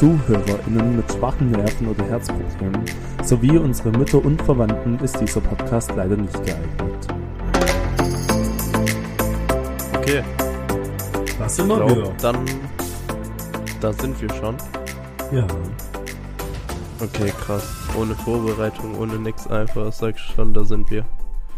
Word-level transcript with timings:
ZuhörerInnen 0.00 0.96
mit 0.96 1.12
schwachen 1.12 1.50
Nerven 1.50 1.88
oder 1.88 2.02
Herzproblemen 2.06 2.86
sowie 3.22 3.58
unsere 3.58 3.90
Mütter 3.90 4.24
und 4.24 4.40
Verwandten 4.40 4.98
ist 5.00 5.20
dieser 5.20 5.42
Podcast 5.42 5.92
leider 5.94 6.16
nicht 6.16 6.32
geeignet. 6.42 7.06
Okay, 9.98 10.22
Das 11.38 11.56
sind 11.56 11.68
wir 11.68 11.86
wieder. 11.86 12.14
dann 12.22 12.46
da 13.82 13.92
sind 13.92 14.18
wir 14.22 14.30
schon. 14.36 14.56
Ja. 15.32 15.46
Okay, 16.98 17.30
krass. 17.38 17.70
Ohne 17.94 18.14
Vorbereitung, 18.14 18.98
ohne 18.98 19.18
nix 19.18 19.46
einfach, 19.48 19.92
sag 19.92 20.14
ich 20.16 20.22
schon, 20.22 20.54
da 20.54 20.64
sind 20.64 20.90
wir. 20.90 21.04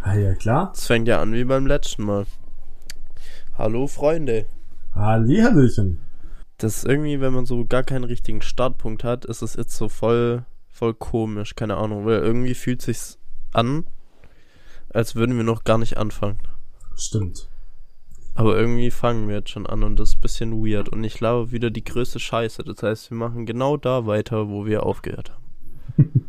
Ah, 0.02 0.14
ja, 0.14 0.34
klar. 0.34 0.72
Es 0.74 0.88
fängt 0.88 1.06
ja 1.06 1.20
an 1.22 1.32
wie 1.32 1.44
beim 1.44 1.68
letzten 1.68 2.02
Mal. 2.02 2.26
Hallo 3.56 3.86
Freunde. 3.86 4.46
Hallihallöchen. 4.96 6.00
Das 6.62 6.76
ist 6.76 6.84
irgendwie, 6.84 7.20
wenn 7.20 7.32
man 7.32 7.44
so 7.44 7.64
gar 7.66 7.82
keinen 7.82 8.04
richtigen 8.04 8.40
Startpunkt 8.40 9.02
hat, 9.02 9.24
ist 9.24 9.42
es 9.42 9.56
jetzt 9.56 9.76
so 9.76 9.88
voll, 9.88 10.44
voll 10.68 10.94
komisch, 10.94 11.56
keine 11.56 11.76
Ahnung, 11.76 12.06
weil 12.06 12.20
irgendwie 12.20 12.54
fühlt 12.54 12.82
sich's 12.82 13.18
an, 13.52 13.84
als 14.88 15.16
würden 15.16 15.36
wir 15.36 15.42
noch 15.42 15.64
gar 15.64 15.76
nicht 15.76 15.98
anfangen. 15.98 16.38
Stimmt. 16.94 17.48
Aber 18.36 18.56
irgendwie 18.56 18.92
fangen 18.92 19.26
wir 19.26 19.34
jetzt 19.34 19.50
schon 19.50 19.66
an 19.66 19.82
und 19.82 19.98
das 19.98 20.10
ist 20.10 20.18
ein 20.18 20.20
bisschen 20.20 20.64
weird. 20.64 20.88
Und 20.88 21.02
ich 21.02 21.14
glaube 21.14 21.50
wieder 21.50 21.70
die 21.70 21.82
größte 21.82 22.20
Scheiße. 22.20 22.62
Das 22.62 22.80
heißt, 22.80 23.10
wir 23.10 23.18
machen 23.18 23.44
genau 23.44 23.76
da 23.76 24.06
weiter, 24.06 24.48
wo 24.48 24.64
wir 24.64 24.84
aufgehört 24.86 25.32
haben. 25.32 26.28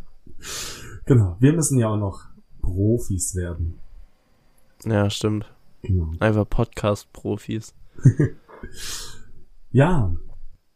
Genau. 1.06 1.36
Wir 1.38 1.52
müssen 1.52 1.78
ja 1.78 1.88
auch 1.88 1.98
noch 1.98 2.22
Profis 2.62 3.34
werden. 3.34 3.78
Ja, 4.86 5.10
stimmt. 5.10 5.52
Genau. 5.82 6.12
Einfach 6.18 6.48
Podcast-Profis. 6.48 7.74
Ja. 9.74 10.14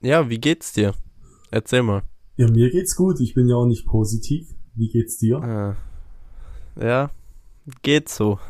Ja, 0.01 0.29
wie 0.29 0.41
geht's 0.41 0.73
dir? 0.73 0.93
Erzähl 1.53 1.85
mal. 1.85 2.03
Ja, 2.35 2.51
mir 2.51 2.69
geht's 2.69 2.97
gut. 2.97 3.21
Ich 3.21 3.33
bin 3.33 3.49
ja 3.49 3.55
auch 3.55 3.65
nicht 3.65 3.87
positiv. 3.87 4.49
Wie 4.75 4.89
geht's 4.89 5.19
dir? 5.19 5.39
Ah. 5.39 5.77
Ja, 6.75 7.11
geht 7.83 8.09
so. 8.09 8.41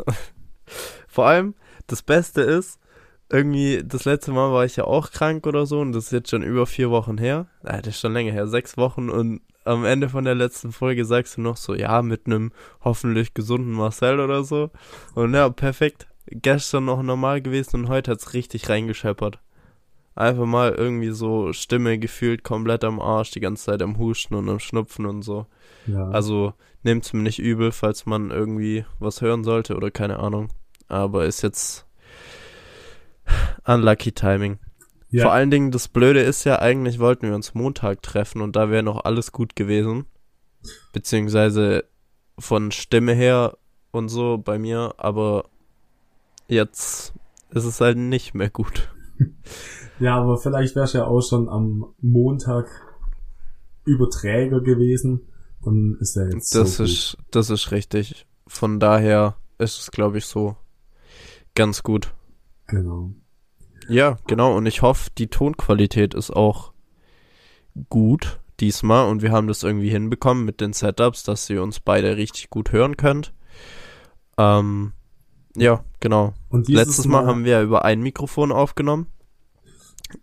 Vor 1.07 1.27
allem, 1.27 1.55
das 1.87 2.01
Beste 2.01 2.41
ist, 2.41 2.81
irgendwie, 3.29 3.83
das 3.85 4.07
letzte 4.07 4.33
Mal 4.33 4.51
war 4.51 4.65
ich 4.65 4.77
ja 4.77 4.85
auch 4.85 5.11
krank 5.11 5.47
oder 5.47 5.67
so 5.67 5.81
und 5.81 5.93
das 5.93 6.07
ist 6.07 6.13
jetzt 6.13 6.31
schon 6.31 6.43
über 6.43 6.65
vier 6.65 6.89
Wochen 6.91 7.19
her. 7.19 7.47
Ah, 7.63 7.83
das 7.83 7.97
ist 7.97 8.01
schon 8.01 8.15
länger 8.15 8.33
her, 8.33 8.49
sechs 8.49 8.79
Wochen 8.79 9.11
und 9.11 9.43
am 9.67 9.85
Ende 9.85 10.09
von 10.09 10.25
der 10.25 10.35
letzten 10.35 10.73
Folge 10.73 11.05
sagst 11.05 11.37
du 11.37 11.43
noch 11.43 11.59
so, 11.59 11.75
ja, 11.75 12.01
mit 12.01 12.25
einem 12.25 12.53
hoffentlich 12.81 13.35
gesunden 13.35 13.73
Marcel 13.73 14.19
oder 14.19 14.45
so. 14.45 14.71
Und 15.15 15.35
ja, 15.35 15.51
perfekt. 15.51 16.07
Gestern 16.25 16.87
noch 16.87 17.03
normal 17.03 17.43
gewesen 17.43 17.83
und 17.83 17.89
heute 17.89 18.13
hat's 18.13 18.33
richtig 18.33 18.71
reingescheppert. 18.71 19.41
Einfach 20.19 20.47
mal 20.47 20.73
irgendwie 20.73 21.11
so 21.11 21.53
Stimme 21.53 21.97
gefühlt 21.97 22.43
komplett 22.43 22.83
am 22.83 22.99
Arsch, 22.99 23.31
die 23.31 23.39
ganze 23.39 23.67
Zeit 23.67 23.83
am 23.83 23.99
Husten 23.99 24.35
und 24.35 24.49
am 24.49 24.59
Schnupfen 24.59 25.07
und 25.07 25.23
so. 25.23 25.47
Ja. 25.87 26.09
Also 26.09 26.55
nehmt's 26.83 27.13
mir 27.13 27.23
nicht 27.23 27.39
übel, 27.39 27.71
falls 27.71 28.05
man 28.05 28.33
irgendwie 28.33 28.85
was 28.99 29.21
hören 29.21 29.45
sollte 29.45 29.77
oder 29.77 29.93
keine 29.93 30.19
Ahnung. 30.19 30.49
Aber 30.89 31.25
ist 31.25 31.43
jetzt 31.43 31.87
unlucky 33.65 34.11
Timing. 34.11 34.59
ja. 35.11 35.23
Vor 35.23 35.33
allen 35.33 35.53
Dingen, 35.53 35.71
das 35.71 35.87
Blöde 35.87 36.21
ist 36.21 36.43
ja, 36.43 36.59
eigentlich 36.59 36.99
wollten 36.99 37.29
wir 37.29 37.37
uns 37.37 37.55
Montag 37.55 38.03
treffen 38.03 38.43
und 38.43 38.57
da 38.57 38.71
wäre 38.71 38.83
noch 38.83 39.05
alles 39.05 39.31
gut 39.31 39.55
gewesen. 39.55 40.07
Beziehungsweise 40.93 41.85
von 42.41 42.73
Stimme 42.73 43.15
her 43.15 43.57
und 43.93 44.09
so 44.09 44.37
bei 44.37 44.59
mir, 44.59 44.95
aber 44.97 45.45
jetzt 46.49 47.15
ist 47.51 47.65
es 47.65 47.81
halt 47.81 47.99
nicht 47.99 48.35
mehr 48.35 48.51
gut. 48.51 48.89
ja, 50.01 50.17
aber 50.17 50.39
vielleicht 50.39 50.77
wär's 50.77 50.93
ja 50.93 51.07
auch 51.07 51.21
schon 51.21 51.49
am 51.49 51.95
Montag 52.01 52.69
Überträger 53.85 54.61
gewesen. 54.61 55.23
Dann 55.65 55.97
ist 56.01 56.17
er 56.17 56.31
jetzt 56.31 56.55
Das 56.55 56.77
so 56.77 56.85
ist, 56.85 57.17
das 57.31 57.51
ist 57.51 57.73
richtig. 57.73 58.27
Von 58.47 58.79
daher 58.79 59.37
ist 59.59 59.79
es, 59.81 59.91
glaube 59.91 60.19
ich, 60.19 60.27
so 60.27 60.57
ganz 61.55 61.83
gut. 61.83 62.09
gut. 62.09 62.15
Genau. 62.69 63.11
Ja, 63.89 64.19
genau. 64.27 64.57
Und 64.57 64.67
ich 64.67 64.83
hoffe, 64.83 65.11
die 65.17 65.29
Tonqualität 65.29 66.15
ist 66.15 66.31
auch 66.31 66.73
gut 67.89 68.41
diesmal 68.61 69.09
und 69.09 69.23
wir 69.23 69.33
haben 69.33 69.47
das 69.47 69.63
irgendwie 69.63 69.91
hinbekommen 69.91 70.45
mit 70.45 70.61
den 70.61 70.73
Setups, 70.73 71.23
dass 71.23 71.49
ihr 71.49 71.63
uns 71.63 71.81
beide 71.81 72.17
richtig 72.17 72.51
gut 72.51 72.73
hören 72.73 72.97
könnt. 72.97 73.33
Ähm, 74.37 74.93
ja, 75.57 75.85
genau. 76.01 76.35
Und 76.51 76.69
Letztes 76.69 77.07
Mal 77.07 77.27
haben 77.27 77.45
wir 77.45 77.53
ja 77.53 77.63
über 77.63 77.85
ein 77.85 78.01
Mikrofon 78.01 78.53
aufgenommen 78.53 79.07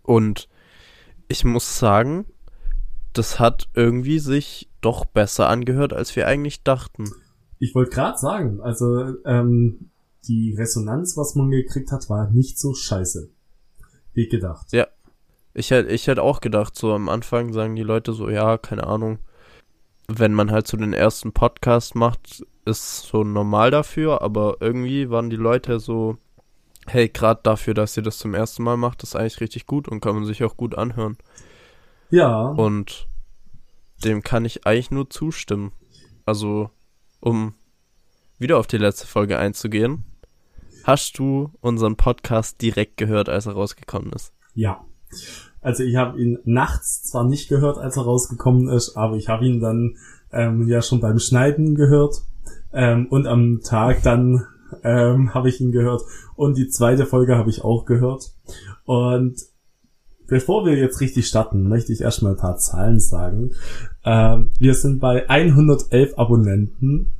und 0.02 0.48
ich 1.28 1.44
muss 1.44 1.78
sagen, 1.78 2.26
das 3.12 3.40
hat 3.40 3.68
irgendwie 3.74 4.18
sich 4.18 4.70
doch 4.80 5.04
besser 5.04 5.48
angehört, 5.48 5.92
als 5.92 6.14
wir 6.16 6.26
eigentlich 6.26 6.62
dachten. 6.62 7.10
Ich 7.58 7.74
wollte 7.74 7.90
gerade 7.90 8.18
sagen, 8.18 8.60
also 8.60 9.14
ähm, 9.24 9.90
die 10.28 10.54
Resonanz, 10.54 11.16
was 11.16 11.34
man 11.34 11.50
gekriegt 11.50 11.92
hat, 11.92 12.10
war 12.10 12.30
nicht 12.30 12.58
so 12.58 12.74
scheiße. 12.74 13.30
Wie 14.12 14.28
gedacht. 14.28 14.72
Ja. 14.72 14.86
Ich 15.54 15.70
hätte 15.70 15.90
ich 15.90 16.06
hätt 16.06 16.18
auch 16.18 16.40
gedacht, 16.40 16.76
so 16.76 16.92
am 16.92 17.08
Anfang 17.08 17.54
sagen 17.54 17.76
die 17.76 17.82
Leute 17.82 18.12
so, 18.12 18.28
ja, 18.28 18.58
keine 18.58 18.86
Ahnung, 18.86 19.18
wenn 20.08 20.34
man 20.34 20.50
halt 20.50 20.66
so 20.66 20.76
den 20.76 20.92
ersten 20.92 21.32
Podcast 21.32 21.94
macht, 21.94 22.44
ist 22.66 23.02
so 23.02 23.24
normal 23.24 23.70
dafür, 23.70 24.20
aber 24.20 24.58
irgendwie 24.60 25.08
waren 25.08 25.30
die 25.30 25.36
Leute 25.36 25.80
so, 25.80 26.18
hey, 26.88 27.08
gerade 27.08 27.40
dafür, 27.42 27.74
dass 27.74 27.96
ihr 27.96 28.02
das 28.02 28.18
zum 28.18 28.34
ersten 28.34 28.62
Mal 28.62 28.76
macht, 28.76 29.02
ist 29.02 29.16
eigentlich 29.16 29.40
richtig 29.40 29.66
gut 29.66 29.88
und 29.88 30.00
kann 30.00 30.14
man 30.14 30.24
sich 30.24 30.44
auch 30.44 30.56
gut 30.56 30.76
anhören. 30.76 31.16
Ja, 32.10 32.48
Und 32.48 33.08
dem 34.04 34.22
kann 34.22 34.44
ich 34.44 34.66
eigentlich 34.66 34.90
nur 34.90 35.10
zustimmen. 35.10 35.72
Also, 36.24 36.70
um 37.20 37.54
wieder 38.38 38.58
auf 38.58 38.66
die 38.66 38.78
letzte 38.78 39.06
Folge 39.06 39.38
einzugehen, 39.38 40.04
hast 40.84 41.18
du 41.18 41.50
unseren 41.60 41.96
Podcast 41.96 42.60
direkt 42.62 42.96
gehört, 42.96 43.28
als 43.28 43.46
er 43.46 43.52
rausgekommen 43.52 44.12
ist? 44.12 44.32
ja. 44.54 44.84
Also 45.60 45.82
ich 45.82 45.96
habe 45.96 46.20
ihn 46.20 46.38
nachts 46.44 47.02
zwar 47.02 47.24
nicht 47.24 47.48
gehört, 47.48 47.76
als 47.78 47.96
er 47.96 48.04
rausgekommen 48.04 48.68
ist, 48.68 48.96
aber 48.96 49.16
ich 49.16 49.28
habe 49.28 49.46
ihn 49.46 49.60
dann 49.60 49.96
ähm, 50.30 50.68
ja 50.68 50.80
schon 50.80 51.00
beim 51.00 51.18
Schneiden 51.18 51.74
gehört. 51.74 52.22
Ähm, 52.72 53.08
und 53.08 53.26
am 53.26 53.62
Tag 53.64 54.02
dann 54.04 54.46
ähm, 54.82 55.34
habe 55.34 55.48
ich 55.48 55.60
ihn 55.60 55.72
gehört. 55.72 56.02
Und 56.34 56.56
die 56.56 56.68
zweite 56.68 57.06
Folge 57.06 57.36
habe 57.36 57.50
ich 57.50 57.62
auch 57.64 57.84
gehört. 57.84 58.32
Und 58.84 59.36
bevor 60.26 60.66
wir 60.66 60.76
jetzt 60.76 61.00
richtig 61.00 61.26
starten, 61.26 61.68
möchte 61.68 61.92
ich 61.92 62.00
erstmal 62.00 62.32
ein 62.32 62.38
paar 62.38 62.56
Zahlen 62.56 63.00
sagen. 63.00 63.52
Ähm, 64.04 64.50
wir 64.58 64.74
sind 64.74 65.00
bei 65.00 65.28
111 65.28 66.18
Abonnenten. 66.18 67.12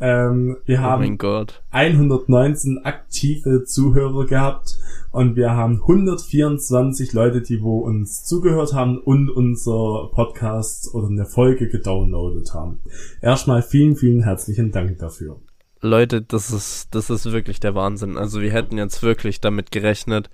Ähm, 0.00 0.56
wir 0.64 0.80
Oh 0.80 0.82
haben 0.82 1.02
mein 1.02 1.16
Gott. 1.18 1.62
119 1.70 2.80
aktive 2.82 3.62
Zuhörer 3.64 4.26
gehabt 4.26 4.76
und 5.12 5.36
wir 5.36 5.52
haben 5.52 5.74
124 5.82 7.12
Leute, 7.12 7.40
die 7.40 7.62
wo 7.62 7.78
uns 7.78 8.24
zugehört 8.24 8.74
haben 8.74 8.98
und 8.98 9.30
unser 9.30 10.10
Podcast 10.12 10.92
oder 10.92 11.06
eine 11.06 11.26
Folge 11.26 11.68
gedownloadet 11.68 12.52
haben. 12.52 12.80
Erstmal 13.20 13.62
vielen, 13.62 13.94
vielen 13.94 14.24
herzlichen 14.24 14.72
Dank 14.72 14.98
dafür. 14.98 15.36
Leute, 15.82 16.22
das 16.22 16.50
ist, 16.52 16.94
das 16.94 17.10
ist 17.10 17.30
wirklich 17.32 17.58
der 17.60 17.74
Wahnsinn. 17.74 18.16
Also 18.16 18.40
wir 18.40 18.52
hätten 18.52 18.78
jetzt 18.78 19.02
wirklich 19.02 19.40
damit 19.40 19.72
gerechnet, 19.72 20.30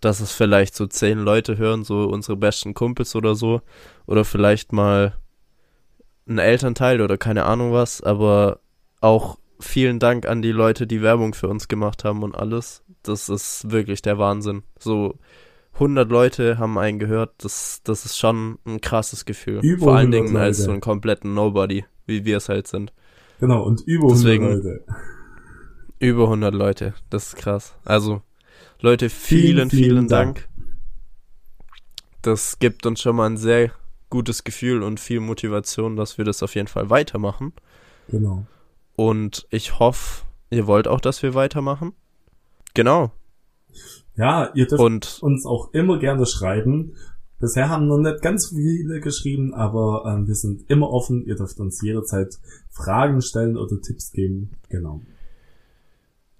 dass 0.00 0.20
es 0.20 0.32
vielleicht 0.32 0.76
so 0.76 0.86
zehn 0.86 1.18
Leute 1.18 1.58
hören, 1.58 1.82
so 1.82 2.04
unsere 2.04 2.36
besten 2.36 2.74
Kumpels 2.74 3.16
oder 3.16 3.34
so. 3.34 3.60
Oder 4.06 4.24
vielleicht 4.24 4.72
mal 4.72 5.18
ein 6.28 6.38
Elternteil 6.38 7.00
oder 7.00 7.18
keine 7.18 7.44
Ahnung 7.44 7.72
was. 7.72 8.02
Aber 8.02 8.60
auch 9.00 9.38
vielen 9.58 9.98
Dank 9.98 10.26
an 10.26 10.42
die 10.42 10.52
Leute, 10.52 10.86
die 10.86 11.02
Werbung 11.02 11.34
für 11.34 11.48
uns 11.48 11.66
gemacht 11.66 12.04
haben 12.04 12.22
und 12.22 12.36
alles. 12.36 12.84
Das 13.02 13.28
ist 13.28 13.70
wirklich 13.70 14.00
der 14.00 14.18
Wahnsinn. 14.18 14.62
So 14.78 15.18
100 15.74 16.08
Leute 16.08 16.58
haben 16.58 16.78
einen 16.78 17.00
gehört. 17.00 17.32
Das, 17.38 17.80
das 17.82 18.04
ist 18.04 18.16
schon 18.16 18.58
ein 18.64 18.80
krasses 18.80 19.24
Gefühl. 19.24 19.58
Über 19.62 19.86
Vor 19.86 19.96
allen 19.96 20.12
100 20.14 20.20
Dingen 20.20 20.36
als 20.36 20.58
so 20.58 20.70
ein 20.70 20.80
kompletten 20.80 21.34
Nobody, 21.34 21.84
wie 22.06 22.24
wir 22.24 22.36
es 22.36 22.48
halt 22.48 22.68
sind. 22.68 22.92
Genau, 23.44 23.62
und 23.62 23.82
über 23.82 24.08
Deswegen- 24.08 24.46
100 24.46 24.64
Leute. 24.64 24.84
Über 25.98 26.28
100 26.30 26.54
Leute, 26.54 26.94
das 27.10 27.26
ist 27.26 27.36
krass. 27.36 27.74
Also, 27.84 28.22
Leute, 28.80 29.10
Vielen, 29.10 29.68
vielen, 29.68 29.70
vielen, 29.70 29.90
vielen 29.90 30.08
Dank. 30.08 30.48
Das 32.22 32.58
gibt 32.58 32.86
uns 32.86 33.02
schon 33.02 33.16
mal 33.16 33.26
ein 33.26 33.36
sehr 33.36 33.70
gutes 34.08 34.44
Gefühl 34.44 34.82
und 34.82 34.98
viel 34.98 35.20
Motivation, 35.20 35.94
dass 35.94 36.16
wir 36.16 36.24
das 36.24 36.42
auf 36.42 36.54
jeden 36.54 36.68
Fall 36.68 36.88
weitermachen. 36.88 37.52
Genau. 38.08 38.46
Und 38.96 39.46
ich 39.50 39.78
hoffe, 39.78 40.22
ihr 40.48 40.66
wollt 40.66 40.88
auch, 40.88 41.02
dass 41.02 41.22
wir 41.22 41.34
weitermachen. 41.34 41.92
Genau. 42.72 43.10
Ja, 44.16 44.50
ihr 44.54 44.66
dürft 44.68 44.82
Und 44.82 45.18
uns 45.20 45.44
auch 45.44 45.74
immer 45.74 45.98
gerne 45.98 46.24
schreiben. 46.24 46.94
Bisher 47.44 47.68
haben 47.68 47.88
noch 47.88 47.98
nicht 47.98 48.22
ganz 48.22 48.48
viele 48.48 49.00
geschrieben, 49.00 49.52
aber 49.52 50.04
ähm, 50.06 50.26
wir 50.26 50.34
sind 50.34 50.64
immer 50.70 50.88
offen. 50.88 51.26
Ihr 51.26 51.36
dürft 51.36 51.60
uns 51.60 51.82
jederzeit 51.82 52.38
Fragen 52.70 53.20
stellen 53.20 53.58
oder 53.58 53.82
Tipps 53.82 54.12
geben. 54.12 54.52
Genau. 54.70 55.02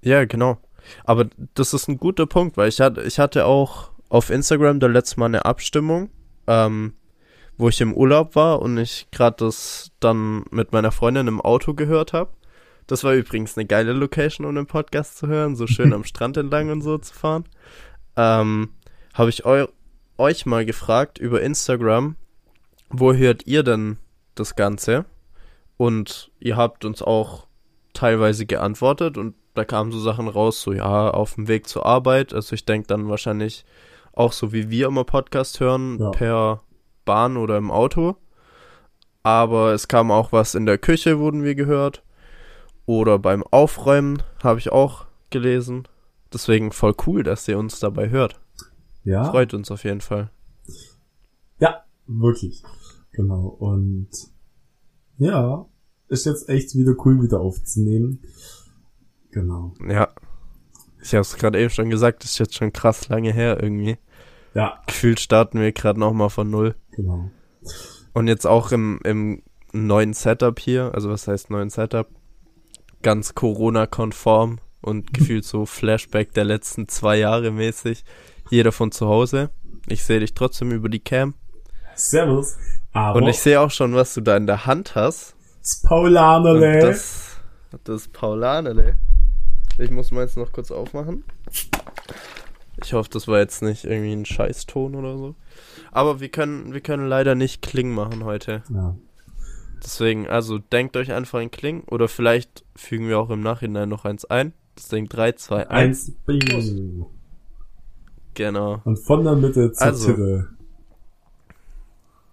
ja, 0.01 0.25
genau. 0.25 0.57
Aber 1.05 1.29
das 1.53 1.75
ist 1.75 1.89
ein 1.89 1.99
guter 1.99 2.25
Punkt, 2.25 2.57
weil 2.57 2.71
ich 2.71 2.81
hatte, 2.81 3.03
ich 3.03 3.19
hatte 3.19 3.45
auch 3.45 3.91
auf 4.09 4.31
Instagram 4.31 4.81
da 4.81 4.87
letzte 4.87 5.21
Mal 5.21 5.27
eine 5.27 5.45
Abstimmung, 5.45 6.09
ähm, 6.47 6.95
wo 7.59 7.69
ich 7.69 7.83
im 7.83 7.93
Urlaub 7.93 8.35
war 8.35 8.63
und 8.63 8.79
ich 8.79 9.07
gerade 9.13 9.45
das 9.45 9.91
dann 10.01 10.45
mit 10.51 10.73
meiner 10.73 10.91
Freundin 10.91 11.27
im 11.27 11.43
Auto 11.43 11.75
gehört 11.75 12.15
habe. 12.15 12.31
Das 12.87 13.05
war 13.05 13.13
übrigens 13.13 13.59
eine 13.59 13.67
geile 13.67 13.93
Location, 13.93 14.47
um 14.47 14.55
den 14.55 14.67
Podcast 14.67 15.19
zu 15.19 15.27
hören, 15.27 15.55
so 15.55 15.67
schön 15.67 15.93
am 15.93 16.05
Strand 16.05 16.39
entlang 16.39 16.71
und 16.71 16.81
so 16.81 16.97
zu 16.97 17.13
fahren. 17.13 17.45
Ähm, 18.17 18.71
habe 19.13 19.29
ich 19.29 19.45
eu 19.45 19.67
euch 20.19 20.47
mal 20.47 20.65
gefragt 20.65 21.19
über 21.19 21.41
Instagram, 21.43 22.17
wo 22.91 23.13
hört 23.13 23.47
ihr 23.47 23.63
denn 23.63 23.99
das 24.35 24.55
Ganze? 24.57 25.05
Und 25.77 26.31
ihr 26.39 26.57
habt 26.57 26.85
uns 26.85 27.03
auch 27.03 27.47
teilweise 27.93 28.47
geantwortet 28.47 29.19
und 29.19 29.35
da 29.55 29.65
kamen 29.65 29.93
so 29.93 29.99
Sachen 30.01 30.29
raus, 30.29 30.63
so 30.63 30.73
ja, 30.73 31.11
auf 31.11 31.35
dem 31.35 31.49
Weg 31.49 31.69
zur 31.69 31.87
Arbeit. 31.87 32.33
Also 32.33 32.55
ich 32.55 32.65
denke 32.65 32.89
dann 32.89 33.09
wahrscheinlich 33.09 33.65
auch 34.13 34.33
so 34.33 34.53
wie 34.53 34.71
wir 34.71 34.87
immer 34.89 35.05
Podcast 35.05 35.61
hören, 35.61 35.99
Ja. 36.01 36.11
per 36.11 36.63
Bahn 37.05 37.37
oder 37.37 37.57
im 37.57 37.71
Auto. 37.71 38.17
Aber 39.23 39.73
es 39.73 39.89
kam 39.89 40.11
auch 40.11 40.33
was 40.33 40.55
in 40.55 40.67
der 40.67 40.79
Küche, 40.79 41.19
wurden 41.19 41.43
wir 41.45 41.55
gehört. 41.55 42.03
Oder 42.87 43.19
beim 43.19 43.43
Aufräumen 43.51 44.23
habe 44.43 44.59
ich 44.59 44.71
auch 44.71 45.07
gelesen. 45.31 45.89
Deswegen 46.33 46.73
voll 46.73 46.95
cool, 47.07 47.23
dass 47.23 47.49
ihr 47.49 47.59
uns 47.59 47.81
dabei 47.81 48.11
hört. 48.11 48.41
Ja, 49.05 49.25
Freut 49.31 49.55
uns 49.55 49.71
auf 49.71 49.85
jeden 49.85 50.01
Fall. 50.01 50.31
ja, 51.59 51.85
wirklich. 52.07 52.63
Genau. 53.13 53.47
Und 53.47 54.09
ja, 55.19 55.67
ist 56.09 56.27
jetzt 56.27 56.49
echt 56.49 56.75
wieder 56.75 56.95
cool, 57.05 57.23
wieder 57.23 57.41
aufzunehmen. 57.41 58.21
Genau. 59.31 59.75
Ja. 59.89 60.09
Ich 61.03 61.13
habe 61.13 61.21
es 61.21 61.37
gerade 61.37 61.61
eben 61.61 61.71
schon 61.71 61.91
gesagt, 61.91 62.25
ist 62.25 62.39
jetzt 62.39 62.55
schon 62.55 62.73
krass 62.73 63.09
lange 63.09 63.33
her 63.33 63.63
irgendwie. 63.63 63.99
Ja, 64.55 64.81
Gefühlt 64.87 65.21
starten 65.21 65.61
wir 65.61 65.73
gerade 65.73 66.01
nochmal 66.01 66.31
von 66.31 66.49
null. 66.51 66.75
genau. 66.93 67.31
Und 68.13 68.29
jetzt 68.29 68.47
auch 68.47 68.71
im, 68.73 69.01
im 69.05 69.43
neuen 69.73 70.15
Setup 70.15 70.59
hier, 70.61 70.93
also 70.95 71.11
was 71.11 71.27
heißt 71.27 71.51
neuen 71.51 71.69
Setup? 71.69 72.09
Ganz 73.03 73.35
Corona-konform 73.35 74.61
und 74.81 75.13
gefühlt 75.13 75.45
so 75.45 75.67
Flashback 75.67 76.33
der 76.33 76.45
letzten 76.45 76.87
zwei 76.89 77.19
Jahre 77.19 77.51
mäßig. 77.51 78.05
Jeder 78.51 78.73
von 78.73 78.93
zu 78.93 79.09
Hause. 79.09 79.51
Ich 79.87 80.05
sehe 80.05 80.21
dich 80.21 80.35
trotzdem 80.35 80.71
über 80.71 80.89
die 80.89 81.01
Cam. 81.01 81.35
Servus. 81.95 82.57
Aber 82.93 83.19
Und 83.19 83.29
ich 83.29 83.39
sehe 83.39 83.61
auch 83.61 83.71
schon, 83.71 83.95
was 83.95 84.15
du 84.15 84.21
da 84.21 84.37
in 84.37 84.47
der 84.47 84.67
Hand 84.67 84.95
hast. 84.95 85.35
das 85.61 85.83
Paulanerle. 85.83 86.81
das, 86.81 87.37
das 87.85 88.09
Paulanele. 88.09 88.97
Ich 89.79 89.91
muss 89.91 90.11
meins 90.13 90.37
noch 90.37 90.53
kurz 90.53 90.71
aufmachen. 90.71 91.25
Ich 92.83 92.93
hoffe, 92.93 93.11
das 93.11 93.27
war 93.29 93.39
jetzt 93.39 93.63
nicht 93.63 93.85
irgendwie 93.85 94.13
ein 94.13 94.25
Scheißton 94.25 94.95
oder 94.95 95.17
so. 95.17 95.35
Aber 95.91 96.21
wir 96.21 96.29
können, 96.29 96.73
wir 96.73 96.81
können 96.81 97.09
leider 97.09 97.35
nicht 97.35 97.63
Kling 97.63 97.91
machen 97.93 98.25
heute. 98.25 98.63
Ja. 98.73 98.97
Deswegen, 99.83 100.29
also 100.29 100.59
denkt 100.59 100.97
euch 100.97 101.13
einfach 101.13 101.41
ein 101.41 101.51
Kling 101.51 101.83
oder 101.85 102.09
vielleicht 102.09 102.65
fügen 102.75 103.09
wir 103.09 103.19
auch 103.19 103.31
im 103.31 103.41
Nachhinein 103.41 103.89
noch 103.89 104.05
eins 104.05 104.25
ein. 104.25 104.53
Deswegen 104.77 105.09
3, 105.09 105.33
2, 105.33 105.69
1. 105.69 105.69
Eins, 105.71 106.13
bing. 106.27 107.07
Genau. 108.35 108.81
Und 108.85 108.99
von 108.99 109.25
der 109.25 109.37
Mitte 109.37 109.73
zur 109.73 109.87
Also. 109.87 110.11
Titte. 110.11 110.49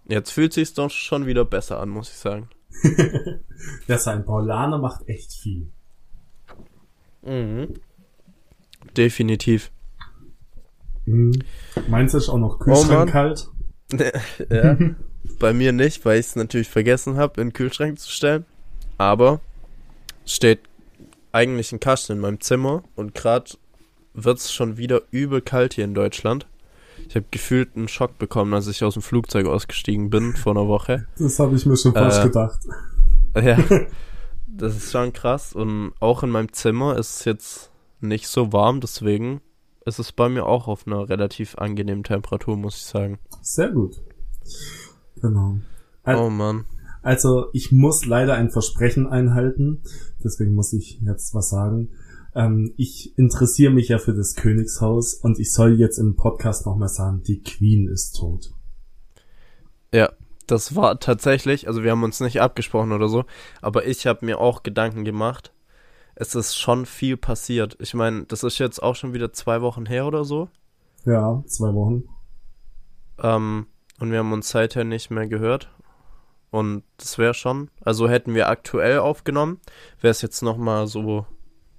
Jetzt 0.08 0.32
fühlt 0.32 0.54
sich's 0.54 0.74
doch 0.74 0.90
schon 0.90 1.26
wieder 1.26 1.46
besser 1.46 1.80
an, 1.80 1.90
muss 1.90 2.10
ich 2.10 2.18
sagen. 2.18 2.50
Ja, 3.88 4.00
sein 4.00 4.26
Paulaner 4.26 4.80
macht 4.80 5.08
echt 5.08 5.34
viel. 5.34 5.68
Mhm. 7.22 7.76
Definitiv. 8.98 9.70
Mhm. 11.06 11.44
Meins 11.88 12.16
ist 12.16 12.28
auch 12.30 12.40
noch 12.40 12.56
Oh. 12.56 12.64
Kühlschrank 12.64 13.12
kalt. 13.12 13.50
ja. 14.50 14.78
Bei 15.38 15.54
mir 15.54 15.74
nicht, 15.74 16.04
weil 16.06 16.20
ich 16.20 16.26
es 16.28 16.36
natürlich 16.36 16.70
vergessen 16.70 17.18
habe, 17.18 17.40
in 17.40 17.50
den 17.50 17.54
Kühlschrank 17.54 18.00
zu 18.00 18.10
stellen. 18.10 18.46
Aber 18.98 19.42
steht 20.26 20.62
eigentlich 21.32 21.72
ein 21.72 21.80
Kasten 21.80 22.14
in 22.14 22.20
meinem 22.20 22.42
Zimmer 22.42 22.84
und 22.96 23.14
gerade 23.14 23.52
wird's 24.14 24.52
schon 24.52 24.78
wieder 24.78 25.02
übel 25.12 25.42
kalt 25.42 25.74
hier 25.74 25.86
in 25.86 25.94
Deutschland. 25.94 26.48
Ich 27.08 27.16
habe 27.16 27.26
gefühlt 27.32 27.76
einen 27.76 27.88
Schock 27.88 28.18
bekommen, 28.20 28.54
als 28.54 28.68
ich 28.68 28.84
aus 28.84 28.94
dem 28.94 29.02
Flugzeug 29.02 29.48
ausgestiegen 29.48 30.10
bin 30.10 30.34
vor 30.36 30.54
einer 30.56 30.68
Woche. 30.68 31.08
Das 31.18 31.40
habe 31.40 31.56
ich 31.56 31.66
mir 31.66 31.78
schon 31.78 31.94
fast 31.94 32.22
Äh. 32.22 32.24
gedacht. 32.28 32.60
Ja, 33.34 33.58
das 34.48 34.76
ist 34.76 34.92
schon 34.92 35.14
krass. 35.14 35.54
Und 35.54 35.94
auch 36.02 36.22
in 36.24 36.30
meinem 36.30 36.52
Zimmer 36.52 36.98
ist 36.98 37.20
es 37.20 37.26
jetzt 37.26 37.72
nicht 38.02 38.28
so 38.28 38.52
warm, 38.52 38.82
deswegen 38.82 39.40
ist 39.86 40.00
es 40.00 40.12
bei 40.12 40.28
mir 40.28 40.46
auch 40.46 40.68
auf 40.68 40.86
einer 40.86 41.08
relativ 41.08 41.56
angenehmen 41.58 42.04
Temperatur, 42.04 42.58
muss 42.58 42.76
ich 42.76 42.84
sagen. 42.84 43.20
Sehr 43.42 43.70
gut. 43.70 44.02
Genau. 45.22 45.60
Al- 46.04 46.18
Oh 46.18 46.30
Mann. 46.30 46.66
Also 47.04 47.48
ich 47.54 47.72
muss 47.72 48.06
leider 48.06 48.34
ein 48.36 48.52
Versprechen 48.52 49.08
einhalten, 49.08 49.82
deswegen 50.24 50.54
muss 50.54 50.74
ich 50.74 51.00
jetzt 51.02 51.34
was 51.34 51.50
sagen. 51.50 51.90
Ähm, 52.34 52.74
ich 52.78 53.18
interessiere 53.18 53.72
mich 53.72 53.90
ja 53.90 53.98
für 53.98 54.14
das 54.14 54.36
Königshaus 54.36 55.14
und 55.14 55.40
ich 55.40 55.52
soll 55.52 55.80
jetzt 55.80 55.98
im 55.98 56.16
Podcast 56.16 56.66
nochmal 56.66 56.90
sagen, 56.90 57.24
die 57.24 57.42
Queen 57.42 57.88
ist 57.88 58.14
tot. 58.14 58.54
Ja, 59.94 60.12
das 60.48 60.76
war 60.76 61.00
tatsächlich, 61.00 61.68
also 61.68 61.84
wir 61.84 61.92
haben 61.92 62.04
uns 62.04 62.20
nicht 62.20 62.42
abgesprochen 62.42 62.92
oder 62.92 63.10
so, 63.10 63.26
aber 63.62 63.86
ich 63.86 64.08
habe 64.08 64.26
mir 64.26 64.40
auch 64.40 64.64
Gedanken 64.64 65.04
gemacht. 65.04 65.54
Es 66.16 66.36
ist 66.36 66.56
schon 66.58 66.86
viel 66.86 67.18
passiert. 67.18 67.78
Ich 67.80 67.94
meine, 67.94 68.26
das 68.26 68.44
ist 68.44 68.60
jetzt 68.60 68.82
auch 68.82 68.96
schon 68.96 69.14
wieder 69.14 69.34
zwei 69.34 69.62
Wochen 69.62 69.86
her 69.86 70.06
oder 70.06 70.24
so. 70.24 70.50
Ja, 71.06 71.44
zwei 71.48 71.74
Wochen. 71.74 72.04
Ähm, 73.20 73.68
und 74.00 74.12
wir 74.12 74.20
haben 74.20 74.34
uns 74.34 74.50
seither 74.50 74.84
nicht 74.84 75.10
mehr 75.10 75.28
gehört. 75.28 75.72
Und 76.50 76.84
das 76.98 77.18
wäre 77.18 77.34
schon, 77.34 77.70
also 77.80 78.10
hätten 78.10 78.36
wir 78.36 78.50
aktuell 78.50 79.00
aufgenommen, 79.00 79.62
wäre 80.02 80.12
es 80.12 80.22
jetzt 80.22 80.42
nochmal 80.42 80.86
so 80.88 81.26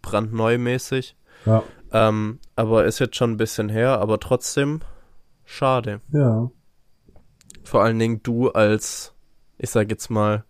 brandneu 0.03 0.59
mäßig. 0.59 1.17
Ja, 1.47 1.63
Ähm, 1.93 2.39
aber 2.57 2.85
ist 2.85 2.99
jetzt 3.01 3.17
schon 3.17 3.33
ein 3.33 3.37
bisschen 3.37 3.69
her, 3.69 4.01
aber 4.01 4.21
trotzdem 4.21 4.81
schade. 5.45 6.01
ja. 6.13 6.51
Vor 7.65 7.83
allen 7.85 7.99
Dingen 7.99 8.21
du 8.23 8.51
als, 8.51 9.15
ich 9.57 9.71
sag 9.71 9.89
jetzt 9.91 10.11
mal, 10.11 10.45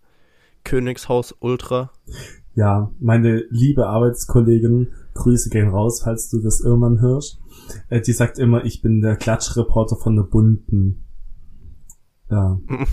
Königshaus 0.63 1.35
Ultra. 1.39 1.91
Ja, 2.55 2.91
meine 2.99 3.43
liebe 3.49 3.87
Arbeitskollegin, 3.87 4.87
Grüße 5.13 5.49
gehen 5.49 5.69
raus, 5.69 6.01
falls 6.03 6.29
du 6.29 6.41
das 6.41 6.61
irgendwann 6.61 7.01
hörst. 7.01 7.39
Äh, 7.89 8.01
die 8.01 8.13
sagt 8.13 8.39
immer, 8.39 8.65
ich 8.65 8.81
bin 8.81 9.01
der 9.01 9.15
Klatschreporter 9.15 9.95
von 9.95 10.15
der 10.15 10.23
Bunten. 10.23 11.03
Ja. 12.29 12.59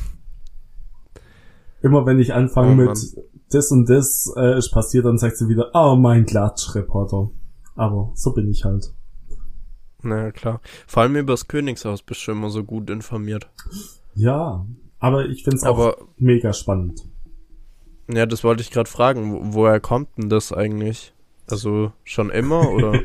immer 1.83 2.07
wenn 2.07 2.19
ich 2.19 2.35
anfange 2.35 2.73
Oh 2.73 2.75
mit. 2.75 2.99
Das 3.51 3.71
und 3.71 3.89
das 3.89 4.33
äh, 4.37 4.57
ist 4.57 4.71
passiert, 4.71 5.05
dann 5.05 5.19
sagt 5.19 5.37
sie 5.37 5.49
wieder, 5.49 5.71
oh 5.75 5.97
mein 5.97 6.27
Klatschreporter. 6.27 7.31
Aber 7.75 8.13
so 8.15 8.33
bin 8.33 8.49
ich 8.49 8.65
halt. 8.65 8.93
Naja, 10.03 10.31
klar. 10.33 10.61
Vor 10.87 11.03
allem 11.03 11.17
über 11.17 11.33
das 11.33 11.49
Königshaus 11.49 12.03
bist 12.03 12.27
du 12.27 12.33
immer 12.33 12.51
so 12.51 12.65
gut 12.65 12.89
informiert. 12.91 13.51
Ja, 14.15 14.67
aber 14.99 15.27
ich 15.27 15.45
find's 15.45 15.65
auch 15.65 15.77
Aber, 15.77 15.97
mega 16.17 16.53
spannend. 16.53 17.03
ja, 18.11 18.27
das 18.27 18.45
wollte 18.45 18.63
ich 18.63 18.71
gerade 18.71 18.89
fragen. 18.89 19.33
Wo, 19.33 19.55
woher 19.55 19.81
kommt 19.81 20.09
denn 20.17 20.29
das 20.29 20.53
eigentlich? 20.53 21.13
Also, 21.51 21.93
schon 22.05 22.31
immer 22.31 22.71
oder? 22.71 23.01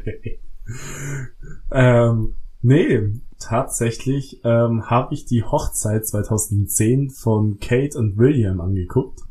ähm, 1.71 2.35
nee, 2.61 3.01
tatsächlich 3.39 4.41
ähm, 4.43 4.89
habe 4.89 5.13
ich 5.13 5.25
die 5.25 5.43
Hochzeit 5.43 6.05
2010 6.05 7.09
von 7.09 7.59
Kate 7.59 7.97
und 7.97 8.17
William 8.17 8.61
angeguckt. 8.61 9.21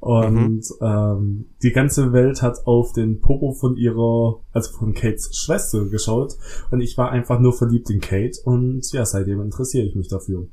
Und 0.00 0.64
ähm, 0.80 1.46
die 1.62 1.72
ganze 1.72 2.12
Welt 2.12 2.42
hat 2.42 2.66
auf 2.66 2.92
den 2.92 3.20
Popo 3.20 3.52
von 3.52 3.76
ihrer, 3.76 4.40
also 4.52 4.72
von 4.76 4.94
Kates 4.94 5.36
Schwester 5.36 5.86
geschaut. 5.86 6.34
Und 6.70 6.80
ich 6.80 6.96
war 6.96 7.10
einfach 7.10 7.40
nur 7.40 7.52
verliebt 7.52 7.90
in 7.90 8.00
Kate. 8.00 8.38
Und 8.44 8.90
ja, 8.92 9.04
seitdem 9.04 9.40
interessiere 9.40 9.86
ich 9.86 9.96
mich 9.96 10.08
dafür. 10.08 10.46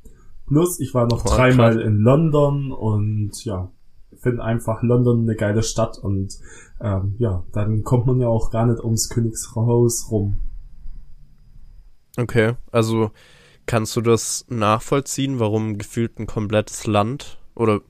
Plus, 0.47 0.79
ich 0.79 0.93
war 0.93 1.07
noch 1.07 1.23
Oh, 1.25 1.29
dreimal 1.29 1.75
krass. 1.75 1.85
in 1.85 1.97
London 1.97 2.71
und 2.71 3.43
ja, 3.45 3.71
finde 4.17 4.43
einfach 4.43 4.81
London 4.81 5.21
eine 5.21 5.35
geile 5.35 5.62
Stadt. 5.63 5.97
Und 5.97 6.38
ähm, 6.81 7.15
ja, 7.19 7.43
dann 7.51 7.83
kommt 7.83 8.07
man 8.07 8.19
ja 8.19 8.27
auch 8.27 8.50
gar 8.50 8.65
nicht 8.65 8.83
ums 8.83 9.09
Königshaus 9.09 10.09
rum. 10.09 10.39
Okay, 12.17 12.53
also 12.71 13.12
kannst 13.65 13.95
du 13.95 14.01
das 14.01 14.45
nachvollziehen, 14.50 15.39
warum 15.39 15.77
gefühlt 15.77 16.19
ein 16.19 16.27
komplettes 16.27 16.85
Land 16.85 17.39
oder 17.55 17.81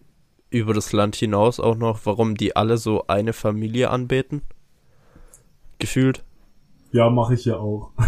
über 0.53 0.73
das 0.73 0.93
Land 0.93 1.15
hinaus 1.15 1.59
auch 1.59 1.75
noch, 1.75 2.01
warum 2.05 2.35
die 2.35 2.55
alle 2.55 2.77
so 2.77 3.07
eine 3.07 3.33
Familie 3.33 3.89
anbeten? 3.89 4.41
Gefühlt? 5.79 6.23
Ja, 6.91 7.09
mache 7.09 7.33
ich 7.33 7.45
ja 7.45 7.57
auch. 7.57 7.91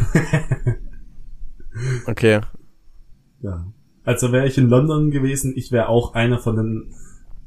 Okay, 2.07 2.39
Ja. 3.41 3.67
Also 4.05 4.31
wäre 4.31 4.47
ich 4.47 4.57
in 4.57 4.69
London 4.69 5.11
gewesen, 5.11 5.53
ich 5.55 5.71
wäre 5.71 5.89
auch 5.89 6.13
einer 6.13 6.39
von 6.39 6.55
den 6.55 6.93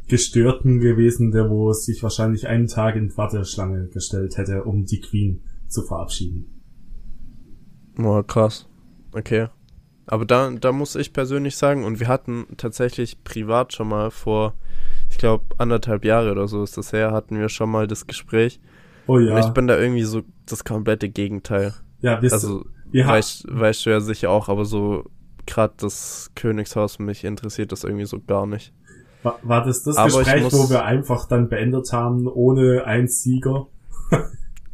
Gestörten 0.09 0.81
gewesen, 0.81 1.31
der 1.31 1.49
wo 1.49 1.73
sich 1.73 2.03
wahrscheinlich 2.03 2.49
einen 2.49 2.67
Tag 2.67 2.97
in 2.97 3.17
Warteschlange 3.17 3.89
gestellt 3.89 4.37
hätte, 4.37 4.65
um 4.65 4.85
die 4.85 5.01
Queen 5.01 5.43
zu 5.69 5.83
verabschieden. 5.83 6.63
oh, 7.99 8.23
krass. 8.23 8.69
Okay. 9.13 9.49
Aber 10.07 10.25
da, 10.25 10.51
da 10.51 10.73
muss 10.73 10.97
ich 10.97 11.13
persönlich 11.13 11.57
sagen, 11.57 11.85
und 11.85 12.01
wir 12.01 12.09
hatten 12.09 12.47
tatsächlich 12.57 13.23
privat 13.23 13.73
schon 13.73 13.89
mal 13.89 14.11
vor, 14.11 14.55
ich 15.11 15.19
glaube, 15.19 15.45
anderthalb 15.59 16.05
Jahre 16.05 16.31
oder 16.33 16.49
so 16.49 16.63
ist 16.63 16.77
das 16.77 16.93
her, 16.93 17.13
hatten 17.13 17.39
wir 17.39 17.49
schon 17.49 17.71
mal 17.71 17.87
das 17.87 18.07
Gespräch. 18.07 18.61
Oh 19.07 19.19
ja. 19.19 19.35
Und 19.35 19.41
ich 19.41 19.51
bin 19.51 19.67
da 19.67 19.79
irgendwie 19.79 20.03
so 20.05 20.23
das 20.47 20.65
komplette 20.65 21.09
Gegenteil. 21.09 21.75
ja, 22.01 22.21
wir, 22.23 22.33
Also, 22.33 22.65
ha- 22.95 23.09
weißt, 23.13 23.47
weißt 23.49 23.87
du 23.87 23.91
ja 23.91 24.01
sicher 24.01 24.31
auch, 24.31 24.49
aber 24.49 24.65
so 24.65 25.05
gerade 25.47 25.75
das 25.79 26.31
Königshaus, 26.35 26.99
mich 26.99 27.25
interessiert 27.25 27.73
das 27.73 27.85
irgendwie 27.85 28.05
so 28.05 28.21
gar 28.21 28.47
nicht. 28.47 28.73
war, 29.23 29.39
war 29.43 29.65
das 29.65 29.83
das 29.83 29.97
Aber 29.97 30.19
Gespräch, 30.19 30.43
muss- 30.43 30.53
wo 30.53 30.69
wir 30.71 30.85
einfach 30.85 31.27
dann 31.27 31.49
beendet 31.49 31.91
haben, 31.93 32.27
ohne 32.27 32.85
einen 32.85 33.09
Sieger? 33.09 33.67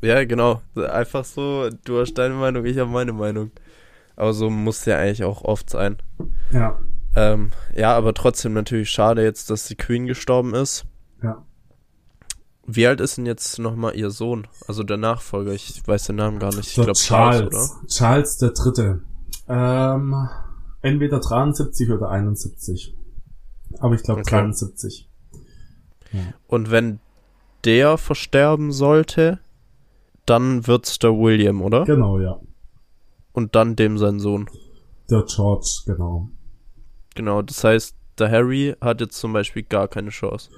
Ja, 0.02 0.22
genau. 0.26 0.60
Einfach 0.76 1.24
so, 1.24 1.70
du 1.86 1.98
hast 1.98 2.12
deine 2.14 2.34
Meinung, 2.34 2.66
ich 2.66 2.76
habe 2.76 2.90
meine 2.90 3.14
Meinung. 3.14 3.50
Aber 4.16 4.34
so 4.34 4.50
muss 4.50 4.84
ja 4.84 4.98
eigentlich 4.98 5.24
auch 5.24 5.42
oft 5.44 5.70
sein. 5.70 5.96
Ja, 6.52 6.78
Ähm, 7.16 7.52
ja, 7.76 7.96
aber 7.96 8.14
trotzdem 8.14 8.54
natürlich 8.54 8.90
schade 8.90 9.22
jetzt, 9.22 9.50
dass 9.50 9.66
die 9.66 9.76
Queen 9.76 10.06
gestorben 10.06 10.54
ist. 10.54 10.84
ja. 11.22 11.44
Wie 12.66 12.86
alt 12.86 13.02
ist 13.02 13.18
denn 13.18 13.26
jetzt 13.26 13.58
nochmal 13.58 13.94
ihr 13.94 14.08
Sohn? 14.10 14.46
Also 14.66 14.84
der 14.84 14.96
Nachfolger, 14.96 15.52
ich 15.52 15.86
weiß 15.86 16.06
den 16.06 16.16
Namen 16.16 16.38
gar 16.38 16.48
nicht. 16.54 16.68
Ich 16.68 16.74
glaube 16.74 16.92
Charles. 16.94 17.50
Charles, 17.50 17.70
oder? 17.70 17.86
Charles 17.88 18.38
der 18.38 18.50
Dritte. 18.52 19.02
Ähm, 19.48 20.28
entweder 20.80 21.20
73 21.20 21.90
oder 21.90 22.08
71. 22.08 22.96
Aber 23.80 23.94
ich 23.94 24.02
glaube 24.02 24.22
Okay. 24.22 24.30
73. 24.30 25.10
Und 26.46 26.70
wenn 26.70 27.00
der 27.64 27.98
versterben 27.98 28.72
sollte, 28.72 29.40
dann 30.24 30.66
wird's 30.66 30.98
der 30.98 31.10
William, 31.10 31.60
oder? 31.60 31.84
Genau, 31.84 32.18
ja. 32.18 32.40
Und 33.32 33.54
dann 33.56 33.76
dem 33.76 33.98
sein 33.98 34.20
Sohn. 34.20 34.48
Der 35.10 35.22
George, 35.24 35.82
genau. 35.84 36.30
Genau, 37.14 37.42
das 37.42 37.62
heißt, 37.64 37.96
der 38.18 38.30
Harry 38.30 38.74
hat 38.80 39.00
jetzt 39.00 39.16
zum 39.18 39.32
Beispiel 39.32 39.62
gar 39.62 39.88
keine 39.88 40.10
Chance. 40.10 40.50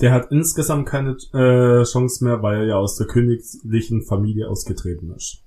Der 0.00 0.12
hat 0.12 0.30
insgesamt 0.30 0.86
keine 0.88 1.16
äh, 1.32 1.82
Chance 1.84 2.24
mehr, 2.24 2.40
weil 2.42 2.58
er 2.60 2.66
ja 2.66 2.76
aus 2.76 2.96
der 2.96 3.06
königlichen 3.08 4.02
Familie 4.02 4.48
ausgetreten 4.48 5.12
ist. 5.16 5.42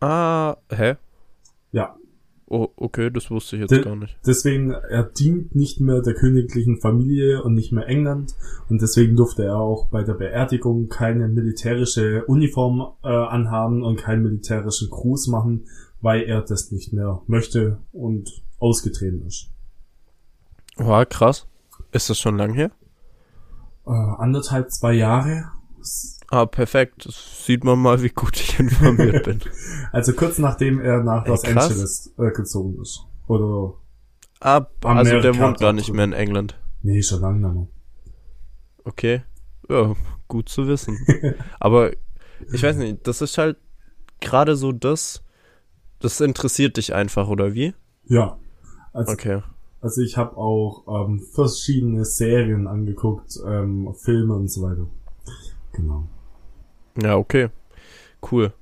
Ah, 0.00 0.56
hä? 0.70 0.96
Ja, 1.72 1.96
Oh, 2.48 2.68
okay, 2.76 3.10
das 3.10 3.28
wusste 3.28 3.56
ich 3.56 3.62
jetzt 3.62 3.72
De- 3.72 3.82
gar 3.82 3.96
nicht. 3.96 4.16
deswegen, 4.24 4.70
er 4.70 5.02
dient 5.02 5.56
nicht 5.56 5.80
mehr 5.80 6.00
der 6.00 6.14
königlichen 6.14 6.80
Familie 6.80 7.42
und 7.42 7.54
nicht 7.54 7.72
mehr 7.72 7.88
England 7.88 8.36
und 8.68 8.80
deswegen 8.80 9.16
durfte 9.16 9.42
er 9.44 9.56
auch 9.56 9.88
bei 9.88 10.04
der 10.04 10.14
Beerdigung 10.14 10.88
keine 10.88 11.26
militärische 11.26 12.24
Uniform 12.26 12.86
äh, 13.02 13.08
anhaben 13.08 13.82
und 13.82 13.96
keinen 13.98 14.22
militärischen 14.22 14.88
Gruß 14.90 15.26
machen, 15.26 15.66
weil 16.00 16.22
er 16.22 16.40
das 16.40 16.70
nicht 16.70 16.92
mehr 16.92 17.20
möchte 17.26 17.78
und 17.90 18.44
ausgetreten 18.58 19.26
ist. 19.26 19.50
Wow, 20.76 21.06
krass. 21.08 21.46
Ist 21.92 22.10
das 22.10 22.18
schon 22.18 22.36
lang 22.36 22.54
her? 22.54 22.70
Äh, 23.86 23.90
anderthalb, 23.90 24.70
zwei 24.70 24.92
Jahre. 24.94 25.44
Ah, 26.28 26.46
perfekt. 26.46 27.06
Das 27.06 27.44
sieht 27.46 27.62
man 27.64 27.78
mal, 27.78 28.02
wie 28.02 28.08
gut 28.08 28.36
ich 28.40 28.58
informiert 28.58 29.24
bin. 29.24 29.40
Also 29.92 30.12
kurz 30.12 30.38
nachdem 30.38 30.80
er 30.80 31.02
nach 31.02 31.24
Ey, 31.24 31.30
Los 31.30 31.42
krass. 31.42 31.70
Angeles 31.70 32.14
äh, 32.18 32.30
gezogen 32.32 32.80
ist. 32.82 33.06
Oder, 33.28 33.74
Ah, 34.40 34.66
also 34.82 35.20
der 35.20 35.38
wohnt 35.38 35.58
gar 35.60 35.72
nicht 35.72 35.92
mehr 35.92 36.04
in 36.04 36.12
England. 36.12 36.58
nee, 36.82 37.02
schon 37.02 37.20
lange 37.22 37.38
nicht 37.40 37.54
mehr. 37.54 37.66
Okay. 38.84 39.22
Ja, 39.70 39.94
gut 40.28 40.48
zu 40.50 40.66
wissen. 40.66 40.98
Aber 41.60 41.92
ich 42.52 42.62
weiß 42.62 42.76
nicht, 42.76 43.06
das 43.06 43.22
ist 43.22 43.38
halt 43.38 43.56
gerade 44.20 44.56
so 44.56 44.72
das, 44.72 45.22
das 46.00 46.20
interessiert 46.20 46.76
dich 46.76 46.92
einfach, 46.94 47.28
oder 47.28 47.54
wie? 47.54 47.74
Ja. 48.04 48.38
Also, 48.96 49.12
Okay. 49.12 49.42
also 49.82 50.00
ich 50.00 50.16
habe 50.16 50.36
auch 50.38 50.84
ähm, 50.88 51.20
verschiedene 51.20 52.04
Serien 52.06 52.66
angeguckt, 52.66 53.38
ähm, 53.46 53.94
Filme 53.94 54.34
und 54.34 54.48
so 54.50 54.62
weiter. 54.62 54.86
Genau. 55.72 56.04
Ja, 57.02 57.16
okay. 57.16 57.50
Cool. 58.30 58.52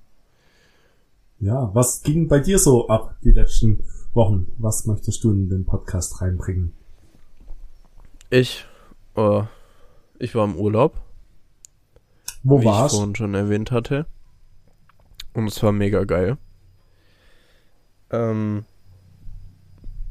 Ja, 1.38 1.71
was 1.73 2.03
ging 2.03 2.26
bei 2.26 2.41
dir 2.41 2.59
so 2.59 2.88
ab 2.88 3.14
die 3.23 3.31
letzten 3.31 3.85
Wochen? 4.12 4.49
Was 4.59 4.87
möchtest 4.87 5.23
du 5.23 5.31
in 5.31 5.49
den 5.49 5.64
Podcast 5.64 6.21
reinbringen? 6.21 6.73
Ich, 8.31 8.67
äh, 9.17 9.43
ich 10.19 10.35
war 10.35 10.45
im 10.47 10.57
Urlaub, 10.57 11.00
Wo 12.43 12.57
wie 12.59 12.62
ich 12.62 12.67
warst? 12.67 12.97
vorhin 12.97 13.14
schon 13.14 13.35
erwähnt 13.35 13.71
hatte. 13.71 14.07
Und 15.33 15.47
es 15.47 15.62
war 15.62 15.71
mega 15.73 16.03
geil. 16.05 16.38
Ähm, 18.11 18.64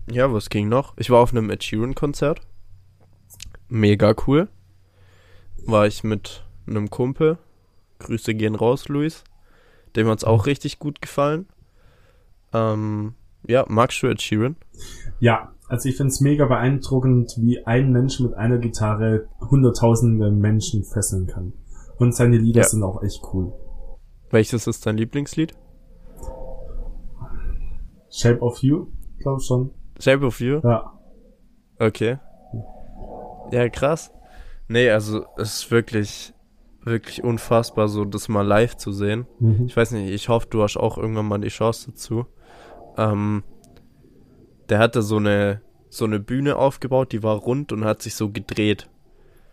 ja, 0.10 0.32
was 0.34 0.50
ging 0.50 0.70
noch? 0.70 0.94
Ich 0.98 1.10
war 1.10 1.20
auf 1.22 1.32
einem 1.32 1.50
Ed 1.50 1.64
Sheeran-Konzert. 1.64 2.42
Mega 3.70 4.14
cool. 4.28 4.50
War 5.66 5.88
ich 5.88 6.04
mit 6.04 6.46
einem 6.68 6.90
Kumpel. 6.90 7.38
Grüße 8.00 8.34
gehen 8.36 8.56
raus, 8.56 8.88
Luis. 8.90 9.24
Dem 9.96 10.08
hat's 10.08 10.24
auch 10.24 10.46
richtig 10.46 10.80
gut 10.80 11.02
gefallen. 11.02 11.48
Ähm, 12.54 13.14
ja, 13.48 13.66
magst 13.68 14.02
du 14.04 14.08
Ed 14.08 14.22
Sheeran? 14.22 14.56
Ja, 15.20 15.54
also 15.68 15.90
ich 15.90 15.96
find's 15.98 16.20
mega 16.22 16.46
beeindruckend, 16.46 17.34
wie 17.40 17.66
ein 17.66 17.92
Mensch 17.92 18.20
mit 18.20 18.34
einer 18.34 18.58
Gitarre 18.58 19.28
hunderttausende 19.40 20.32
Menschen 20.32 20.84
fesseln 20.84 21.28
kann. 21.28 21.54
Und 21.98 22.14
seine 22.16 22.38
Lieder 22.38 22.62
Ja. 22.62 22.68
sind 22.68 22.84
auch 22.84 23.02
echt 23.04 23.22
cool. 23.34 23.54
Welches 24.30 24.68
ist 24.68 24.86
dein 24.86 24.98
Lieblingslied? 24.98 25.54
Shape 28.10 28.40
of 28.42 28.60
You, 28.62 28.88
glaub 29.20 29.42
schon. 29.42 29.72
Shape 30.04 30.26
of 30.26 30.40
You? 30.40 30.60
Ja. 30.64 30.92
Okay. 31.80 32.18
Ja, 33.52 33.70
krass. 33.70 34.12
Nee, 34.68 34.90
also 34.90 35.26
es 35.38 35.56
ist 35.56 35.72
wirklich, 35.72 36.34
wirklich 36.82 37.24
unfassbar, 37.24 37.88
so 37.88 38.06
das 38.06 38.28
mal 38.28 38.46
live 38.46 38.76
zu 38.76 38.92
sehen. 38.92 39.28
Mhm. 39.40 39.66
Ich 39.68 39.78
weiß 39.78 39.92
nicht, 39.92 40.12
ich 40.12 40.30
hoffe, 40.30 40.48
du 40.50 40.64
hast 40.64 40.78
auch 40.78 40.98
irgendwann 40.98 41.28
mal 41.28 41.40
die 41.40 41.50
Chance 41.50 41.92
dazu. 41.92 42.26
Ähm, 42.98 43.44
der 44.70 44.80
hatte 44.80 45.02
so 45.02 45.18
eine, 45.18 45.62
so 45.90 46.06
eine 46.06 46.20
Bühne 46.20 46.56
aufgebaut, 46.56 47.12
die 47.12 47.24
war 47.24 47.38
rund 47.38 47.72
und 47.72 47.86
hat 47.86 48.02
sich 48.02 48.16
so 48.16 48.30
gedreht. 48.30 48.90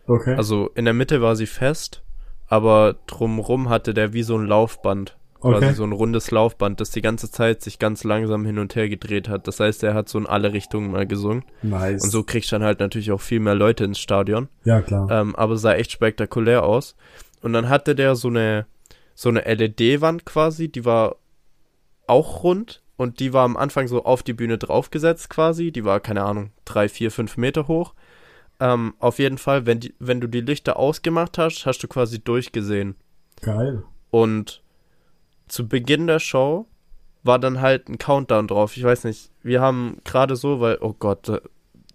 Okay. 0.06 0.34
Also 0.34 0.70
in 0.74 0.84
der 0.84 0.94
Mitte 0.94 1.22
war 1.22 1.36
sie 1.36 1.46
fest, 1.46 2.02
aber 2.48 2.96
drumrum 3.06 3.68
hatte 3.68 3.94
der 3.94 4.12
wie 4.12 4.22
so 4.22 4.36
ein 4.36 4.46
Laufband. 4.46 5.16
Quasi 5.40 5.56
Okay. 5.66 5.74
so 5.74 5.84
ein 5.84 5.92
rundes 5.92 6.30
Laufband, 6.30 6.80
das 6.80 6.90
die 6.90 7.00
ganze 7.00 7.30
Zeit 7.30 7.62
sich 7.62 7.78
ganz 7.78 8.04
langsam 8.04 8.44
hin 8.44 8.58
und 8.58 8.74
her 8.76 8.88
gedreht 8.88 9.28
hat. 9.28 9.48
Das 9.48 9.58
heißt, 9.60 9.82
er 9.82 9.94
hat 9.94 10.08
so 10.08 10.18
in 10.18 10.26
alle 10.26 10.52
Richtungen 10.52 10.90
mal 10.90 11.06
gesungen. 11.06 11.44
nice. 11.62 12.02
Und 12.04 12.10
so 12.10 12.22
kriegst 12.22 12.52
du 12.52 12.56
dann 12.56 12.64
halt 12.64 12.80
natürlich 12.80 13.10
auch 13.12 13.20
viel 13.20 13.40
mehr 13.40 13.54
Leute 13.54 13.84
ins 13.84 13.98
Stadion. 13.98 14.48
ja, 14.64 14.80
klar. 14.82 15.10
Ähm, 15.10 15.34
aber 15.36 15.56
sah 15.56 15.72
echt 15.74 15.92
spektakulär 15.92 16.62
aus. 16.64 16.94
Und 17.42 17.54
dann 17.54 17.68
hatte 17.70 17.94
der 17.94 18.16
so 18.16 18.28
eine, 18.28 18.66
so 19.14 19.30
eine 19.30 19.40
LED-Wand 19.40 20.26
quasi, 20.26 20.68
die 20.68 20.84
war 20.84 21.16
auch 22.06 22.42
rund 22.42 22.82
und 22.96 23.18
die 23.20 23.32
war 23.32 23.44
am 23.44 23.56
Anfang 23.56 23.88
so 23.88 24.04
auf 24.04 24.22
die 24.22 24.34
Bühne 24.34 24.58
draufgesetzt 24.58 25.30
quasi. 25.30 25.72
Die 25.72 25.84
war, 25.86 26.00
keine 26.00 26.22
Ahnung, 26.24 26.50
drei, 26.66 26.88
vier, 26.88 27.10
fünf 27.10 27.36
Meter 27.38 27.66
hoch. 27.66 27.94
Ähm, 28.60 28.92
auf 28.98 29.18
jeden 29.18 29.38
Fall, 29.38 29.64
wenn, 29.64 29.80
die, 29.80 29.94
wenn 30.00 30.20
du 30.20 30.26
die 30.26 30.42
Lichter 30.42 30.76
ausgemacht 30.76 31.38
hast, 31.38 31.64
hast 31.64 31.78
du 31.82 31.88
quasi 31.88 32.22
durchgesehen. 32.22 32.94
Geil. 33.40 33.84
Und 34.10 34.62
zu 35.50 35.68
Beginn 35.68 36.06
der 36.06 36.20
Show 36.20 36.66
war 37.22 37.38
dann 37.38 37.60
halt 37.60 37.88
ein 37.88 37.98
Countdown 37.98 38.48
drauf. 38.48 38.76
Ich 38.76 38.84
weiß 38.84 39.04
nicht, 39.04 39.30
wir 39.42 39.60
haben 39.60 39.98
gerade 40.04 40.36
so, 40.36 40.60
weil, 40.60 40.78
oh 40.80 40.94
Gott, 40.98 41.28
der 41.28 41.42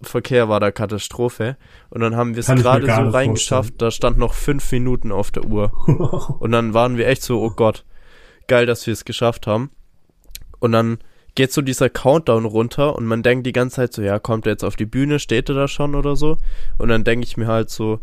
Verkehr 0.01 0.49
war 0.49 0.59
da 0.59 0.71
Katastrophe. 0.71 1.57
Und 1.89 2.01
dann 2.01 2.15
haben 2.15 2.35
wir 2.35 2.41
es 2.41 2.47
gerade 2.47 2.85
so 2.85 3.09
reingeschafft, 3.09 3.81
da 3.81 3.91
stand 3.91 4.17
noch 4.17 4.33
fünf 4.33 4.71
Minuten 4.71 5.11
auf 5.11 5.31
der 5.31 5.45
Uhr. 5.45 5.71
Und 6.39 6.51
dann 6.51 6.73
waren 6.73 6.97
wir 6.97 7.07
echt 7.07 7.23
so, 7.23 7.41
oh 7.41 7.51
Gott, 7.51 7.85
geil, 8.47 8.65
dass 8.65 8.85
wir 8.85 8.93
es 8.93 9.05
geschafft 9.05 9.47
haben. 9.47 9.71
Und 10.59 10.71
dann 10.73 10.99
geht 11.35 11.51
so 11.51 11.61
dieser 11.61 11.89
Countdown 11.89 12.45
runter 12.45 12.95
und 12.95 13.05
man 13.05 13.21
denkt 13.21 13.45
die 13.45 13.51
ganze 13.51 13.75
Zeit 13.75 13.93
so, 13.93 14.01
ja, 14.01 14.19
kommt 14.19 14.45
er 14.47 14.53
jetzt 14.53 14.63
auf 14.63 14.77
die 14.77 14.85
Bühne, 14.85 15.19
steht 15.19 15.49
er 15.49 15.55
da 15.55 15.67
schon 15.67 15.93
oder 15.93 16.15
so? 16.15 16.37
Und 16.77 16.87
dann 16.87 17.03
denke 17.03 17.25
ich 17.25 17.35
mir 17.35 17.47
halt 17.47 17.69
so, 17.69 17.99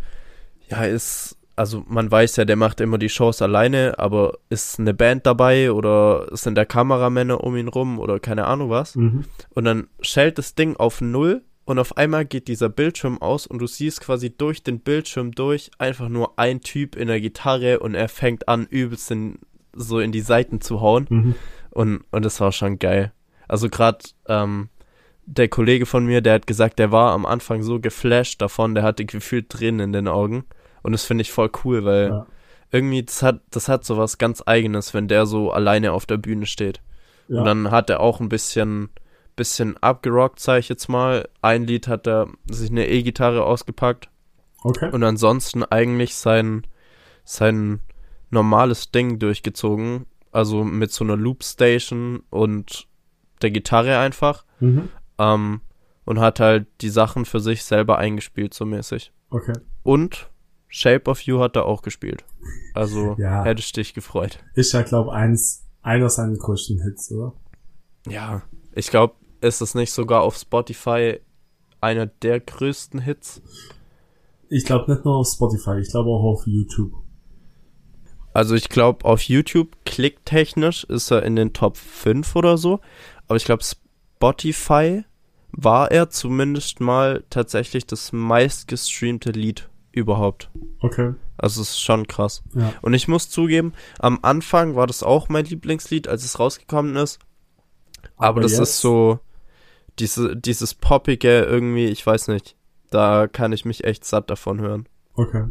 ja, 0.69 0.85
ist, 0.85 1.39
also 1.63 1.85
man 1.87 2.11
weiß 2.11 2.35
ja, 2.39 2.45
der 2.45 2.57
macht 2.57 2.81
immer 2.81 2.99
die 2.99 3.09
Shows 3.09 3.41
alleine, 3.41 3.97
aber 3.97 4.39
ist 4.49 4.81
eine 4.81 4.95
Band 4.95 5.27
dabei 5.27 5.71
oder 5.71 6.27
sind 6.37 6.57
da 6.57 6.65
Kameramänner 6.65 7.45
um 7.45 7.57
ihn 7.57 7.69
rum 7.69 8.01
oder 8.01 8.19
keine 8.19 8.47
Ahnung 8.47 8.69
was? 8.69 8.97
mhm. 8.97 9.27
Und 9.51 9.65
dann 9.65 9.87
schellt 10.01 10.39
das 10.39 10.57
Ding 10.57 10.75
auf 10.75 11.01
Null 11.01 11.43
und 11.65 11.79
auf 11.79 11.97
einmal 11.97 12.25
geht 12.25 12.49
dieser 12.49 12.69
Bildschirm 12.69 13.23
aus 13.23 13.47
und 13.47 13.61
du 13.61 13.69
siehst 13.69 14.01
quasi 14.01 14.37
durch 14.37 14.65
den 14.65 14.81
Bildschirm 14.81 15.31
durch 15.31 15.71
einfach 15.79 16.09
nur 16.09 16.37
ein 16.37 16.63
Typ 16.63 16.97
in 16.97 17.07
der 17.07 17.21
Gitarre 17.21 17.79
und 17.79 17.95
er 17.95 18.09
fängt 18.09 18.49
an, 18.49 18.67
übelst 18.67 19.13
in, 19.13 19.39
so 19.73 20.01
in 20.01 20.11
die 20.11 20.21
Seiten 20.21 20.61
zu 20.61 20.81
hauen. 20.81 21.07
Mhm. 21.09 21.35
Und, 21.71 22.05
und 22.11 22.25
das 22.25 22.41
war 22.41 22.51
schon 22.51 22.81
geil. 22.81 23.13
Also 23.47 23.69
gerade 23.69 23.99
ähm, 24.27 24.69
der 25.27 25.47
Kollege 25.47 25.87
von 25.87 26.05
mir, 26.05 26.23
der 26.23 26.35
hat 26.35 26.49
gesagt, 26.49 26.81
der 26.81 26.91
war 26.91 27.13
am 27.13 27.25
Anfang 27.25 27.63
so 27.63 27.79
geflasht 27.79 28.43
davon, 28.43 28.75
der 28.75 28.83
hatte 28.83 29.05
gefühlt 29.05 29.49
Tränen 29.49 29.79
in 29.79 29.93
den 29.93 30.09
Augen. 30.09 30.43
Und 30.83 30.93
das 30.93 31.05
finde 31.05 31.23
ich 31.23 31.33
voll 31.33 31.51
cool, 31.65 31.85
weil 31.85 32.09
Ja. 32.09 32.27
irgendwie, 32.71 33.03
das 33.03 33.23
hat, 33.23 33.41
das 33.51 33.69
hat 33.69 33.85
so 33.85 33.97
was 33.99 34.19
ganz 34.19 34.43
Eigenes, 34.47 34.95
wenn 34.95 35.09
der 35.09 35.27
so 35.27 35.51
alleine 35.53 35.93
auf 35.93 36.07
der 36.07 36.17
Bühne 36.17 36.47
steht. 36.47 36.81
Ja. 37.29 37.39
Und 37.41 37.45
dann 37.45 37.71
hat 37.71 37.91
er 37.91 38.01
auch 38.01 38.21
ein 38.21 38.29
bisschen 38.29 38.91
bisschen 39.35 39.79
abgerockt, 39.79 40.41
sag 40.41 40.59
ich 40.59 40.69
jetzt 40.69 40.89
mal. 40.89 41.27
Ein 41.41 41.65
Lied 41.67 41.89
hat 41.89 42.07
er 42.07 42.29
sich 42.51 42.71
eine 42.71 42.87
E-Gitarre 42.87 43.45
ausgepackt 43.45 44.11
Okay. 44.63 44.91
und 44.93 45.03
ansonsten 45.03 45.65
eigentlich 45.65 46.15
sein, 46.17 46.67
sein 47.25 47.81
normales 48.31 48.91
Ding 48.91 49.19
durchgezogen. 49.19 50.05
Also 50.33 50.65
mit 50.65 50.93
so 50.93 51.05
einer 51.05 51.17
Loopstation 51.17 52.23
und 52.29 52.87
der 53.41 53.51
Gitarre 53.51 53.99
einfach. 53.99 54.45
Mhm. 54.61 54.91
Ähm, 55.19 55.61
und 56.05 56.21
hat 56.21 56.39
halt 56.41 56.67
die 56.83 56.89
Sachen 56.91 57.25
für 57.25 57.41
sich 57.41 57.65
selber 57.65 57.97
eingespielt, 57.97 58.53
so 58.53 58.67
mäßig. 58.67 59.13
Okay. 59.31 59.55
Und 59.83 60.29
Shape 60.75 61.11
of 61.11 61.21
You 61.21 61.39
hat 61.41 61.55
er 61.55 61.67
auch 61.67 61.83
gespielt. 61.83 62.25
Also 62.73 63.15
Ja. 63.19 63.45
hättest 63.45 63.77
dich 63.77 63.93
gefreut. 63.93 64.39
Ist 64.55 64.73
ja, 64.73 64.81
glaub, 64.83 65.09
eins, 65.09 65.67
einer 65.83 66.09
seiner 66.09 66.37
größten 66.39 66.83
Hits, 66.83 67.13
oder? 67.13 67.35
Ja, 68.09 68.43
ich 68.75 68.89
glaube, 68.89 69.15
ist 69.43 69.61
es 69.61 69.75
nicht 69.75 69.93
sogar 69.93 70.23
auf 70.23 70.35
Spotify 70.37 71.21
einer 71.83 72.07
der 72.07 72.41
größten 72.41 73.01
Hits? 73.01 73.43
Ich 74.49 74.65
glaube 74.65 74.91
nicht 74.93 75.05
nur 75.05 75.17
auf 75.17 75.29
Spotify, 75.29 75.79
ich 75.79 75.91
glaube 75.91 76.09
auch 76.09 76.23
auf 76.25 76.47
YouTube. 76.47 76.93
Also 78.33 78.55
ich 78.55 78.71
glaube, 78.71 79.05
auf 79.05 79.23
YouTube 79.25 79.77
klicktechnisch 79.85 80.85
ist 80.85 81.11
er 81.11 81.23
in 81.23 81.37
den 81.37 81.53
Top 81.53 81.77
5 81.77 82.35
oder 82.35 82.57
so. 82.57 82.81
Aber 83.29 83.37
ich 83.37 83.45
glaube, 83.45 83.63
Spotify 83.63 85.05
war 85.51 85.91
er 85.91 86.09
zumindest 86.09 86.81
mal 86.81 87.25
tatsächlich 87.29 87.87
das 87.87 88.11
meistgestreamte 88.13 89.33
Lied 89.33 89.69
überhaupt. 89.93 90.51
Okay. 90.81 91.15
Also 91.37 91.63
es 91.63 91.71
ist 91.71 91.81
schon 91.81 92.07
krass. 92.07 92.43
Ja. 92.55 92.73
Und 92.83 92.95
ich 92.95 93.09
muss 93.09 93.29
zugeben, 93.31 93.73
am 93.99 94.19
Anfang 94.23 94.75
war 94.75 94.87
das 94.87 95.03
auch 95.03 95.29
mein 95.29 95.45
Lieblingslied, 95.45 96.09
als 96.09 96.25
es 96.25 96.39
rausgekommen 96.39 96.97
ist. 96.97 97.19
Aber, 98.17 98.27
Aber 98.29 98.41
das 98.41 98.53
jetzt? 98.53 98.61
ist 98.61 98.81
so 98.81 99.21
diese, 99.99 100.37
dieses 100.37 100.75
poppige 100.75 101.43
irgendwie, 101.43 101.87
ich 101.87 102.07
weiß 102.07 102.29
nicht. 102.29 102.57
Da 102.91 103.27
kann 103.27 103.53
ich 103.53 103.65
mich 103.65 103.85
echt 103.85 104.05
satt 104.05 104.29
davon 104.29 104.61
hören. 104.61 104.89
Okay. 105.15 105.45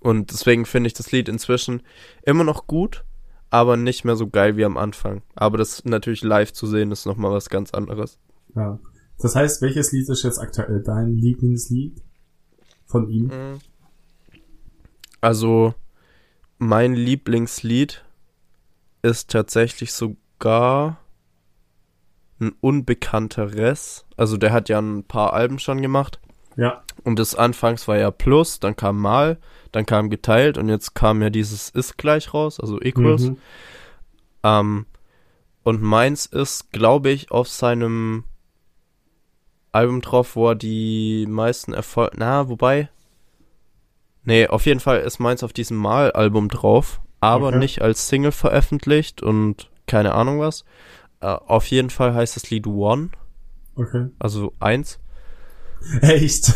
Und 0.00 0.30
deswegen 0.30 0.66
finde 0.66 0.88
ich 0.88 0.94
das 0.94 1.12
Lied 1.12 1.28
inzwischen 1.28 1.82
immer 2.22 2.44
noch 2.44 2.66
gut, 2.66 3.04
aber 3.48 3.76
nicht 3.76 4.04
mehr 4.04 4.16
so 4.16 4.28
geil 4.28 4.56
wie 4.56 4.64
am 4.64 4.76
Anfang. 4.76 5.22
Aber 5.34 5.56
das 5.56 5.84
natürlich 5.84 6.22
live 6.22 6.52
zu 6.52 6.66
sehen 6.66 6.90
ist 6.90 7.06
nochmal 7.06 7.32
was 7.32 7.48
ganz 7.48 7.72
anderes. 7.72 8.18
Ja. 8.54 8.78
Das 9.18 9.34
heißt, 9.34 9.62
welches 9.62 9.92
Lied 9.92 10.08
ist 10.08 10.24
jetzt 10.24 10.38
aktuell 10.38 10.82
dein 10.82 11.14
Lieblingslied 11.14 12.02
von 12.84 13.08
ihm? 13.08 13.30
Also, 15.24 15.72
mein 16.58 16.92
Lieblingslied 16.92 18.04
ist 19.00 19.30
tatsächlich 19.30 19.94
sogar 19.94 20.98
ein 22.40 22.52
unbekannteres. 22.60 24.04
Also, 24.18 24.36
der 24.36 24.52
hat 24.52 24.68
ja 24.68 24.78
ein 24.78 25.02
paar 25.02 25.32
Alben 25.32 25.58
schon 25.58 25.80
gemacht. 25.80 26.20
Ja. 26.56 26.82
Und 27.04 27.18
das 27.18 27.34
anfangs 27.34 27.88
war 27.88 27.96
ja 27.96 28.10
Plus, 28.10 28.60
dann 28.60 28.76
kam 28.76 29.00
Mal, 29.00 29.38
dann 29.72 29.86
kam 29.86 30.10
Geteilt 30.10 30.58
und 30.58 30.68
jetzt 30.68 30.94
kam 30.94 31.22
ja 31.22 31.30
dieses 31.30 31.70
Ist 31.70 31.96
gleich 31.96 32.34
raus, 32.34 32.60
also 32.60 32.78
Equals. 32.82 33.22
Mhm. 33.22 33.38
Ähm, 34.42 34.86
und 35.62 35.80
meins 35.80 36.26
ist, 36.26 36.70
glaube 36.70 37.08
ich, 37.08 37.30
auf 37.30 37.48
seinem 37.48 38.24
Album 39.72 40.02
drauf, 40.02 40.36
wo 40.36 40.50
er 40.50 40.54
die 40.54 41.24
meisten 41.26 41.72
Erfolge. 41.72 42.14
Na, 42.18 42.50
wobei. 42.50 42.90
Nee, 44.24 44.46
auf 44.48 44.66
jeden 44.66 44.80
Fall 44.80 45.00
ist 45.00 45.18
meins 45.18 45.42
auf 45.42 45.52
diesem 45.52 45.76
Mal-Album 45.76 46.48
drauf, 46.48 47.00
aber 47.20 47.48
Okay. 47.48 47.58
nicht 47.58 47.82
als 47.82 48.08
Single 48.08 48.32
veröffentlicht 48.32 49.22
und 49.22 49.70
keine 49.86 50.14
Ahnung 50.14 50.40
was. 50.40 50.64
Äh, 51.20 51.26
auf 51.26 51.66
jeden 51.66 51.90
Fall 51.90 52.14
heißt 52.14 52.36
das 52.36 52.50
Lied 52.50 52.66
One, 52.66 53.10
Okay. 53.76 54.06
also 54.18 54.52
eins. 54.60 54.98
Echt? 56.00 56.54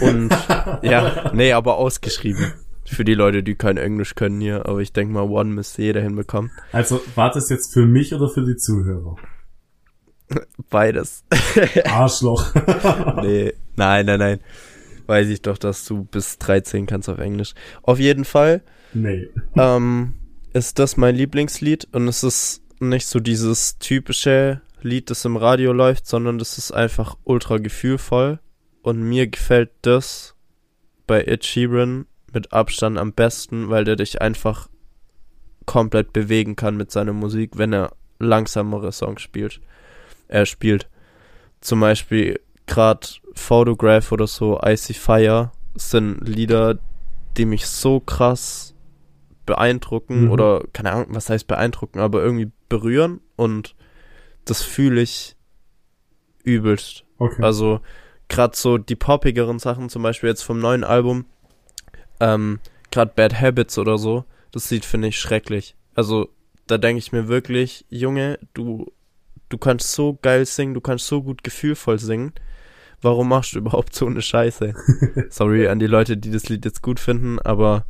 Und 0.00 0.30
ja, 0.82 1.30
nee, 1.34 1.52
aber 1.52 1.76
ausgeschrieben. 1.76 2.54
Für 2.86 3.04
die 3.04 3.14
Leute, 3.14 3.42
die 3.42 3.54
kein 3.54 3.76
Englisch 3.76 4.14
können 4.14 4.40
hier, 4.40 4.66
aber 4.66 4.80
ich 4.80 4.92
denke 4.92 5.12
mal, 5.12 5.22
One 5.28 5.50
müsste 5.50 5.82
jeder 5.82 6.00
hinbekommen. 6.00 6.50
Also, 6.72 7.00
war 7.14 7.30
das 7.30 7.48
jetzt 7.50 7.72
für 7.72 7.84
mich 7.86 8.14
oder 8.14 8.28
für 8.28 8.44
die 8.44 8.56
Zuhörer? 8.56 9.16
Beides. 10.70 11.24
Arschloch. 11.84 12.54
nee, 13.22 13.52
nein, 13.76 14.06
nein, 14.06 14.18
nein. 14.18 14.40
Weiß 15.10 15.28
ich 15.28 15.42
doch, 15.42 15.58
dass 15.58 15.84
du 15.86 16.04
bis 16.04 16.38
13 16.38 16.86
kannst 16.86 17.08
auf 17.08 17.18
Englisch. 17.18 17.54
Auf 17.82 17.98
jeden 17.98 18.24
Fall 18.24 18.62
nee. 18.92 19.26
ähm, 19.56 20.14
ist 20.52 20.78
das 20.78 20.96
mein 20.96 21.16
Lieblingslied 21.16 21.88
und 21.90 22.06
es 22.06 22.22
ist 22.22 22.62
nicht 22.78 23.08
so 23.08 23.18
dieses 23.18 23.80
typische 23.80 24.60
Lied, 24.82 25.10
das 25.10 25.24
im 25.24 25.36
Radio 25.36 25.72
läuft, 25.72 26.06
sondern 26.06 26.38
das 26.38 26.58
ist 26.58 26.70
einfach 26.70 27.16
ultra 27.24 27.58
gefühlvoll 27.58 28.38
und 28.82 29.02
mir 29.02 29.26
gefällt 29.26 29.72
das 29.82 30.36
bei 31.08 31.24
Ed 31.24 31.44
Sheeran 31.44 32.06
mit 32.32 32.52
Abstand 32.52 32.96
am 32.96 33.12
besten, 33.12 33.68
weil 33.68 33.82
der 33.82 33.96
dich 33.96 34.22
einfach 34.22 34.68
komplett 35.66 36.12
bewegen 36.12 36.54
kann 36.54 36.76
mit 36.76 36.92
seiner 36.92 37.14
Musik, 37.14 37.58
wenn 37.58 37.72
er 37.72 37.96
langsamere 38.20 38.92
Songs 38.92 39.22
spielt. 39.22 39.60
Er 40.28 40.46
spielt 40.46 40.88
zum 41.60 41.80
Beispiel 41.80 42.38
gerade 42.70 43.06
Photograph 43.34 44.12
oder 44.12 44.26
so, 44.28 44.60
Icy 44.64 44.94
Fire 44.94 45.50
sind 45.74 46.26
Lieder, 46.26 46.78
die 47.36 47.44
mich 47.44 47.66
so 47.66 48.00
krass 48.00 48.74
beeindrucken 49.44 50.26
Mhm. 50.26 50.30
oder 50.30 50.62
keine 50.72 50.92
Ahnung, 50.92 51.08
was 51.10 51.28
heißt 51.28 51.46
beeindrucken, 51.48 51.98
aber 51.98 52.22
irgendwie 52.22 52.50
berühren 52.68 53.20
und 53.36 53.74
das 54.44 54.62
fühle 54.62 55.00
ich 55.00 55.36
übelst. 56.44 57.04
Okay. 57.18 57.42
Also 57.42 57.80
gerade 58.28 58.56
so 58.56 58.78
die 58.78 58.96
poppigeren 58.96 59.58
Sachen, 59.58 59.88
zum 59.88 60.02
Beispiel 60.02 60.28
jetzt 60.30 60.42
vom 60.42 60.60
neuen 60.60 60.84
Album, 60.84 61.24
ähm, 62.20 62.60
gerade 62.90 63.12
Bad 63.14 63.40
Habits 63.40 63.78
oder 63.78 63.98
so, 63.98 64.24
das 64.52 64.70
Lied 64.70 64.84
finde 64.84 65.08
ich 65.08 65.18
schrecklich. 65.18 65.74
Also 65.94 66.28
da 66.66 66.78
denke 66.78 66.98
ich 66.98 67.10
mir 67.12 67.26
wirklich, 67.26 67.84
Junge, 67.88 68.38
du, 68.54 68.92
du 69.48 69.58
kannst 69.58 69.92
so 69.92 70.18
geil 70.22 70.46
singen, 70.46 70.74
du 70.74 70.80
kannst 70.80 71.06
so 71.08 71.22
gut 71.22 71.42
gefühlvoll 71.42 71.98
singen. 71.98 72.32
Warum 73.02 73.28
machst 73.28 73.54
du 73.54 73.58
überhaupt 73.58 73.94
so 73.94 74.06
eine 74.06 74.20
Scheiße? 74.22 74.74
Sorry 75.30 75.68
an 75.68 75.78
die 75.78 75.86
Leute, 75.86 76.16
die 76.16 76.30
das 76.30 76.48
Lied 76.48 76.64
jetzt 76.64 76.82
gut 76.82 77.00
finden, 77.00 77.38
aber 77.38 77.84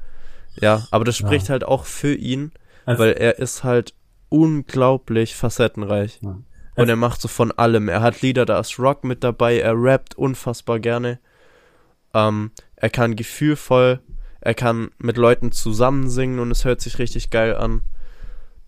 ja, 0.60 0.86
aber 0.90 1.04
das 1.04 1.18
Ja. 1.18 1.26
spricht 1.26 1.48
halt 1.50 1.64
auch 1.64 1.84
für 1.84 2.14
ihn, 2.14 2.52
Also- 2.86 3.02
weil 3.02 3.12
er 3.12 3.38
ist 3.38 3.64
halt 3.64 3.94
unglaublich 4.28 5.34
facettenreich. 5.36 6.20
Ja. 6.22 6.38
Und 6.76 6.88
er 6.88 6.96
macht 6.96 7.20
so 7.20 7.28
von 7.28 7.50
allem. 7.52 7.88
Er 7.88 8.00
hat 8.00 8.22
Lieder, 8.22 8.46
da 8.46 8.58
ist 8.58 8.78
Rock 8.78 9.04
mit 9.04 9.22
dabei, 9.24 9.58
er 9.58 9.74
rappt 9.76 10.14
unfassbar 10.16 10.78
gerne. 10.78 11.18
Ähm, 12.14 12.52
er 12.76 12.90
kann 12.90 13.16
gefühlvoll, 13.16 14.00
er 14.40 14.54
kann 14.54 14.90
mit 14.98 15.16
Leuten 15.16 15.52
zusammen 15.52 16.08
singen 16.08 16.38
und 16.38 16.50
es 16.50 16.64
hört 16.64 16.80
sich 16.80 16.98
richtig 16.98 17.30
geil 17.30 17.54
an. 17.56 17.82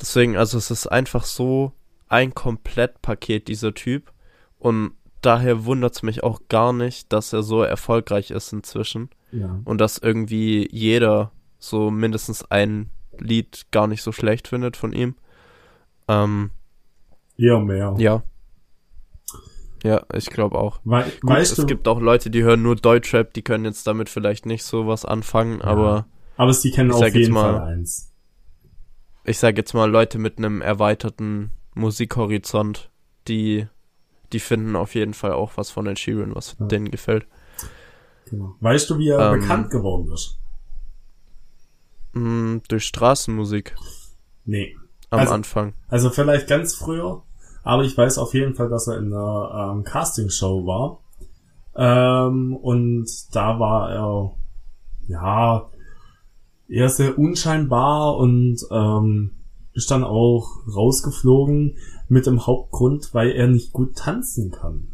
Deswegen, 0.01 0.37
also 0.37 0.59
es 0.59 0.71
ist 0.71 0.87
einfach 0.89 1.25
so 1.25 1.73
ein 2.09 2.35
Komplettpaket, 2.35 3.49
dieser 3.49 3.73
Typ. 3.73 4.13
Und 4.59 4.93
daher 5.23 5.65
wundert 5.65 5.95
es 5.95 6.03
mich 6.03 6.23
auch 6.23 6.41
gar 6.49 6.73
nicht, 6.73 7.13
dass 7.13 7.33
er 7.33 7.43
so 7.43 7.63
erfolgreich 7.63 8.31
ist 8.31 8.53
inzwischen. 8.53 9.09
ja. 9.31 9.61
Und 9.65 9.81
dass 9.81 9.99
irgendwie 9.99 10.69
jeder 10.71 11.33
so 11.59 11.91
mindestens 11.91 12.45
ein 12.51 12.91
Lied 13.19 13.67
gar 13.71 13.87
nicht 13.87 14.03
so 14.03 14.13
schlecht 14.13 14.49
findet 14.49 14.77
von 14.77 14.93
ihm. 14.93 15.15
Ähm, 16.09 16.51
Eher 17.39 17.61
mehr. 17.61 17.95
ja. 17.99 18.23
Ja, 19.85 20.03
ich 20.15 20.27
glaube 20.27 20.59
auch. 20.59 20.81
Wei 20.85 21.03
Gut, 21.03 21.31
weißt 21.31 21.53
es 21.53 21.57
du, 21.59 21.67
gibt 21.67 21.89
auch 21.89 22.01
Leute, 22.01 22.31
die 22.31 22.45
hören 22.45 22.63
nur 22.63 22.77
Deutschrap, 22.77 23.35
die 23.35 23.43
können 23.43 23.65
jetzt 23.65 23.85
damit 23.87 24.09
vielleicht 24.09 24.47
nicht 24.47 24.63
so 24.63 24.87
was 24.87 25.05
anfangen, 25.05 25.61
aber 25.61 26.07
aber 26.37 26.53
sie 26.55 26.71
kennen 26.71 26.93
auf 26.93 27.05
jeden 27.15 27.33
mal- 27.35 27.55
Fall 27.59 27.69
eins. 27.75 28.13
ich 29.25 29.39
sage 29.39 29.57
jetzt 29.57 29.75
mal 29.75 29.91
Leute 29.91 30.19
mit 30.19 30.39
einem 30.39 30.63
erweiterten 30.63 31.51
Musikhorizont, 31.75 32.91
die 33.27 33.67
die 34.33 34.41
finden 34.41 34.77
auf 34.77 34.95
jeden 34.95 35.15
Fall 35.15 35.33
auch 35.33 35.53
was 35.57 35.71
von 35.71 35.87
Ed 35.87 35.99
Sheeran, 35.99 36.35
was 36.35 36.57
Ja. 36.59 36.67
denen 36.67 36.91
gefällt. 36.91 37.27
Genau. 38.31 38.55
Weißt 38.61 38.89
du, 38.91 38.99
wie 38.99 39.09
er 39.09 39.33
Ähm, 39.33 39.41
bekannt 39.41 39.71
geworden 39.71 40.11
ist? 40.13 40.39
Mm, 42.15 42.59
durch 42.69 42.85
Straßenmusik 42.85 43.75
Nee. 44.45 44.77
am 45.11 45.21
Also- 45.21 45.35
Anfang. 45.35 45.75
Also 45.89 46.11
vielleicht 46.11 46.47
ganz 46.49 46.75
früher, 46.75 47.23
aber 47.63 47.85
ich 47.85 47.97
weiß 47.97 48.19
auf 48.19 48.35
jeden 48.35 48.55
Fall, 48.55 48.69
dass 48.69 48.87
er 48.89 48.99
in 48.99 49.13
einer 49.13 49.73
ähm, 49.75 49.85
Castingshow 49.85 50.67
war. 50.67 50.99
Ähm, 51.75 52.55
und 52.57 53.07
da 53.35 53.59
war 53.59 53.91
er, 53.91 54.35
ja, 55.09 55.71
eher 56.69 56.89
sehr 56.91 57.19
unscheinbar 57.19 58.17
und 58.17 58.59
ähm, 58.71 59.33
ist 59.75 59.91
dann 59.91 60.05
auch 60.05 60.49
rausgeflogen 60.75 61.79
mit 62.13 62.27
dem 62.27 62.47
Hauptgrund, 62.47 63.15
weil 63.15 63.31
er 63.31 63.49
nicht 63.49 63.73
gut 63.73 63.97
tanzen 63.97 64.51
kann. 64.51 64.89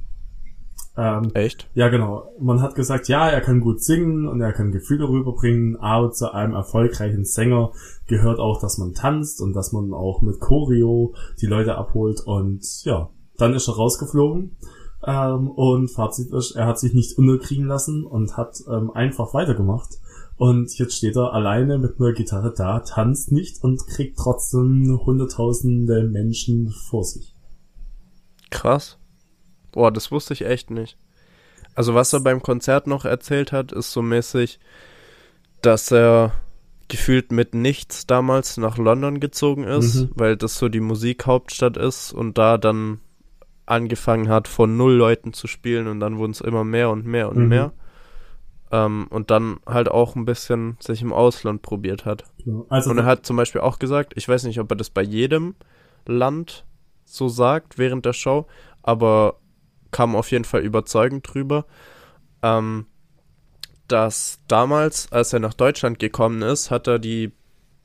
Ähm, 0.97 1.33
Echt? 1.35 1.69
ja, 1.75 1.89
genau. 1.89 2.31
Man 2.41 2.63
hat 2.63 2.77
gesagt, 2.77 3.09
ja, 3.09 3.29
er 3.29 3.41
kann 3.41 3.61
gut 3.61 3.83
singen 3.83 4.29
und 4.29 4.41
er 4.41 4.53
kann 4.53 4.71
Gefühle 4.71 5.09
rüberbringen, 5.09 5.77
aber 5.77 6.13
zu 6.13 6.33
einem 6.33 6.55
erfolgreichen 6.55 7.25
Sänger 7.25 7.73
gehört 8.07 8.39
auch, 8.39 8.61
dass 8.61 8.79
man 8.79 8.95
tanzt 8.95 9.41
und 9.41 9.53
dass 9.55 9.73
man 9.73 9.93
auch 9.93 10.23
mit 10.23 10.39
Choreo 10.39 11.15
die 11.41 11.47
Leute 11.47 11.77
abholt 11.77 12.21
und 12.21 12.65
ja, 12.85 13.11
dann 13.37 13.53
ist 13.53 13.69
er 13.69 13.75
rausgeflogen. 13.75 14.57
Ähm, 15.05 15.51
und 15.51 15.89
Fazit 15.89 16.33
ist, 16.33 16.53
er 16.53 16.67
hat 16.67 16.79
sich 16.79 16.95
nicht 16.95 17.19
unterkriegen 17.19 17.67
lassen 17.67 18.05
und 18.05 18.37
hat 18.37 18.59
ähm, 18.69 18.91
einfach 18.93 19.35
weitergemacht. 19.35 19.99
Und 20.39 20.79
jetzt 20.79 20.97
steht 20.97 21.17
er 21.17 21.33
alleine 21.35 21.79
mit 21.79 21.99
einer 21.99 22.13
Gitarre 22.13 22.55
da, 22.57 22.79
tanzt 22.81 23.33
nicht 23.33 23.63
und 23.63 23.85
kriegt 23.89 24.17
trotzdem 24.17 25.01
hunderttausende 25.05 26.05
Menschen 26.05 26.73
vor 26.89 27.05
sich. 27.05 27.35
Krass. 28.51 28.99
Boah, 29.73 29.91
das 29.91 30.13
wusste 30.13 30.35
ich 30.35 30.45
echt 30.45 30.71
nicht. 30.71 30.97
Also 31.75 31.95
was 31.95 32.13
er 32.13 32.21
beim 32.21 32.41
Konzert 32.41 32.87
noch 32.87 33.05
erzählt 33.05 33.51
hat, 33.51 33.73
ist 33.73 33.91
so 33.91 34.01
mäßig, 34.01 34.61
dass 35.61 35.91
er 35.91 36.33
gefühlt 36.87 37.33
mit 37.33 37.55
nichts 37.55 38.07
damals 38.07 38.57
nach 38.57 38.79
London 38.79 39.21
gezogen 39.21 39.65
ist, 39.65 39.95
mhm. 39.97 40.11
weil 40.15 40.37
das 40.37 40.57
so 40.57 40.69
die 40.69 40.81
Musikhauptstadt 40.81 41.77
ist 41.77 42.13
und 42.13 42.39
da 42.39 42.59
dann 42.59 43.01
angefangen 43.67 44.29
hat, 44.29 44.49
von 44.49 44.77
null 44.77 44.95
Leuten 44.95 45.33
zu 45.33 45.47
spielen 45.47 45.89
und 45.89 46.01
dann 46.01 46.17
wurden 46.17 46.31
es 46.31 46.41
immer 46.41 46.65
mehr 46.65 46.91
und 46.91 47.07
mehr 47.07 47.29
und 47.29 47.39
mhm. 47.39 47.49
mehr. 47.49 47.73
Ähm, 48.71 49.07
und 49.11 49.31
dann 49.31 49.61
halt 49.67 49.89
auch 49.91 50.15
ein 50.15 50.25
bisschen 50.25 50.77
sich 50.81 51.01
im 51.01 51.13
Ausland 51.13 51.63
probiert 51.63 52.05
hat. 52.05 52.25
Also 52.69 52.91
und 52.91 52.99
er 52.99 53.05
hat 53.05 53.25
zum 53.25 53.37
Beispiel 53.37 53.63
auch 53.63 53.79
gesagt, 53.79 54.13
ich 54.17 54.29
weiß 54.29 54.45
nicht, 54.45 54.61
ob 54.61 54.71
er 54.71 54.77
das 54.77 54.91
bei 54.91 55.03
jedem 55.03 55.55
Land 56.07 56.67
so 57.05 57.29
sagt 57.29 57.79
während 57.79 58.05
der 58.05 58.13
Show, 58.13 58.47
aber 58.83 59.37
kam 59.91 60.17
auf 60.17 60.31
jeden 60.31 60.45
Fall 60.45 60.61
überzeugend 60.61 61.33
drüber, 61.33 61.65
ähm, 62.43 62.87
dass 63.89 64.41
damals, 64.49 65.11
als 65.13 65.33
er 65.33 65.41
nach 65.41 65.55
Deutschland 65.55 65.99
gekommen 65.99 66.43
ist, 66.43 66.71
hat 66.71 66.87
er 66.87 66.99
die 66.99 67.33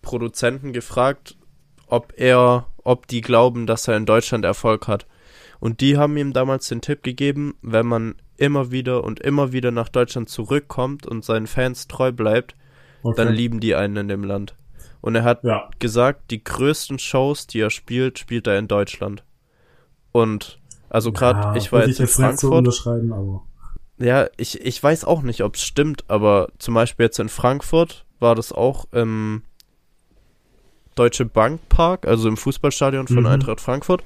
Produzenten 0.01 0.73
gefragt, 0.73 1.37
ob 1.87 2.13
er, 2.17 2.67
ob 2.83 3.07
die 3.07 3.21
glauben, 3.21 3.65
dass 3.65 3.87
er 3.87 3.95
in 3.95 4.05
Deutschland 4.05 4.43
Erfolg 4.43 4.87
hat. 4.87 5.07
Und 5.59 5.79
die 5.79 5.97
haben 5.97 6.17
ihm 6.17 6.33
damals 6.33 6.67
den 6.67 6.81
Tipp 6.81 7.03
gegeben, 7.03 7.55
wenn 7.61 7.85
man 7.85 8.15
immer 8.37 8.71
wieder 8.71 9.03
und 9.03 9.19
immer 9.19 9.51
wieder 9.51 9.71
nach 9.71 9.89
Deutschland 9.89 10.29
zurückkommt 10.29 11.05
und 11.05 11.23
seinen 11.23 11.47
Fans 11.47 11.87
treu 11.87 12.11
bleibt, 12.11 12.55
okay. 13.03 13.15
dann 13.17 13.33
lieben 13.33 13.59
die 13.59 13.75
einen 13.75 13.97
in 13.97 14.07
dem 14.07 14.23
Land. 14.23 14.55
Und 15.01 15.15
er 15.15 15.23
hat 15.23 15.43
ja. 15.43 15.69
gesagt, 15.79 16.31
die 16.31 16.43
größten 16.43 16.97
Shows, 16.97 17.47
die 17.47 17.59
er 17.59 17.69
spielt, 17.69 18.19
spielt 18.19 18.47
er 18.47 18.57
in 18.57 18.67
Deutschland. 18.67 19.23
Und 20.11 20.59
also 20.89 21.11
gerade, 21.11 21.39
ja, 21.39 21.55
ich 21.55 21.71
war 21.71 21.85
jetzt 21.85 21.99
in 21.99 22.07
Frankfurt. 22.07 22.85
Ja, 23.97 24.27
ich, 24.37 24.61
ich 24.61 24.81
weiß 24.81 25.05
auch 25.05 25.21
nicht, 25.21 25.43
ob 25.43 25.55
es 25.55 25.63
stimmt, 25.63 26.05
aber 26.07 26.49
zum 26.57 26.73
Beispiel 26.73 27.05
jetzt 27.05 27.19
in 27.19 27.29
Frankfurt 27.29 28.05
war 28.19 28.35
das 28.35 28.51
auch 28.51 28.85
im 28.91 29.43
Deutsche 30.95 31.25
Bank 31.25 31.67
Park, 31.69 32.07
also 32.07 32.27
im 32.27 32.37
Fußballstadion 32.37 33.07
von 33.07 33.21
mhm. 33.21 33.25
Eintracht 33.25 33.59
Frankfurt. 33.59 34.03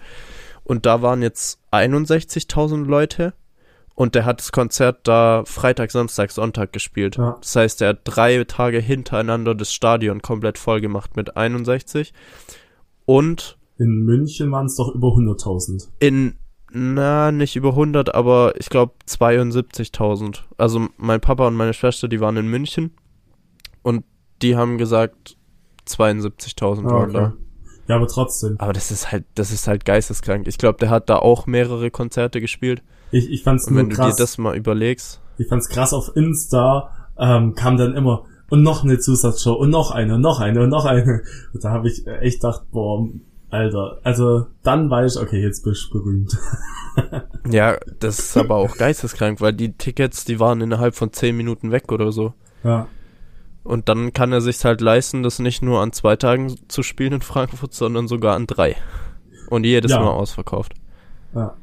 Und 0.63 0.85
da 0.85 1.01
waren 1.01 1.21
jetzt 1.21 1.59
61.000 1.71 2.85
Leute 2.85 3.33
und 3.97 4.13
der 4.13 4.25
hat 4.25 4.39
das 4.39 4.51
Konzert 4.51 5.07
da 5.07 5.41
Freitag, 5.47 5.89
Samstag, 5.89 6.29
Sonntag 6.29 6.71
gespielt. 6.71 7.17
Ja. 7.17 7.35
Das 7.41 7.55
heißt, 7.55 7.81
er 7.81 7.89
hat 7.89 8.01
drei 8.03 8.43
Tage 8.43 8.77
hintereinander 8.77 9.55
das 9.55 9.73
Stadion 9.73 10.21
komplett 10.21 10.59
voll 10.59 10.81
gemacht 10.81 11.15
mit 11.15 11.35
61. 11.35 12.13
Und 13.05 13.57
in 13.79 14.05
München 14.05 14.51
waren 14.51 14.67
es 14.67 14.75
doch 14.75 14.93
über 14.93 15.07
100.000. 15.07 15.87
In, 15.99 16.35
na, 16.71 17.31
nicht 17.31 17.55
über 17.55 17.69
100, 17.69 18.13
aber 18.13 18.53
ich 18.59 18.69
glaube 18.69 18.93
72.000. 19.07 20.41
Also 20.57 20.89
mein 20.97 21.19
Papa 21.19 21.47
und 21.47 21.55
meine 21.55 21.73
Schwester, 21.73 22.07
die 22.07 22.19
waren 22.19 22.37
in 22.37 22.47
München 22.47 22.91
und 23.81 24.05
die 24.43 24.55
haben 24.55 24.77
gesagt 24.77 25.37
72.000 25.87 26.61
ah, 26.61 26.91
waren 26.91 27.09
okay. 27.09 27.13
da. 27.13 27.33
Ja, 27.87 27.95
aber 27.95 28.07
trotzdem. 28.07 28.59
Aber 28.59 28.73
das 28.73 28.91
ist 28.91 29.11
halt, 29.11 29.25
das 29.33 29.51
ist 29.51 29.67
halt 29.67 29.85
geisteskrank. 29.85 30.47
Ich 30.47 30.59
glaube, 30.59 30.77
der 30.77 30.91
hat 30.91 31.09
da 31.09 31.15
auch 31.17 31.47
mehrere 31.47 31.89
Konzerte 31.89 32.41
gespielt. 32.41 32.83
Ich, 33.11 33.29
ich 33.29 33.43
fand's 33.43 33.67
Und 33.67 33.73
nur 33.73 33.83
wenn 33.83 33.89
krass. 33.89 34.15
du 34.15 34.17
dir 34.17 34.23
das 34.23 34.37
mal 34.37 34.55
überlegst. 34.55 35.21
Ich 35.37 35.47
fand's 35.47 35.69
krass 35.69 35.93
auf 35.93 36.15
Insta, 36.15 36.91
ähm, 37.17 37.55
kam 37.55 37.77
dann 37.77 37.95
immer, 37.95 38.25
und 38.49 38.63
noch 38.63 38.83
eine 38.83 38.99
Zusatzshow, 38.99 39.53
und 39.53 39.69
noch 39.69 39.91
eine, 39.91 40.15
und 40.15 40.21
noch 40.21 40.39
eine, 40.39 40.61
und 40.61 40.69
noch 40.69 40.85
eine. 40.85 41.23
Und 41.53 41.63
da 41.63 41.71
habe 41.71 41.87
ich 41.87 42.05
echt 42.07 42.41
gedacht, 42.41 42.63
boah, 42.71 43.07
Alter, 43.49 43.99
also 44.03 44.47
dann 44.63 44.89
weiß 44.89 45.15
ich, 45.15 45.21
okay, 45.21 45.41
jetzt 45.41 45.63
bist 45.63 45.87
du 45.89 45.99
berühmt. 45.99 46.37
ja, 47.49 47.77
das 47.99 48.19
ist 48.19 48.37
aber 48.37 48.55
auch 48.55 48.75
geisteskrank, 48.75 49.39
weil 49.39 49.53
die 49.53 49.73
Tickets, 49.73 50.25
die 50.25 50.39
waren 50.39 50.59
innerhalb 50.59 50.95
von 50.95 51.13
zehn 51.13 51.35
Minuten 51.37 51.71
weg 51.71 51.91
oder 51.91 52.11
so. 52.11 52.33
Ja. 52.63 52.87
Und 53.63 53.89
dann 53.89 54.13
kann 54.13 54.31
er 54.31 54.41
sich 54.41 54.63
halt 54.63 54.81
leisten, 54.81 55.23
das 55.23 55.39
nicht 55.39 55.61
nur 55.61 55.81
an 55.81 55.91
zwei 55.91 56.15
Tagen 56.15 56.55
zu 56.67 56.83
spielen 56.83 57.13
in 57.13 57.21
Frankfurt, 57.21 57.73
sondern 57.73 58.07
sogar 58.07 58.35
an 58.35 58.47
drei. 58.47 58.75
Und 59.49 59.65
jedes 59.65 59.91
ja. 59.91 59.99
Mal 59.99 60.11
ausverkauft. 60.11 60.73
Ja. 61.33 61.55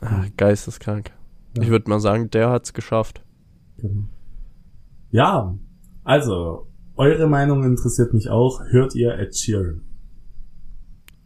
Ach, 0.00 0.26
geisteskrank. 0.36 1.12
Ja. 1.56 1.62
Ich 1.62 1.68
würde 1.70 1.88
mal 1.90 2.00
sagen, 2.00 2.30
der 2.30 2.50
hat's 2.50 2.74
geschafft. 2.74 3.22
Genau. 3.78 4.08
Ja, 5.10 5.58
also, 6.04 6.68
eure 6.96 7.26
Meinung 7.26 7.64
interessiert 7.64 8.14
mich 8.14 8.28
auch. 8.30 8.60
Hört 8.70 8.94
ihr 8.94 9.18
Ed 9.18 9.36
Sheeran? 9.36 9.82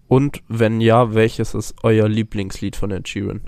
Und 0.09 0.43
wenn 0.49 0.81
ja, 0.81 1.15
welches 1.15 1.55
ist 1.55 1.77
euer 1.83 2.09
Lieblingslied 2.09 2.77
von 2.77 2.91
Ed 2.91 3.09
Sheeran? 3.09 3.43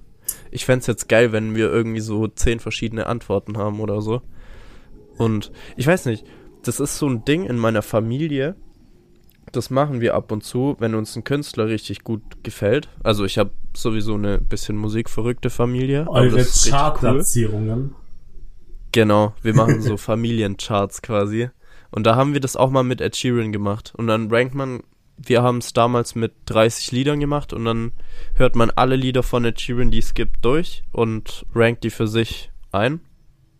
Ich 0.51 0.65
fände 0.65 0.87
jetzt 0.87 1.09
geil, 1.09 1.33
wenn 1.33 1.55
wir 1.55 1.71
irgendwie 1.71 2.01
so 2.01 2.29
zehn 2.29 2.61
verschiedene 2.61 3.07
Antworten 3.07 3.59
haben 3.59 3.81
oder 3.81 4.01
so. 4.01 4.23
Und 5.19 5.53
ich 5.77 5.87
weiß 5.87 6.07
nicht, 6.07 6.25
das 6.63 6.81
ist 6.81 6.99
so 6.99 7.09
ein 7.09 7.25
Ding 7.25 7.45
in 7.45 7.59
meiner 7.59 7.83
Familie. 7.83 8.57
Das 9.51 9.71
machen 9.71 10.01
wir 10.01 10.15
ab 10.15 10.31
und 10.33 10.45
zu, 10.45 10.77
wenn 10.79 10.95
uns 10.95 11.17
ein 11.17 11.25
Künstler 11.25 11.67
richtig 11.67 12.05
gut 12.05 12.23
gefällt. 12.43 12.89
Also 13.03 13.25
ich 13.25 13.39
habe 13.39 13.51
sowieso 13.77 14.15
eine 14.15 14.39
bisschen 14.39 14.77
musikverrückte 14.77 15.51
Familie. 15.51 16.09
Eure 16.09 16.45
Chartplatzierungen. 16.45 17.91
Cool. 17.91 17.97
Genau, 18.93 19.35
wir 19.43 19.55
machen 19.55 19.81
so 19.83 19.97
Familiencharts 19.97 21.03
quasi. 21.03 21.49
Und 21.91 22.07
da 22.07 22.17
haben 22.17 22.33
wir 22.33 22.41
das 22.41 22.57
auch 22.57 22.71
mal 22.71 22.83
mit 22.83 23.01
Ed 23.01 23.17
Sheeran 23.17 23.53
gemacht. 23.53 23.93
Und 23.97 24.07
dann 24.07 24.31
rankt 24.31 24.55
man, 24.55 24.83
wir 25.17 25.43
haben 25.43 25.59
es 25.59 25.73
damals 25.73 26.15
mit 26.15 26.33
30 26.47 26.93
Liedern 26.93 27.21
gemacht 27.21 27.53
und 27.53 27.65
dann 27.65 27.93
hört 28.35 28.57
man 28.57 28.71
alle 28.71 28.97
Lieder 28.97 29.23
von 29.23 29.45
Ed 29.45 29.61
Sheeran, 29.61 29.91
die 29.91 29.99
es 29.99 30.15
gibt, 30.15 30.45
durch 30.45 30.83
und 30.91 31.47
rankt 31.55 31.85
die 31.85 31.91
für 31.91 32.07
sich 32.07 32.51
ein. 32.71 33.01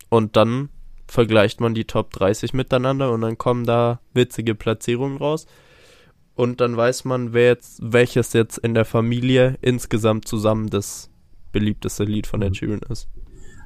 Und 0.09 0.37
dann 0.37 0.71
vergleicht 1.07 1.61
man 1.61 1.75
die 1.75 1.85
Top 1.85 2.11
30 2.13 2.55
miteinander 2.55 3.13
und 3.13 3.21
dann 3.21 3.37
kommen 3.37 3.67
da 3.67 4.01
witzige 4.15 4.55
Platzierungen 4.55 5.19
raus. 5.19 5.47
Und 6.35 6.61
dann 6.61 6.77
weiß 6.77 7.05
man, 7.05 7.33
wer 7.33 7.49
jetzt, 7.49 7.81
welches 7.83 8.33
jetzt 8.33 8.59
in 8.59 8.75
der 8.75 8.85
Familie 8.85 9.59
insgesamt 9.61 10.27
zusammen 10.27 10.71
das 10.71 11.11
beliebteste 11.53 12.05
Lied 12.05 12.27
von 12.27 12.43
Ed 12.43 12.57
Sheeran 12.57 12.81
ist. 12.89 13.09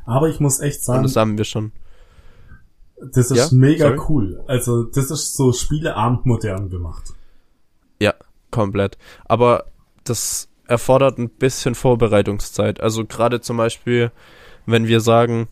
Aber 0.05 0.29
ich 0.29 0.41
muss 0.41 0.61
echt 0.61 0.85
sagen. 0.85 0.99
Und 0.99 1.05
das 1.05 1.17
haben 1.17 1.39
wir 1.39 1.45
schon. 1.45 1.73
Das 3.13 3.31
ist 3.31 3.53
ja? 3.53 3.57
mega 3.57 3.89
Sorry? 3.89 4.01
cool. 4.09 4.45
Also, 4.47 4.85
das 4.85 5.11
ist 5.11 5.37
so 5.37 5.53
Spieleabend 5.53 6.27
modern 6.27 6.71
gemacht. 6.71 7.13
Ja, 8.01 8.15
komplett. 8.51 8.99
Aber 9.27 9.67
das 10.05 10.49
erfordert 10.67 11.19
ein 11.19 11.29
bisschen 11.29 11.75
Vorbereitungszeit. 11.75 12.81
Also 12.81 13.05
gerade 13.05 13.41
zum 13.41 13.57
Beispiel, 13.57 14.11
wenn 14.65 14.87
wir 14.87 15.01
sagen, 15.01 15.49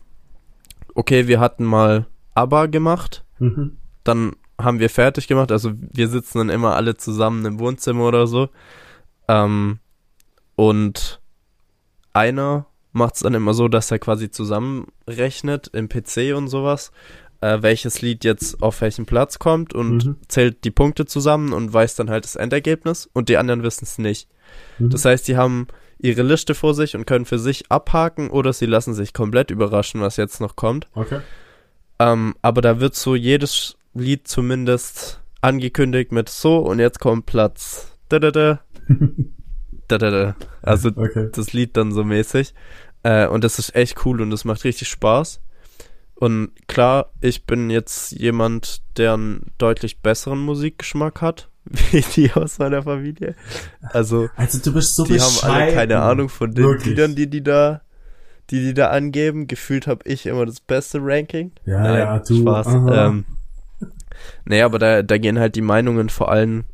okay, 0.93 1.27
wir 1.27 1.39
hatten 1.39 1.63
mal 1.63 2.07
ABBA 2.33 2.67
gemacht, 2.67 3.23
mhm. 3.39 3.77
dann 4.03 4.35
haben 4.61 4.79
wir 4.79 4.89
fertig 4.89 5.27
gemacht, 5.27 5.51
also 5.51 5.73
wir 5.75 6.07
sitzen 6.07 6.37
dann 6.39 6.49
immer 6.49 6.75
alle 6.75 6.95
zusammen 6.95 7.45
im 7.45 7.59
Wohnzimmer 7.59 8.07
oder 8.07 8.27
so. 8.27 8.49
Ähm, 9.27 9.79
und 10.55 11.19
einer 12.13 12.67
macht 12.93 13.15
es 13.15 13.21
dann 13.21 13.33
immer 13.33 13.53
so, 13.53 13.67
dass 13.67 13.91
er 13.91 13.99
quasi 13.99 14.31
zusammenrechnet 14.31 15.67
im 15.73 15.89
PC 15.89 16.33
und 16.35 16.47
sowas, 16.47 16.91
äh, 17.41 17.57
welches 17.61 18.01
Lied 18.01 18.23
jetzt 18.23 18.63
auf 18.63 18.79
welchen 18.79 19.05
Platz 19.05 19.37
kommt 19.37 19.73
und 19.73 20.05
mhm. 20.05 20.15
zählt 20.29 20.63
die 20.63 20.71
Punkte 20.71 21.05
zusammen 21.05 21.51
und 21.51 21.73
weiß 21.73 21.95
dann 21.95 22.09
halt 22.09 22.23
das 22.23 22.37
Endergebnis 22.37 23.09
und 23.11 23.27
die 23.27 23.37
anderen 23.37 23.63
wissen 23.63 23.83
es 23.83 23.97
nicht. 23.97 24.29
Mhm. 24.79 24.91
Das 24.91 25.03
heißt, 25.03 25.27
die 25.27 25.35
haben 25.35 25.67
ihre 25.99 26.23
Liste 26.23 26.55
vor 26.55 26.73
sich 26.73 26.95
und 26.95 27.05
können 27.05 27.25
für 27.25 27.39
sich 27.39 27.69
abhaken 27.69 28.29
oder 28.29 28.53
sie 28.53 28.65
lassen 28.65 28.93
sich 28.93 29.13
komplett 29.13 29.51
überraschen, 29.51 30.01
was 30.01 30.17
jetzt 30.17 30.39
noch 30.39 30.55
kommt. 30.55 30.87
Okay. 30.93 31.19
Ähm, 31.99 32.35
aber 32.41 32.61
da 32.61 32.79
wird 32.79 32.95
so 32.95 33.15
jedes 33.15 33.77
Lied 33.95 34.27
zumindest 34.27 35.21
angekündigt 35.41 36.11
mit 36.11 36.29
so 36.29 36.57
und 36.59 36.79
jetzt 36.79 36.99
kommt 36.99 37.25
Platz. 37.25 37.91
Da, 38.09 38.19
da, 38.19 38.31
da. 38.31 38.59
da, 39.87 39.97
da, 39.97 40.11
da. 40.11 40.35
Also 40.61 40.89
okay. 40.95 41.29
das 41.31 41.53
Lied 41.53 41.77
dann 41.77 41.91
so 41.91 42.03
mäßig. 42.03 42.53
Äh, 43.03 43.27
und 43.27 43.43
das 43.43 43.59
ist 43.59 43.75
echt 43.75 44.05
cool 44.05 44.21
und 44.21 44.31
das 44.31 44.45
macht 44.45 44.63
richtig 44.63 44.89
Spaß. 44.89 45.41
Und 46.15 46.51
klar, 46.67 47.11
ich 47.21 47.45
bin 47.45 47.69
jetzt 47.69 48.11
jemand, 48.13 48.81
der 48.97 49.13
einen 49.13 49.51
deutlich 49.57 49.99
besseren 50.01 50.39
Musikgeschmack 50.39 51.21
hat, 51.21 51.49
wie 51.65 52.01
die 52.01 52.31
aus 52.33 52.57
meiner 52.57 52.83
Familie. 52.83 53.35
Also, 53.81 54.29
also 54.35 54.59
du 54.59 54.73
bist 54.73 54.95
so 54.95 55.03
die 55.03 55.19
haben 55.19 55.37
alle 55.43 55.73
keine 55.73 56.01
Ahnung 56.01 56.29
von 56.29 56.51
den 56.51 56.63
Wirklich? 56.63 56.87
Liedern, 56.87 57.15
die 57.15 57.29
die 57.29 57.43
da, 57.43 57.81
die 58.49 58.61
die 58.61 58.73
da 58.73 58.89
angeben. 58.89 59.47
Gefühlt 59.47 59.87
habe 59.87 60.01
ich 60.05 60.25
immer 60.25 60.45
das 60.45 60.59
beste 60.59 60.99
Ranking. 61.01 61.51
Ja, 61.65 61.81
Nein, 61.81 61.99
ja, 61.99 62.19
du. 62.19 62.41
Spaß. 62.41 62.67
Ähm, 62.67 63.25
nee, 64.45 64.61
aber 64.61 64.79
da, 64.79 65.01
da 65.01 65.17
gehen 65.17 65.39
halt 65.39 65.55
die 65.55 65.61
Meinungen 65.61 66.09
vor 66.09 66.31
allem 66.31 66.65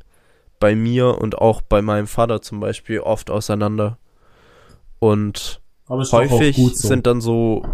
bei 0.59 0.75
mir 0.75 1.17
und 1.17 1.37
auch 1.37 1.61
bei 1.61 1.81
meinem 1.81 2.07
Vater 2.07 2.41
zum 2.41 2.59
Beispiel 2.59 2.99
oft 2.99 3.29
auseinander. 3.29 3.97
Und 4.99 5.61
häufig 5.89 6.55
so. 6.55 6.69
sind 6.69 7.07
dann 7.07 7.21
so 7.21 7.65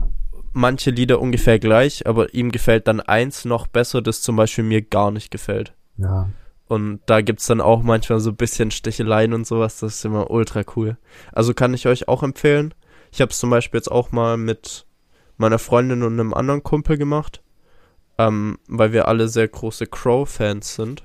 manche 0.54 0.92
Lieder 0.92 1.20
ungefähr 1.20 1.60
gleich, 1.60 2.08
aber 2.08 2.34
ihm 2.34 2.52
gefällt 2.52 2.88
dann 2.88 3.00
eins 3.00 3.46
noch 3.46 3.68
besser, 3.68 4.02
das 4.02 4.22
zum 4.22 4.36
Beispiel 4.36 4.64
mir 4.64 4.82
gar 4.82 5.12
nicht 5.12 5.32
gefällt. 5.32 5.74
ja. 5.98 6.30
Und 6.70 7.00
da 7.06 7.22
gibt's 7.22 7.48
dann 7.48 7.62
auch 7.62 7.82
manchmal 7.82 8.20
so 8.20 8.32
ein 8.32 8.36
bisschen 8.36 8.72
Sticheleien 8.72 9.34
und 9.34 9.48
sowas, 9.48 9.80
das 9.80 9.96
ist 9.96 10.06
immer 10.06 10.30
ultra 10.30 10.64
cool. 10.76 10.98
Also 11.32 11.54
kann 11.54 11.74
ich 11.74 11.88
euch 11.88 12.10
auch 12.10 12.24
empfehlen. 12.24 12.74
Ich 13.12 13.22
habe 13.22 13.32
es 13.32 13.40
zum 13.40 13.50
Beispiel 13.50 13.78
jetzt 13.78 13.92
auch 13.92 14.12
mal 14.12 14.36
mit 14.36 14.86
meiner 15.38 15.60
Freundin 15.60 16.04
und 16.04 16.20
einem 16.20 16.34
anderen 16.34 16.64
Kumpel 16.64 16.98
gemacht, 16.98 17.42
ähm, 18.18 18.58
weil 18.68 18.94
wir 18.94 19.08
alle 19.08 19.28
sehr 19.28 19.48
große 19.48 19.88
Crow-Fans 19.88 20.76
sind, 20.76 21.04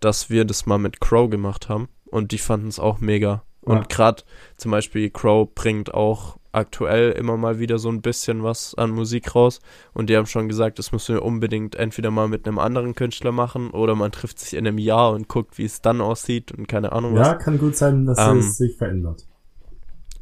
dass 0.00 0.30
wir 0.30 0.44
das 0.44 0.66
mal 0.66 0.78
mit 0.78 1.00
Crow 1.00 1.28
gemacht 1.28 1.68
haben 1.68 1.88
und 2.06 2.32
die 2.32 2.38
fanden 2.38 2.68
es 2.68 2.78
auch 2.78 3.00
mega. 3.00 3.42
Ja. 3.66 3.74
Und 3.74 3.88
gerade 3.88 4.22
zum 4.56 4.70
Beispiel 4.70 5.10
Crow 5.10 5.48
bringt 5.54 5.92
auch 5.92 6.38
aktuell 6.52 7.12
immer 7.12 7.36
mal 7.36 7.58
wieder 7.58 7.78
so 7.78 7.90
ein 7.90 8.00
bisschen 8.00 8.42
was 8.42 8.74
an 8.74 8.90
Musik 8.90 9.34
raus 9.34 9.60
und 9.92 10.08
die 10.08 10.16
haben 10.16 10.26
schon 10.26 10.48
gesagt, 10.48 10.78
das 10.78 10.92
müssen 10.92 11.14
wir 11.14 11.22
unbedingt 11.22 11.74
entweder 11.74 12.10
mal 12.10 12.28
mit 12.28 12.46
einem 12.46 12.58
anderen 12.58 12.94
Künstler 12.94 13.32
machen 13.32 13.70
oder 13.70 13.94
man 13.94 14.12
trifft 14.12 14.38
sich 14.38 14.54
in 14.54 14.66
einem 14.66 14.78
Jahr 14.78 15.12
und 15.12 15.28
guckt, 15.28 15.58
wie 15.58 15.64
es 15.64 15.82
dann 15.82 16.00
aussieht 16.00 16.52
und 16.52 16.66
keine 16.66 16.92
Ahnung 16.92 17.14
was. 17.14 17.26
Ja, 17.26 17.34
kann 17.34 17.58
gut 17.58 17.76
sein, 17.76 18.06
dass 18.06 18.18
Ähm, 18.18 18.38
es 18.38 18.56
sich 18.56 18.76
verändert. 18.76 19.26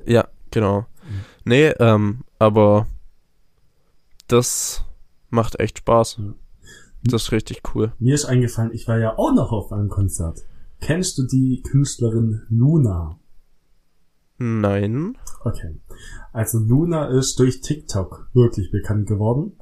Ja, 0.05 0.27
genau. 0.51 0.87
Nee, 1.45 1.69
ähm, 1.79 2.25
aber 2.39 2.87
das 4.27 4.85
macht 5.31 5.61
echt 5.61 5.79
Spaß. 5.79 6.17
Ja. 6.19 6.35
Das 7.05 7.25
ist 7.25 7.33
richtig 7.33 7.63
cool. 7.75 7.93
Mir 7.99 8.15
ist 8.15 8.25
eingefallen, 8.25 8.73
ich 8.73 8.89
war 8.89 8.99
ja 8.99 9.17
auch 9.17 9.33
noch 9.33 9.53
auf 9.53 9.73
einem 9.73 9.89
Konzert. 9.89 10.43
Kennst 10.81 11.19
du 11.19 11.23
die 11.25 11.63
Künstlerin 11.63 12.43
Luna? 12.49 13.19
Nein. 14.39 15.17
Okay. 15.45 15.81
Also 16.33 16.59
Luna 16.59 17.07
ist 17.07 17.39
durch 17.39 17.61
TikTok 17.61 18.29
wirklich 18.35 18.71
bekannt 18.71 19.07
geworden. 19.07 19.53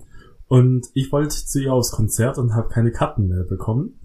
Und 0.48 0.88
ich 0.94 1.12
wollte 1.12 1.35
zu 1.35 1.62
ihr 1.62 1.72
aufs 1.72 1.92
Konzert 1.92 2.38
und 2.38 2.55
habe 2.55 2.68
keine 2.68 2.92
Karten 2.92 3.29
mehr 3.29 3.44
bekommen. 3.44 4.00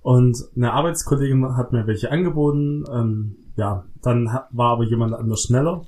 Und 0.00 0.36
eine 0.56 0.72
Arbeitskollegin 0.72 1.56
hat 1.56 1.72
mir 1.72 1.86
welche 1.86 2.10
angeboten. 2.10 2.84
Ähm, 2.92 3.36
ja, 3.56 3.84
dann 4.02 4.26
war 4.50 4.72
aber 4.72 4.84
jemand 4.84 5.14
anders 5.14 5.42
schneller. 5.42 5.86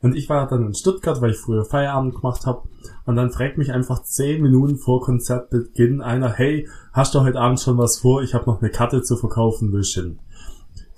Und 0.00 0.16
ich 0.16 0.28
war 0.28 0.46
dann 0.46 0.66
in 0.66 0.74
Stuttgart, 0.74 1.20
weil 1.20 1.30
ich 1.30 1.38
früher 1.38 1.64
Feierabend 1.64 2.14
gemacht 2.14 2.46
habe. 2.46 2.68
Und 3.04 3.16
dann 3.16 3.30
fragt 3.30 3.58
mich 3.58 3.72
einfach 3.72 4.02
zehn 4.02 4.42
Minuten 4.42 4.76
vor 4.76 5.00
Konzertbeginn 5.00 6.00
einer, 6.00 6.30
hey, 6.30 6.68
hast 6.92 7.14
du 7.14 7.20
heute 7.20 7.40
Abend 7.40 7.60
schon 7.60 7.78
was 7.78 7.98
vor? 7.98 8.22
Ich 8.22 8.34
habe 8.34 8.46
noch 8.46 8.60
eine 8.60 8.70
Karte 8.70 9.02
zu 9.02 9.16
verkaufen, 9.16 9.72
willst 9.72 9.96
du 9.96 10.02
hin? 10.02 10.18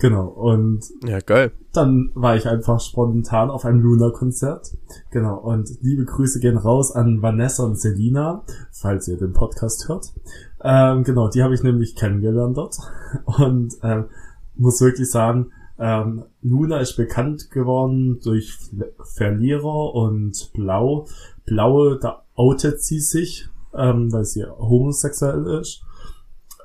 Genau. 0.01 0.29
Und 0.29 0.85
Ja, 1.07 1.19
geil. 1.21 1.53
dann 1.73 2.11
war 2.15 2.35
ich 2.35 2.49
einfach 2.49 2.81
spontan 2.81 3.51
auf 3.51 3.65
einem 3.67 3.81
Luna-Konzert. 3.83 4.77
Genau. 5.11 5.39
Und 5.39 5.71
liebe 5.83 6.05
Grüße 6.05 6.41
gehen 6.41 6.57
raus 6.57 6.91
an 6.93 7.21
Vanessa 7.23 7.65
und 7.65 7.79
Selina, 7.79 8.43
falls 8.73 9.09
ihr 9.09 9.19
den 9.19 9.35
Podcast 9.35 9.89
hört. 9.89 10.13
Ähm, 10.63 11.05
genau, 11.05 11.29
die 11.29 11.43
habe 11.43 11.55
ich 11.55 11.63
nämlich 11.63 11.97
kennengelernt 11.97 12.57
dort. 12.57 12.77
Und 13.39 13.77
ähm, 13.83 14.07
muss 14.57 14.81
wirklich 14.81 15.11
sagen, 15.11 15.53
ähm, 15.81 16.25
Luna 16.43 16.79
ist 16.79 16.97
bekannt 16.97 17.51
geworden 17.51 18.21
durch 18.23 18.53
Ver- 18.55 18.93
Verlierer 19.15 19.95
und 19.95 20.51
Blau. 20.53 21.07
Blaue, 21.47 21.99
da 21.99 22.23
outet 22.35 22.83
sie 22.83 23.01
sich, 23.01 23.49
ähm, 23.75 24.13
weil 24.13 24.25
sie 24.25 24.45
homosexuell 24.45 25.47
ist. 25.61 25.83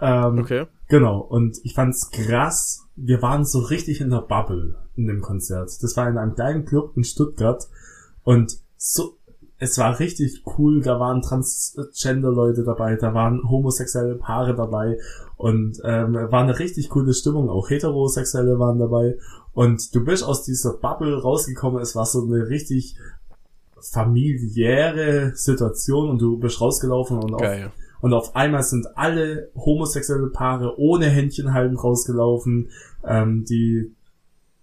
Ähm, 0.02 0.40
Okay. 0.40 0.66
Genau, 0.90 1.20
und 1.20 1.58
ich 1.64 1.74
fand's 1.74 2.12
krass. 2.12 2.86
Wir 2.96 3.22
waren 3.22 3.44
so 3.46 3.60
richtig 3.60 4.02
in 4.02 4.10
der 4.12 4.22
Bubble 4.22 4.76
in 4.96 5.08
dem 5.08 5.22
Konzert. 5.22 5.72
Das 5.82 5.98
war 5.98 6.08
in 6.08 6.18
einem 6.18 6.36
kleinen 6.36 6.66
Club 6.66 6.92
in 6.96 7.04
Stuttgart 7.04 7.68
und 8.24 8.58
so, 8.78 9.18
es 9.58 9.78
war 9.78 10.00
richtig 10.00 10.44
cool. 10.58 10.82
Da 10.82 11.00
waren 11.00 11.22
Transgender-Leute 11.22 12.64
dabei, 12.64 12.96
da 12.98 13.14
waren 13.14 13.50
homosexuelle 13.50 14.16
Paare 14.16 14.54
dabei 14.56 14.98
und 15.38 15.80
ähm, 15.84 16.14
war 16.14 16.44
eine 16.44 16.60
richtig 16.60 16.90
coole 16.90 17.14
Stimmung. 17.14 17.50
Auch 17.50 17.70
Heterosexuelle 17.70 18.60
waren 18.60 18.80
dabei 18.80 19.18
und 19.54 19.94
du 19.94 20.04
bist 20.04 20.24
aus 20.24 20.44
dieser 20.44 20.74
Bubble 20.74 21.22
rausgekommen. 21.22 21.82
Es 21.82 21.96
war 21.96 22.06
so 22.06 22.24
eine 22.24 22.48
richtig 22.48 22.98
familiäre 23.82 25.34
Situation 25.36 26.10
und 26.10 26.22
du 26.22 26.38
bist 26.38 26.60
rausgelaufen 26.62 27.20
und 27.20 27.34
auf 27.36 27.42
und 28.02 28.14
auf 28.14 28.36
einmal 28.36 28.62
sind 28.62 28.98
alle 28.98 29.50
homosexuelle 29.56 30.28
Paare 30.28 30.78
ohne 30.78 31.08
Händchen 31.08 31.54
halten 31.54 31.76
rausgelaufen. 31.76 32.70
Ähm, 33.04 33.46
die 33.46 33.96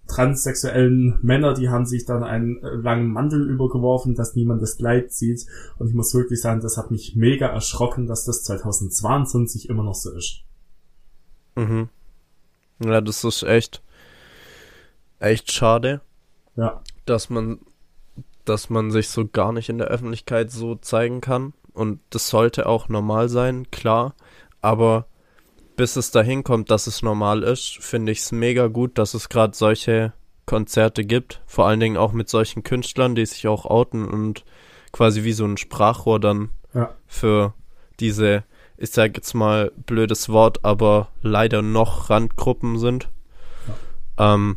transsexuellen 0.07 1.19
Männer, 1.23 1.55
die 1.55 1.69
haben 1.69 1.87
sich 1.87 2.05
dann 2.05 2.23
einen 2.23 2.61
langen 2.61 3.11
Mantel 3.13 3.49
übergeworfen, 3.51 4.15
dass 4.15 4.37
niemand 4.37 4.63
das 4.63 4.77
Kleid 4.77 5.13
sieht. 5.13 5.47
Und 5.79 5.89
ich 5.89 5.95
muss 5.95 6.15
wirklich 6.15 6.41
sagen, 6.41 6.61
das 6.61 6.77
hat 6.77 6.91
mich 6.91 7.17
mega 7.17 7.47
erschrocken, 7.47 8.07
dass 8.07 8.25
das 8.25 8.45
2022 8.45 9.69
immer 9.69 9.83
noch 9.83 9.95
so 9.95 10.13
ist. 10.13 10.45
Mhm. 11.55 11.89
Ja, 12.85 13.01
das 13.01 13.25
ist 13.25 13.43
echt, 13.43 13.83
echt 15.19 15.53
schade, 15.53 16.01
Ja, 16.57 16.83
dass 17.07 17.31
man, 17.31 17.61
dass 18.45 18.71
man 18.71 18.91
sich 18.91 19.09
so 19.09 19.27
gar 19.27 19.53
nicht 19.53 19.69
in 19.69 19.79
der 19.79 19.89
Öffentlichkeit 19.89 20.51
so 20.51 20.75
zeigen 20.75 21.21
kann. 21.21 21.53
Und 21.73 22.01
das 22.11 22.29
sollte 22.29 22.67
auch 22.67 22.89
normal 22.89 23.29
sein, 23.29 23.71
klar. 23.71 24.15
Aber 24.61 25.07
bis 25.77 25.97
es 25.97 26.11
dahin 26.11 26.45
kommt, 26.45 26.71
dass 26.71 26.87
es 26.87 27.03
normal 27.03 27.43
ist, 27.43 27.79
finde 27.79 28.13
ich 28.13 28.21
es 28.21 28.33
mega 28.33 28.67
gut, 28.67 28.99
dass 28.99 29.15
es 29.15 29.29
gerade 29.29 29.57
solche 29.57 30.13
Konzerte 30.45 31.05
gibt. 31.05 31.41
Vor 31.47 31.67
allen 31.67 31.81
Dingen 31.81 31.97
auch 31.97 32.13
mit 32.13 32.29
solchen 32.29 32.63
Künstlern, 32.63 33.15
die 33.15 33.25
sich 33.25 33.49
auch 33.49 33.65
outen 33.65 34.07
und 34.07 34.45
quasi 34.93 35.25
wie 35.25 35.33
so 35.33 35.45
ein 35.45 35.57
Sprachrohr 35.57 36.21
dann 36.21 36.51
ja, 36.75 36.95
für 37.07 37.55
diese, 38.01 38.45
ich 38.83 38.91
sag 38.91 39.17
jetzt 39.17 39.35
mal 39.35 39.71
blödes 39.87 40.29
Wort, 40.29 40.65
aber 40.65 41.09
leider 41.23 41.63
noch 41.63 42.11
Randgruppen 42.11 42.79
sind. 42.79 43.09
Ähm, 44.19 44.57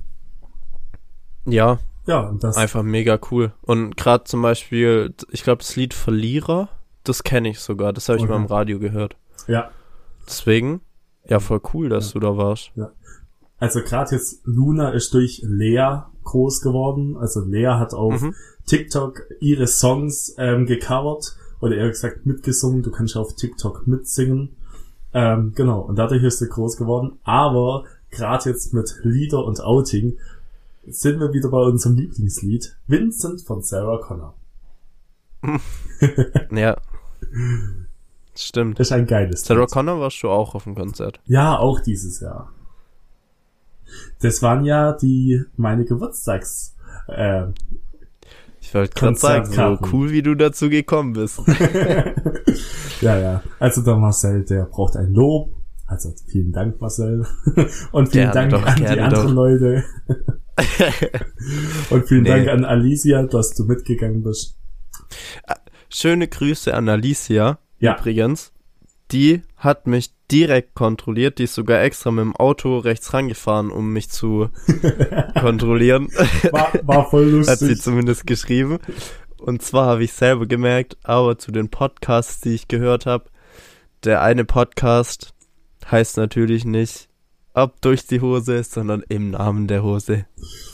ja, 1.46 1.80
ja, 2.08 2.34
einfach 2.56 2.84
mega 2.84 3.20
cool. 3.32 3.54
Und 3.62 3.96
gerade 3.98 4.24
zum 4.26 4.42
Beispiel, 4.42 5.14
ich 5.32 5.44
glaube, 5.44 5.60
das 5.60 5.76
Lied 5.76 5.94
Verlierer, 5.94 6.70
das 7.04 7.24
kenne 7.24 7.50
ich 7.50 7.60
sogar, 7.60 7.94
das 7.94 8.10
habe 8.10 8.20
ich 8.20 8.28
mal 8.28 8.36
im 8.36 8.46
Okay. 8.46 8.54
Radio 8.54 8.80
gehört. 8.80 9.16
ja, 9.48 9.70
Deswegen, 10.28 10.82
ja, 11.28 11.40
voll 11.40 11.62
cool, 11.74 11.90
dass 11.90 12.12
du 12.14 12.20
da 12.20 12.36
warst. 12.36 12.72
also 13.60 13.82
gerade 13.82 14.16
jetzt 14.16 14.42
Luna 14.44 14.90
ist 14.90 15.14
durch 15.14 15.42
Lea 15.44 16.00
groß 16.24 16.62
geworden. 16.62 17.16
Also 17.18 17.42
Lea 17.46 17.76
hat 17.78 17.94
auf 17.94 18.22
Mhm. 18.22 18.34
TikTok 18.66 19.22
ihre 19.40 19.68
Songs 19.68 20.34
ähm, 20.40 20.66
gecovert 20.66 21.36
oder 21.62 21.76
eher 21.76 21.90
gesagt 21.90 22.26
mitgesungen. 22.26 22.84
Du 22.84 22.92
kannst 22.92 23.16
ja 23.16 23.22
auf 23.22 23.36
TikTok 23.36 23.88
mitsingen. 23.88 24.56
Ähm, 25.14 25.54
genau, 25.56 25.82
und 25.82 25.96
dadurch 25.96 26.24
ist 26.24 26.40
sie 26.40 26.50
groß 26.50 26.78
geworden. 26.78 27.20
Aber 27.24 27.86
gerade 28.12 28.50
jetzt 28.50 28.74
mit 28.74 29.00
Lieder 29.04 29.46
und 29.46 29.62
Outing 29.62 30.18
sind 30.88 31.20
wir 31.20 31.34
wieder 31.34 31.50
bei 31.50 31.62
unserem 31.62 31.96
Lieblingslied. 31.96 32.76
Vincent 32.88 33.42
von 33.42 33.62
Sarah 33.62 33.98
Connor. 33.98 34.36
Ja. 36.52 36.78
Stimmt. 38.36 38.80
Das 38.80 38.88
ist 38.88 38.92
ein 38.92 39.08
geiles 39.08 39.44
Sarah 39.46 39.62
Lied. 39.62 39.72
Connor 39.72 40.00
warst 40.00 40.22
du 40.22 40.30
auch 40.30 40.56
auf 40.56 40.66
dem 40.66 40.76
Konzert. 40.76 41.20
Ja, 41.26 41.58
auch 41.58 41.80
dieses 41.80 42.20
Jahr. 42.20 42.52
Das 44.20 44.42
waren 44.42 44.66
ja 44.66 44.94
die 44.94 45.44
meine 45.56 45.86
Geburtstags. 45.86 46.76
Äh, 47.08 47.48
wollte 48.76 48.94
gerade 49.00 49.18
sagen, 49.18 49.52
so 49.52 49.80
cool, 49.92 50.12
wie 50.12 50.22
du 50.22 50.36
dazu 50.36 50.70
gekommen 50.70 51.14
bist. 51.14 51.42
ja, 53.02 53.18
ja. 53.20 53.44
Also 53.60 53.82
der 53.82 53.96
Marcel, 53.96 54.46
der 54.46 54.66
braucht 54.66 54.96
ein 54.98 55.12
Lob. 55.14 55.52
Also 55.88 56.14
vielen 56.28 56.52
Dank, 56.52 56.80
Marcel. 56.82 57.26
Und 57.92 58.10
vielen 58.12 58.32
Gerne 58.32 58.34
Dank 58.34 58.52
doch, 58.52 58.64
an 58.66 58.76
die 58.78 58.88
anderen 58.88 59.28
doch. 59.28 59.34
Leute. 59.34 59.84
Und 61.90 62.08
vielen 62.08 62.24
Nee. 62.24 62.30
Dank 62.30 62.48
an 62.50 62.66
Alicia, 62.66 63.24
dass 63.24 63.52
du 63.52 63.66
mitgegangen 63.66 64.24
bist. 64.24 64.58
Schöne 65.90 66.28
Grüße 66.28 66.74
an 66.74 66.90
Alicia, 66.90 67.60
Ja. 67.80 67.96
übrigens. 67.98 68.52
Die 69.12 69.42
hat 69.58 69.88
mich 69.88 70.12
direkt 70.32 70.74
kontrolliert. 70.74 71.38
Die 71.40 71.44
ist 71.44 71.56
sogar 71.56 71.82
extra 71.84 72.12
mit 72.12 72.24
dem 72.24 72.36
Auto 72.36 72.80
rechts 72.80 73.14
rangefahren, 73.14 73.70
um 73.72 73.94
mich 73.94 74.10
zu 74.10 74.50
kontrollieren. 75.40 76.10
War, 76.52 76.72
war 76.84 77.10
voll 77.10 77.46
hat 77.48 77.60
sie 77.60 77.68
lustig. 77.68 77.84
zumindest 77.84 78.26
geschrieben. 78.28 78.80
Und 79.38 79.62
zwar 79.62 79.86
habe 79.88 80.04
ich 80.04 80.14
selber 80.14 80.48
gemerkt, 80.48 80.98
aber 81.04 81.38
zu 81.38 81.52
den 81.52 81.70
Podcasts, 81.70 82.42
die 82.42 82.56
ich 82.56 82.68
gehört 82.68 83.06
habe, 83.06 83.26
der 84.04 84.22
eine 84.22 84.46
Podcast 84.46 85.34
heißt 85.92 86.18
natürlich 86.18 86.66
nicht 86.66 87.10
ab 87.54 87.76
durch 87.82 88.06
die 88.06 88.22
Hose, 88.22 88.64
sondern 88.64 89.04
im 89.08 89.32
Namen 89.32 89.68
der 89.68 89.84
Hose. 89.84 90.26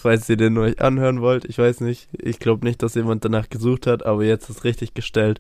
Falls 0.02 0.28
ihr 0.30 0.38
den 0.38 0.58
euch 0.58 0.82
anhören 0.82 1.22
wollt, 1.22 1.46
ich 1.46 1.58
weiß 1.58 1.82
nicht. 1.82 2.10
Ich 2.14 2.40
glaube 2.40 2.66
nicht, 2.66 2.82
dass 2.82 2.96
jemand 2.96 3.24
danach 3.24 3.50
gesucht 3.50 3.88
hat, 3.88 4.06
aber 4.06 4.24
jetzt 4.24 4.50
ist 4.50 4.64
richtig 4.64 4.94
gestellt. 4.94 5.40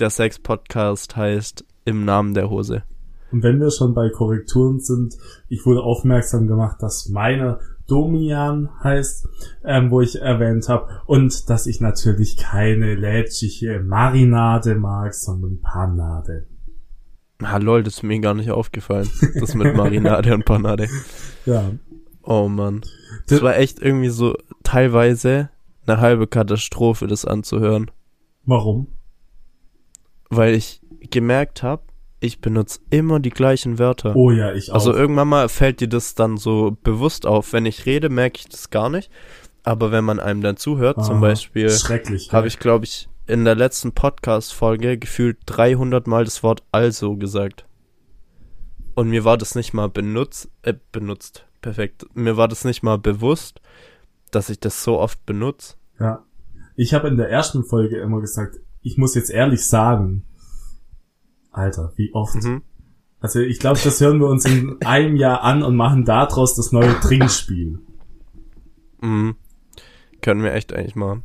Der 0.00 0.10
Sex-Podcast 0.10 1.14
heißt 1.16 1.64
im 1.84 2.04
Namen 2.04 2.34
der 2.34 2.50
Hose. 2.50 2.82
Und 3.30 3.42
wenn 3.42 3.60
wir 3.60 3.70
schon 3.70 3.94
bei 3.94 4.10
Korrekturen 4.10 4.80
sind, 4.80 5.16
ich 5.48 5.64
wurde 5.64 5.82
aufmerksam 5.82 6.46
gemacht, 6.46 6.76
dass 6.80 7.08
meine 7.08 7.60
Domian 7.86 8.68
heißt, 8.82 9.28
ähm, 9.64 9.90
wo 9.90 10.00
ich 10.00 10.20
erwähnt 10.20 10.68
habe. 10.68 10.88
Und 11.06 11.48
dass 11.50 11.66
ich 11.66 11.80
natürlich 11.80 12.36
keine 12.36 12.94
lätschige 12.94 13.80
Marinade 13.80 14.74
mag, 14.74 15.14
sondern 15.14 15.60
Panade. 15.60 16.46
Ah, 17.42 17.56
lol, 17.56 17.82
das 17.82 17.94
ist 17.94 18.02
mir 18.02 18.20
gar 18.20 18.34
nicht 18.34 18.50
aufgefallen. 18.50 19.08
Das 19.40 19.54
mit 19.54 19.74
Marinade 19.74 20.34
und 20.34 20.44
Panade. 20.44 20.88
Ja. 21.44 21.72
Oh 22.22 22.46
Mann. 22.46 22.82
Das 23.26 23.42
war 23.42 23.56
echt 23.56 23.82
irgendwie 23.82 24.10
so 24.10 24.36
teilweise 24.62 25.50
eine 25.84 26.00
halbe 26.00 26.28
Katastrophe, 26.28 27.08
das 27.08 27.24
anzuhören. 27.24 27.90
Warum? 28.44 28.86
Weil 30.30 30.54
ich 30.54 30.81
gemerkt 31.10 31.62
habe, 31.62 31.82
ich 32.20 32.40
benutze 32.40 32.80
immer 32.90 33.18
die 33.18 33.30
gleichen 33.30 33.78
Wörter. 33.78 34.14
Oh 34.14 34.30
ja, 34.30 34.52
ich 34.54 34.70
auch. 34.70 34.74
Also 34.74 34.94
irgendwann 34.94 35.28
mal 35.28 35.48
fällt 35.48 35.80
dir 35.80 35.88
das 35.88 36.14
dann 36.14 36.36
so 36.36 36.76
bewusst 36.84 37.26
auf. 37.26 37.52
Wenn 37.52 37.66
ich 37.66 37.84
rede, 37.84 38.08
merke 38.08 38.38
ich 38.38 38.48
das 38.48 38.70
gar 38.70 38.88
nicht. 38.90 39.10
Aber 39.64 39.90
wenn 39.92 40.04
man 40.04 40.20
einem 40.20 40.40
dann 40.40 40.56
zuhört, 40.56 40.98
Ah, 40.98 41.02
zum 41.02 41.20
Beispiel, 41.20 41.68
habe 41.68 42.46
ich, 42.46 42.58
glaube 42.58 42.84
ich, 42.84 43.08
in 43.26 43.44
der 43.44 43.54
letzten 43.54 43.92
Podcast-Folge 43.92 44.98
gefühlt 44.98 45.38
300 45.46 46.06
Mal 46.06 46.24
das 46.24 46.42
Wort 46.42 46.62
also 46.72 47.16
gesagt. 47.16 47.66
Und 48.94 49.08
mir 49.08 49.24
war 49.24 49.38
das 49.38 49.54
nicht 49.54 49.72
mal 49.72 49.88
benutzt, 49.88 50.50
äh, 50.62 50.74
benutzt, 50.92 51.46
perfekt. 51.60 52.06
Mir 52.14 52.36
war 52.36 52.48
das 52.48 52.64
nicht 52.64 52.82
mal 52.82 52.98
bewusst, 52.98 53.60
dass 54.30 54.50
ich 54.50 54.60
das 54.60 54.82
so 54.84 54.98
oft 54.98 55.24
benutze. 55.26 55.76
Ja. 55.98 56.24
Ich 56.76 56.94
habe 56.94 57.08
in 57.08 57.16
der 57.16 57.30
ersten 57.30 57.64
Folge 57.64 57.98
immer 57.98 58.20
gesagt, 58.20 58.58
ich 58.80 58.98
muss 58.98 59.14
jetzt 59.14 59.30
ehrlich 59.30 59.66
sagen, 59.66 60.24
Alter, 61.52 61.92
wie 61.96 62.12
oft. 62.14 62.34
Mhm. 62.42 62.62
Also 63.20 63.38
ich 63.40 63.60
glaube, 63.60 63.78
das 63.84 64.00
hören 64.00 64.18
wir 64.18 64.26
uns 64.26 64.44
in 64.44 64.80
einem 64.84 65.16
Jahr 65.16 65.42
an 65.42 65.62
und 65.62 65.76
machen 65.76 66.04
daraus 66.04 66.56
das 66.56 66.72
neue 66.72 66.98
Trinkspiel. 67.00 67.78
Mhm. 69.00 69.36
Können 70.20 70.42
wir 70.42 70.52
echt 70.54 70.72
eigentlich 70.72 70.96
machen. 70.96 71.22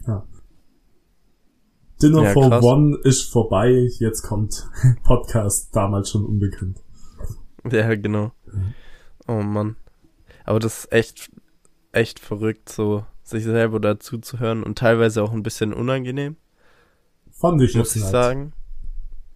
Dinner 2.01 2.23
Ja, 2.23 2.33
for 2.33 2.49
krass. 2.49 2.63
One 2.63 2.97
ist 3.03 3.31
vorbei, 3.31 3.89
jetzt 3.99 4.21
kommt 4.21 4.69
Podcast, 5.03 5.75
damals 5.75 6.11
schon 6.11 6.25
unbekannt. 6.25 6.79
Ja, 7.71 7.95
genau. 7.95 8.31
Oh 9.27 9.41
Mann. 9.41 9.75
Aber 10.45 10.59
das 10.59 10.79
ist 10.85 10.91
echt, 10.91 11.31
echt 11.91 12.19
verrückt, 12.19 12.69
so 12.69 13.05
sich 13.23 13.43
selber 13.43 13.79
dazu 13.79 14.19
zu 14.19 14.39
hören 14.39 14.63
und 14.63 14.77
teilweise 14.77 15.21
auch 15.23 15.33
ein 15.33 15.43
bisschen 15.43 15.73
unangenehm, 15.73 16.37
Fand 17.31 17.61
ich 17.61 17.75
muss 17.75 17.89
jetzt 17.89 17.95
ich 17.97 18.01
nicht. 18.03 18.11
sagen. 18.11 18.53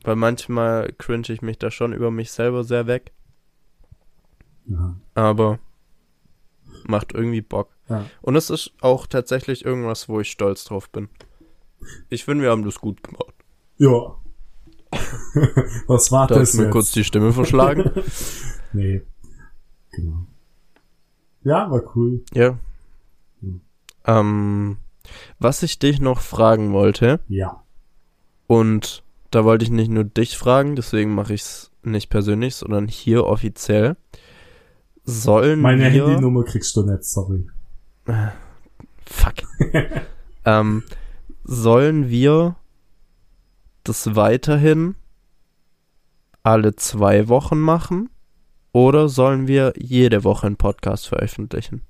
Weil 0.03 0.15
manchmal 0.15 0.91
cringe 0.97 1.29
ich 1.29 1.41
mich 1.41 1.57
da 1.59 1.69
schon 1.71 1.93
über 1.93 2.09
mich 2.11 2.31
selber 2.31 2.63
sehr 2.63 2.87
weg. 2.87 3.11
Ja. 4.65 4.95
Aber 5.15 5.59
macht 6.87 7.13
irgendwie 7.13 7.41
Bock. 7.41 7.69
Ja. 7.89 8.05
Und 8.21 8.35
es 8.35 8.49
ist 8.49 8.71
auch 8.81 9.05
tatsächlich 9.05 9.63
irgendwas, 9.65 10.09
wo 10.09 10.19
ich 10.19 10.31
stolz 10.31 10.63
drauf 10.65 10.89
bin. 10.89 11.09
Ich 12.09 12.25
finde, 12.25 12.43
wir 12.43 12.51
haben 12.51 12.63
das 12.65 12.79
gut 12.79 13.03
gemacht. 13.03 13.33
ja. 13.77 14.15
Was 15.87 16.11
war 16.11 16.27
Da 16.27 16.35
das 16.35 16.49
hast 16.49 16.53
du 16.53 16.57
mir 16.57 16.63
jetzt? 16.65 16.71
kurz 16.73 16.91
die 16.91 17.03
Stimme 17.05 17.31
verschlagen. 17.31 17.91
nee. 18.73 19.01
Genau. 19.91 20.25
Ja, 21.43 21.71
war 21.71 21.95
cool. 21.95 22.23
ja. 22.33 22.57
Hm. 23.41 23.61
Ähm, 24.05 24.77
was 25.39 25.63
ich 25.63 25.79
dich 25.79 26.01
noch 26.01 26.19
fragen 26.19 26.73
wollte, 26.73 27.21
Ja. 27.29 27.63
und 28.47 29.01
da 29.31 29.45
wollte 29.45 29.63
ich 29.63 29.71
nicht 29.71 29.89
nur 29.89 30.03
dich 30.03 30.37
fragen, 30.37 30.75
deswegen 30.75 31.15
mache 31.15 31.33
ich 31.33 31.41
es 31.41 31.71
nicht 31.83 32.09
persönlich, 32.09 32.55
sondern 32.55 32.87
hier 32.87 33.25
offiziell. 33.25 33.95
Sollen 35.03 35.61
Meine 35.61 35.91
wir... 35.91 36.07
Handynummer 36.07 36.43
kriegst 36.43 36.75
du 36.75 36.83
nicht, 36.83 37.03
sorry. 37.03 37.47
Fuck. 39.05 39.33
ähm, 40.45 40.83
sollen 41.43 42.09
wir 42.09 42.55
das 43.83 44.15
weiterhin 44.15 44.95
alle 46.43 46.75
zwei 46.75 47.27
Wochen 47.27 47.59
machen? 47.59 48.09
Oder 48.73 49.09
sollen 49.09 49.47
wir 49.47 49.73
jede 49.77 50.23
Woche 50.23 50.47
einen 50.47 50.55
Podcast 50.55 51.07
veröffentlichen? 51.07 51.81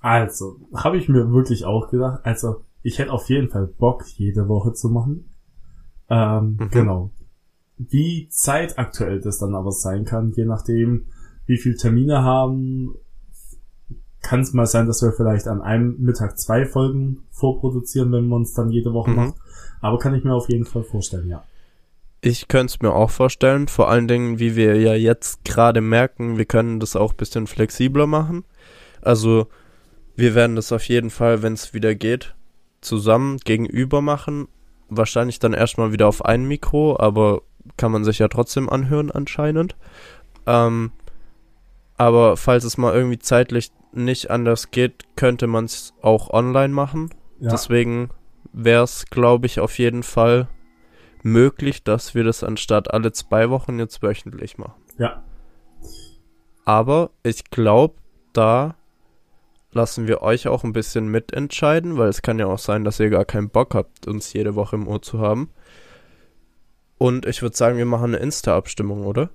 Also, 0.00 0.56
habe 0.74 0.98
ich 0.98 1.08
mir 1.08 1.30
wirklich 1.32 1.64
auch 1.64 1.90
gedacht. 1.90 2.20
Also, 2.24 2.64
ich 2.84 2.98
hätte 3.00 3.10
auf 3.12 3.28
jeden 3.28 3.48
Fall 3.48 3.66
Bock, 3.66 4.04
jede 4.16 4.46
Woche 4.48 4.72
zu 4.74 4.88
machen. 4.90 5.24
Ähm, 6.08 6.56
Mhm. 6.60 6.70
Genau. 6.70 7.10
Wie 7.76 8.28
zeitaktuell 8.30 9.20
das 9.20 9.38
dann 9.38 9.54
aber 9.56 9.72
sein 9.72 10.04
kann, 10.04 10.30
je 10.36 10.44
nachdem, 10.44 11.06
wie 11.46 11.56
viel 11.58 11.76
Termine 11.76 12.22
haben, 12.22 12.94
kann 14.22 14.40
es 14.40 14.52
mal 14.52 14.66
sein, 14.66 14.86
dass 14.86 15.02
wir 15.02 15.12
vielleicht 15.12 15.48
an 15.48 15.60
einem 15.60 15.96
Mittag 16.00 16.38
zwei 16.38 16.66
Folgen 16.66 17.24
vorproduzieren, 17.30 18.12
wenn 18.12 18.28
man 18.28 18.40
uns 18.40 18.54
dann 18.54 18.70
jede 18.70 18.92
Woche 18.92 19.10
Mhm. 19.10 19.16
macht. 19.16 19.34
Aber 19.80 19.98
kann 19.98 20.14
ich 20.14 20.24
mir 20.24 20.34
auf 20.34 20.48
jeden 20.48 20.64
Fall 20.64 20.82
vorstellen, 20.84 21.28
ja. 21.28 21.42
Ich 22.20 22.48
könnte 22.48 22.72
es 22.74 22.80
mir 22.80 22.92
auch 22.94 23.10
vorstellen, 23.10 23.68
vor 23.68 23.90
allen 23.90 24.08
Dingen, 24.08 24.38
wie 24.38 24.56
wir 24.56 24.80
ja 24.80 24.94
jetzt 24.94 25.44
gerade 25.44 25.82
merken, 25.82 26.38
wir 26.38 26.46
können 26.46 26.80
das 26.80 26.96
auch 26.96 27.12
ein 27.12 27.16
bisschen 27.18 27.46
flexibler 27.46 28.06
machen. 28.06 28.44
Also, 29.02 29.46
wir 30.16 30.34
werden 30.34 30.56
das 30.56 30.72
auf 30.72 30.88
jeden 30.88 31.10
Fall, 31.10 31.42
wenn 31.42 31.52
es 31.52 31.74
wieder 31.74 31.94
geht, 31.94 32.34
zusammen 32.84 33.38
gegenüber 33.38 34.00
machen. 34.00 34.48
Wahrscheinlich 34.88 35.38
dann 35.38 35.52
erstmal 35.54 35.92
wieder 35.92 36.06
auf 36.06 36.24
ein 36.24 36.44
Mikro, 36.44 36.98
aber 36.98 37.42
kann 37.76 37.92
man 37.92 38.04
sich 38.04 38.18
ja 38.18 38.28
trotzdem 38.28 38.68
anhören 38.68 39.10
anscheinend. 39.10 39.76
Ähm, 40.46 40.92
aber 41.96 42.36
falls 42.36 42.64
es 42.64 42.76
mal 42.76 42.94
irgendwie 42.94 43.18
zeitlich 43.18 43.72
nicht 43.92 44.30
anders 44.30 44.70
geht, 44.70 45.04
könnte 45.16 45.46
man 45.46 45.64
es 45.64 45.94
auch 46.02 46.30
online 46.30 46.72
machen. 46.72 47.10
ja. 47.40 47.50
Deswegen 47.50 48.10
wäre 48.52 48.84
es, 48.84 49.06
glaube 49.06 49.46
ich, 49.46 49.60
auf 49.60 49.78
jeden 49.78 50.02
Fall 50.02 50.48
möglich, 51.22 51.82
dass 51.82 52.14
wir 52.14 52.24
das 52.24 52.44
anstatt 52.44 52.92
alle 52.92 53.12
zwei 53.12 53.50
Wochen 53.50 53.78
jetzt 53.78 54.02
wöchentlich 54.02 54.58
machen. 54.58 54.82
ja. 54.98 55.22
Aber 56.66 57.10
ich 57.22 57.50
glaube, 57.50 57.96
da 58.32 58.74
lassen 59.74 60.06
wir 60.06 60.22
euch 60.22 60.48
auch 60.48 60.64
ein 60.64 60.72
bisschen 60.72 61.08
mitentscheiden, 61.08 61.98
weil 61.98 62.08
es 62.08 62.22
kann 62.22 62.38
ja 62.38 62.46
auch 62.46 62.58
sein, 62.58 62.84
dass 62.84 63.00
ihr 63.00 63.10
gar 63.10 63.24
keinen 63.24 63.50
Bock 63.50 63.74
habt, 63.74 64.06
uns 64.06 64.32
jede 64.32 64.54
Woche 64.54 64.76
im 64.76 64.88
Ohr 64.88 65.02
zu 65.02 65.18
haben. 65.18 65.50
Und 66.98 67.26
ich 67.26 67.42
würde 67.42 67.56
sagen, 67.56 67.76
wir 67.76 67.84
machen 67.84 68.14
eine 68.14 68.18
Insta-Abstimmung, 68.18 69.04
oder? 69.04 69.30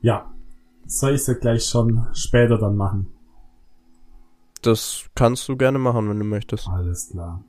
Ja. 0.00 0.32
Soll 0.86 1.14
ich 1.14 1.24
sie 1.24 1.34
gleich 1.34 1.64
schon 1.64 2.06
später 2.14 2.58
dann 2.58 2.76
machen? 2.76 3.08
Das 4.62 5.06
kannst 5.14 5.48
du 5.48 5.56
gerne 5.56 5.78
machen, 5.78 6.08
wenn 6.08 6.18
du 6.18 6.24
möchtest. 6.24 6.68
Alles 6.68 7.10
klar. 7.10 7.42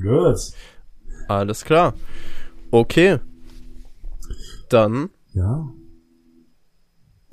Gut. 0.00 0.52
Alles 1.28 1.64
klar. 1.64 1.94
Okay. 2.70 3.18
Dann 4.68 5.10
Ja. 5.32 5.68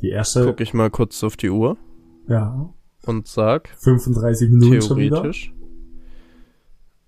Die 0.02 0.10
erste, 0.10 0.46
gucke 0.46 0.64
ich 0.64 0.74
mal 0.74 0.90
kurz 0.90 1.24
auf 1.24 1.38
die 1.38 1.52
Uhr 1.52 1.78
ja, 2.28 2.74
und 3.06 3.28
sag, 3.28 3.70
35 3.80 4.50
Minuten 4.50 4.82
schon 4.82 4.98
wieder. 4.98 5.32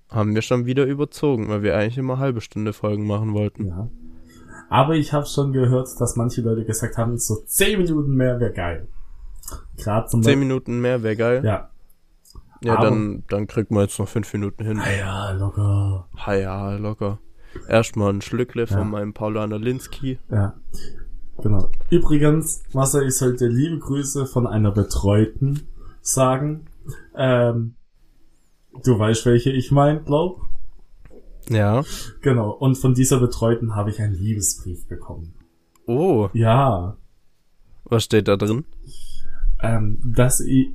Haben 0.10 0.36
wir 0.36 0.42
schon 0.44 0.66
wieder 0.66 0.86
überzogen, 0.86 1.50
weil 1.50 1.64
wir 1.64 1.76
eigentlich 1.76 1.98
immer 1.98 2.20
halbe 2.20 2.42
Stunde 2.42 2.72
Folgen 2.74 3.08
machen 3.08 3.34
wollten. 3.34 3.68
Ja. 3.68 3.90
Aber 4.70 4.96
ich 4.96 5.12
habe 5.14 5.26
schon 5.26 5.54
gehört, 5.54 5.90
dass 6.00 6.16
manche 6.16 6.42
Leute 6.42 6.66
gesagt 6.66 6.98
haben, 6.98 7.18
so 7.18 7.36
10 7.46 7.80
Minuten 7.80 8.16
mehr 8.16 8.40
wäre 8.40 8.54
geil. 8.54 8.88
Gerade 9.78 10.08
zum 10.08 10.24
Zehn 10.24 10.40
Minuten 10.40 10.80
mehr 10.82 11.04
wäre 11.04 11.16
geil. 11.16 11.44
Ja. 11.44 11.70
Ja, 12.64 12.76
aber- 12.78 12.86
dann, 12.86 13.24
dann 13.28 13.48
kriegt 13.48 13.72
man 13.72 13.84
jetzt 13.84 14.00
noch 14.00 14.08
fünf 14.08 14.32
Minuten 14.34 14.64
hin. 14.64 14.80
Ah 14.80 14.92
ja, 14.92 15.32
locker. 15.32 16.08
Ha 16.16 16.34
ja, 16.36 16.76
locker. 16.78 17.20
Erstmal 17.68 18.14
ein 18.14 18.22
Schlückle 18.22 18.62
Ja. 18.66 18.78
von 18.78 18.90
meinem 18.90 19.14
Paulaner 19.14 19.60
Linsky. 19.60 20.18
Ja. 20.32 20.54
Genau. 21.42 21.70
Übrigens, 21.90 22.64
Wasser, 22.72 23.02
ich 23.02 23.18
sollte 23.18 23.48
liebe 23.48 23.80
Grüße 23.80 24.26
von 24.28 24.48
einer 24.48 24.72
Betreuten 24.72 25.62
sagen. 26.04 26.66
Ähm, 27.16 27.76
du 28.84 29.00
weißt, 29.00 29.26
welche 29.26 29.52
ich 29.52 29.72
mein, 29.72 30.04
glaub. 30.06 30.42
Ja. 31.50 31.84
Genau. 32.22 32.52
Und 32.52 32.76
von 32.78 32.94
dieser 32.94 33.20
Betreuten 33.20 33.76
habe 33.76 33.90
ich 33.90 34.00
einen 34.02 34.14
Liebesbrief 34.14 34.88
bekommen. 34.88 35.34
Oh, 35.88 36.30
Ja. 36.34 36.96
was 37.86 38.04
steht 38.04 38.28
da 38.28 38.38
drin? 38.38 38.66
ähm, 39.62 40.00
dass 40.16 40.40
ich, 40.42 40.70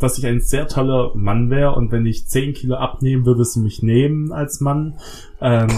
dass 0.00 0.18
ich 0.18 0.26
ein 0.26 0.40
sehr 0.40 0.68
toller 0.68 1.14
Mann 1.14 1.48
wäre 1.50 1.74
und 1.74 1.90
wenn 1.92 2.04
ich 2.06 2.26
10 2.28 2.52
Kilo 2.54 2.76
abnehmen, 2.76 3.24
würde 3.26 3.44
sie 3.44 3.60
mich 3.60 3.82
nehmen 3.82 4.32
als 4.32 4.60
Mann. 4.60 4.98
Ähm, 5.40 5.68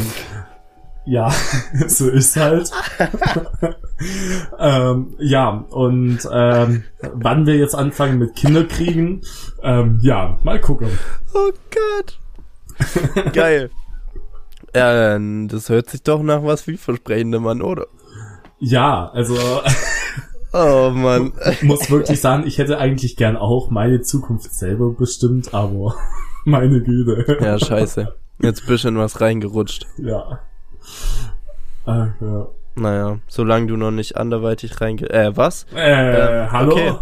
ja, 1.06 1.30
so 1.86 2.08
ist 2.10 2.36
halt. 2.36 2.70
ähm, 4.58 5.14
ja, 5.18 5.64
und 5.70 6.18
ähm, 6.30 6.84
wann 7.12 7.46
wir 7.46 7.56
jetzt 7.56 7.74
anfangen 7.74 8.18
mit 8.18 8.34
Kinderkriegen, 8.34 9.22
ähm, 9.62 9.98
ja, 10.02 10.38
mal 10.42 10.60
gucken. 10.60 10.88
Oh 11.34 11.52
Gott. 11.70 13.32
Geil. 13.32 13.70
Ja, 14.74 15.18
das 15.48 15.68
hört 15.68 15.90
sich 15.90 16.02
doch 16.02 16.22
nach 16.22 16.42
was 16.42 16.62
vielversprechendem 16.62 17.46
an, 17.46 17.62
oder? 17.62 17.86
Ja, 18.58 19.10
also 19.10 19.36
Oh 20.52 20.90
Mann. 20.90 21.32
Ich 21.50 21.62
muss 21.62 21.90
wirklich 21.90 22.20
sagen, 22.20 22.46
ich 22.46 22.56
hätte 22.58 22.78
eigentlich 22.78 23.16
gern 23.16 23.36
auch 23.36 23.70
meine 23.70 24.00
Zukunft 24.00 24.54
selber 24.54 24.90
bestimmt, 24.90 25.52
aber 25.52 25.96
meine 26.44 26.82
Güte. 26.82 27.36
Ja, 27.40 27.58
scheiße. 27.58 28.14
Jetzt 28.40 28.66
bist 28.66 28.84
du 28.84 28.88
in 28.88 28.98
was 28.98 29.20
reingerutscht. 29.20 29.86
Ja. 29.98 30.40
Ach, 31.86 32.08
ja. 32.20 32.48
Naja, 32.78 33.18
solange 33.26 33.68
du 33.68 33.76
noch 33.76 33.90
nicht 33.90 34.16
anderweitig 34.16 34.80
reinge... 34.80 35.08
Äh, 35.08 35.34
was? 35.36 35.66
Äh, 35.74 36.42
Ähm, 36.44 36.52
hallo? 36.52 36.72
Okay, 36.72 36.92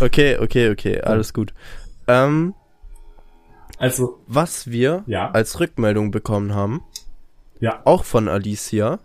okay, 0.00 0.38
okay, 0.38 0.70
okay, 0.70 1.00
alles 1.00 1.32
gut. 1.34 1.52
Ähm, 2.06 2.54
Also, 3.78 4.20
was 4.28 4.70
wir 4.70 5.02
Ja. 5.06 5.30
als 5.32 5.58
Rückmeldung 5.58 6.10
bekommen 6.12 6.54
haben, 6.54 6.82
ja. 7.58 7.80
auch 7.84 8.04
von 8.04 8.28
Alicia, 8.28 9.00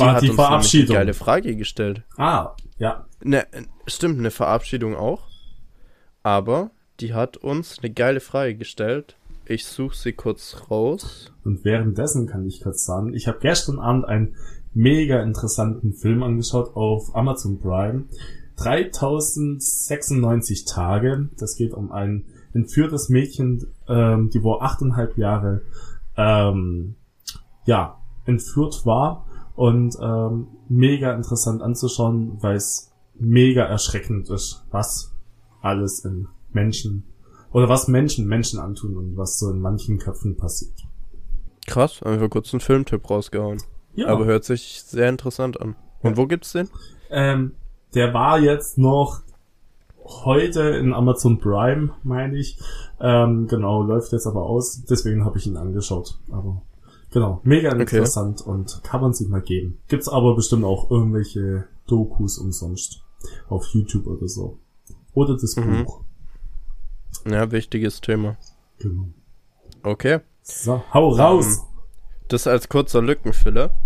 War 0.00 0.14
hat 0.14 0.22
die 0.22 0.30
uns 0.30 0.36
nämlich 0.36 0.38
eine 0.38 0.48
Verabschiedung. 0.48 0.96
geile 0.96 1.14
Frage 1.14 1.54
gestellt. 1.56 2.02
Ah, 2.16 2.56
ja. 2.78 3.06
Ne, 3.22 3.46
stimmt, 3.86 4.18
eine 4.18 4.30
Verabschiedung 4.32 4.96
auch. 4.96 5.28
Aber 6.24 6.70
die 6.98 7.14
hat 7.14 7.36
uns 7.36 7.78
eine 7.78 7.92
geile 7.92 8.18
Frage 8.20 8.56
gestellt. 8.56 9.16
Ich 9.52 9.66
suche 9.66 9.94
sie 9.94 10.14
kurz 10.14 10.56
raus. 10.70 11.30
Und 11.44 11.62
währenddessen 11.62 12.26
kann 12.26 12.46
ich 12.46 12.62
kurz 12.62 12.86
sagen, 12.86 13.12
ich 13.12 13.28
habe 13.28 13.36
gestern 13.38 13.78
Abend 13.78 14.06
einen 14.06 14.34
mega 14.72 15.20
interessanten 15.20 15.92
Film 15.92 16.22
angeschaut 16.22 16.74
auf 16.74 17.14
Amazon 17.14 17.58
Prime. 17.58 18.04
3096 18.56 20.64
Tage. 20.64 21.28
Das 21.36 21.56
geht 21.56 21.74
um 21.74 21.92
ein 21.92 22.24
entführtes 22.54 23.10
Mädchen, 23.10 23.66
ähm, 23.88 24.30
die 24.30 24.42
wohl 24.42 24.62
achteinhalb 24.62 25.18
Jahre 25.18 25.60
ähm, 26.16 26.94
ja 27.66 28.00
entführt 28.24 28.86
war 28.86 29.26
und 29.54 29.98
ähm, 30.00 30.46
mega 30.70 31.12
interessant 31.12 31.60
anzuschauen, 31.60 32.38
weil 32.40 32.56
es 32.56 32.90
mega 33.18 33.64
erschreckend 33.64 34.30
ist, 34.30 34.64
was 34.70 35.12
alles 35.60 36.06
in 36.06 36.28
Menschen 36.54 37.04
oder 37.52 37.68
was 37.68 37.88
Menschen 37.88 38.26
Menschen 38.26 38.58
antun 38.58 38.96
und 38.96 39.16
was 39.16 39.38
so 39.38 39.50
in 39.50 39.60
manchen 39.60 39.98
Köpfen 39.98 40.36
passiert. 40.36 40.74
Krass, 41.66 42.02
einfach 42.02 42.28
kurz 42.30 42.52
einen 42.52 42.60
Filmtipp 42.60 43.08
rausgehauen. 43.08 43.62
Ja. 43.94 44.08
Aber 44.08 44.24
hört 44.24 44.44
sich 44.44 44.82
sehr 44.84 45.08
interessant 45.08 45.60
an. 45.60 45.76
Und 46.00 46.16
wo 46.16 46.26
gibt's 46.26 46.52
den? 46.52 46.68
Ähm, 47.10 47.52
der 47.94 48.12
war 48.14 48.40
jetzt 48.40 48.78
noch 48.78 49.20
heute 50.04 50.60
in 50.62 50.92
Amazon 50.92 51.38
Prime, 51.38 51.90
meine 52.02 52.36
ich. 52.36 52.58
Ähm, 53.00 53.46
genau, 53.48 53.82
läuft 53.82 54.12
jetzt 54.12 54.26
aber 54.26 54.42
aus. 54.42 54.82
Deswegen 54.88 55.24
habe 55.24 55.38
ich 55.38 55.46
ihn 55.46 55.56
angeschaut. 55.56 56.18
Aber 56.30 56.62
genau, 57.12 57.40
mega 57.44 57.70
interessant 57.70 58.40
und 58.40 58.80
kann 58.82 59.00
man 59.00 59.12
sich 59.12 59.28
mal 59.28 59.42
geben. 59.42 59.78
Gibt's 59.88 60.08
aber 60.08 60.34
bestimmt 60.34 60.64
auch 60.64 60.90
irgendwelche 60.90 61.66
Dokus 61.86 62.38
umsonst 62.38 63.04
auf 63.48 63.66
YouTube 63.66 64.06
oder 64.06 64.26
so. 64.26 64.58
Oder 65.14 65.36
das 65.36 65.54
Mhm. 65.56 65.84
Buch. 65.84 66.00
Ja, 67.24 67.50
wichtiges 67.50 68.00
Thema. 68.00 68.36
Genau. 68.78 69.08
Okay. 69.82 70.20
So, 70.42 70.82
hau 70.92 71.10
raus. 71.10 71.62
Das 72.28 72.46
als 72.46 72.68
kurzer 72.68 73.02
Lückenfüller. 73.02 73.76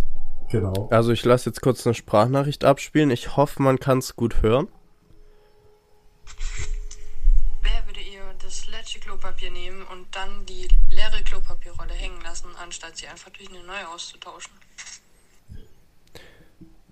Genau. 0.50 0.88
Also 0.90 1.12
ich 1.12 1.24
lasse 1.24 1.50
jetzt 1.50 1.60
kurz 1.60 1.86
eine 1.86 1.94
Sprachnachricht 1.94 2.64
abspielen. 2.64 3.10
Ich 3.10 3.36
hoffe, 3.36 3.62
man 3.62 3.78
kann 3.80 3.98
es 3.98 4.16
gut 4.16 4.42
hören. 4.42 4.68
Wer 7.62 7.86
würde 7.86 8.00
ihr 8.00 8.22
das 8.42 8.68
letzte 8.68 9.00
Klopapier 9.00 9.50
nehmen 9.50 9.82
und 9.92 10.06
dann 10.14 10.46
die 10.46 10.68
leere 10.90 11.22
Klopapierrolle 11.24 11.94
hängen 11.94 12.20
lassen, 12.22 12.48
anstatt 12.62 12.96
sie 12.96 13.08
einfach 13.08 13.30
durch 13.30 13.48
eine 13.48 13.64
neue 13.64 13.88
auszutauschen? 13.92 14.52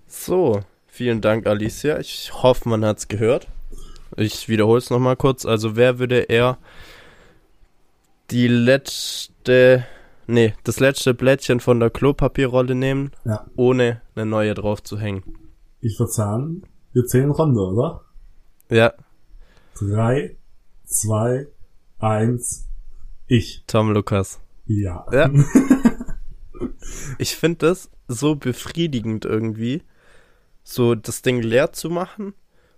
So, 0.07 0.61
vielen 0.87 1.21
Dank, 1.21 1.47
Alicia. 1.47 1.99
Ich 1.99 2.31
hoffe, 2.33 2.67
man 2.69 2.85
hat's 2.85 3.07
gehört. 3.07 3.47
Ich 4.17 4.47
wiederhole 4.49 4.77
es 4.77 4.89
nochmal 4.89 5.15
kurz. 5.15 5.45
Also 5.45 5.75
wer 5.75 5.99
würde 5.99 6.19
eher 6.21 6.57
die 8.31 8.47
letzte, 8.47 9.85
nee, 10.27 10.53
das 10.63 10.79
letzte 10.79 11.13
Blättchen 11.13 11.59
von 11.59 11.79
der 11.79 11.89
Klopapierrolle 11.89 12.75
nehmen, 12.75 13.11
Ja. 13.23 13.45
ohne 13.55 14.01
eine 14.15 14.25
neue 14.25 14.53
drauf 14.53 14.81
zu 14.83 14.97
hängen? 14.97 15.23
Ich 15.81 15.99
würde 15.99 16.11
sagen, 16.11 16.63
wir 16.93 17.05
zählen 17.05 17.31
Runde, 17.31 17.59
oder? 17.61 18.01
Ja, 18.69 18.93
Drei, 19.77 20.37
zwei, 20.85 21.47
eins, 21.99 22.69
ich. 23.27 23.63
Tom 23.67 23.91
Lukas. 23.91 24.39
Ja. 24.65 25.05
Ja. 25.11 25.29
Ich 27.17 27.35
finde 27.35 27.67
das 27.67 27.89
so 28.07 28.35
befriedigend 28.35 29.25
irgendwie, 29.25 29.81
so 30.63 30.95
das 30.95 31.21
Ding 31.21 31.41
leer 31.41 31.73
zu 31.73 31.89
machen 31.89 32.33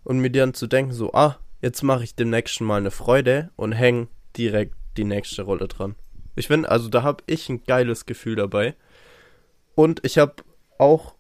und 0.08 0.20
mir 0.20 0.32
dann 0.32 0.54
zu 0.54 0.68
denken, 0.68 0.94
so, 0.94 1.12
ah, 1.12 1.38
jetzt 1.62 1.84
mache 1.84 2.06
ich 2.06 2.16
dem 2.16 2.30
nächsten 2.30 2.64
Mal 2.64 2.78
eine 2.78 2.92
Freude 2.92 3.50
und 3.58 3.74
häng 3.74 4.08
direkt 4.38 4.74
die 4.96 5.04
nächste 5.04 5.42
Rolle 5.42 5.68
dran. 5.68 5.96
Ich 6.38 6.48
finde, 6.48 6.72
also 6.72 6.88
da 6.88 7.04
habe 7.04 7.26
ich 7.28 7.50
ein 7.50 7.66
geiles 7.66 8.06
Gefühl 8.06 8.38
dabei. 8.38 8.76
Und 9.76 10.00
ich 10.06 10.18
habe 10.18 10.36
auch 10.80 11.16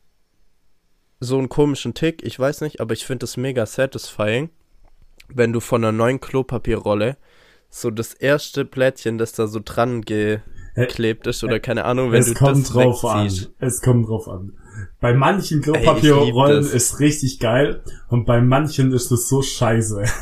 so 1.20 1.38
einen 1.38 1.50
komischen 1.50 1.96
Tick, 1.96 2.24
ich 2.24 2.40
weiß 2.40 2.62
nicht, 2.62 2.80
aber 2.80 2.94
ich 2.94 3.06
finde 3.06 3.26
es 3.26 3.36
mega 3.36 3.66
satisfying, 3.66 4.52
wenn 5.28 5.52
du 5.52 5.60
von 5.60 5.84
einer 5.84 5.92
neuen 5.92 6.22
Klopapierrolle 6.22 7.18
so 7.70 7.92
das 7.92 8.14
erste 8.14 8.64
Plättchen, 8.64 9.18
das 9.18 9.34
da 9.34 9.48
so 9.48 9.60
dran 9.62 10.04
geklebt 10.04 11.28
ist 11.28 11.44
oder 11.44 11.60
keine 11.60 11.84
Ahnung, 11.84 12.14
wenn 12.14 12.22
es 12.22 12.28
du 12.28 12.36
kommt 12.36 12.64
das 12.64 12.70
drauf 12.70 13.04
an. 13.04 13.26
wegziehst. 13.26 13.52
Es 13.60 13.82
kommt 13.82 14.08
drauf 14.08 14.30
an. 14.30 14.54
Bei 15.00 15.14
manchen 15.14 15.62
Klopapierrollen 15.62 16.64
ist 16.66 17.00
richtig 17.00 17.40
geil 17.40 17.82
und 18.10 18.26
bei 18.26 18.42
manchen 18.42 18.92
ist 18.94 19.12
es 19.12 19.28
so 19.30 19.42
scheiße. 19.42 20.04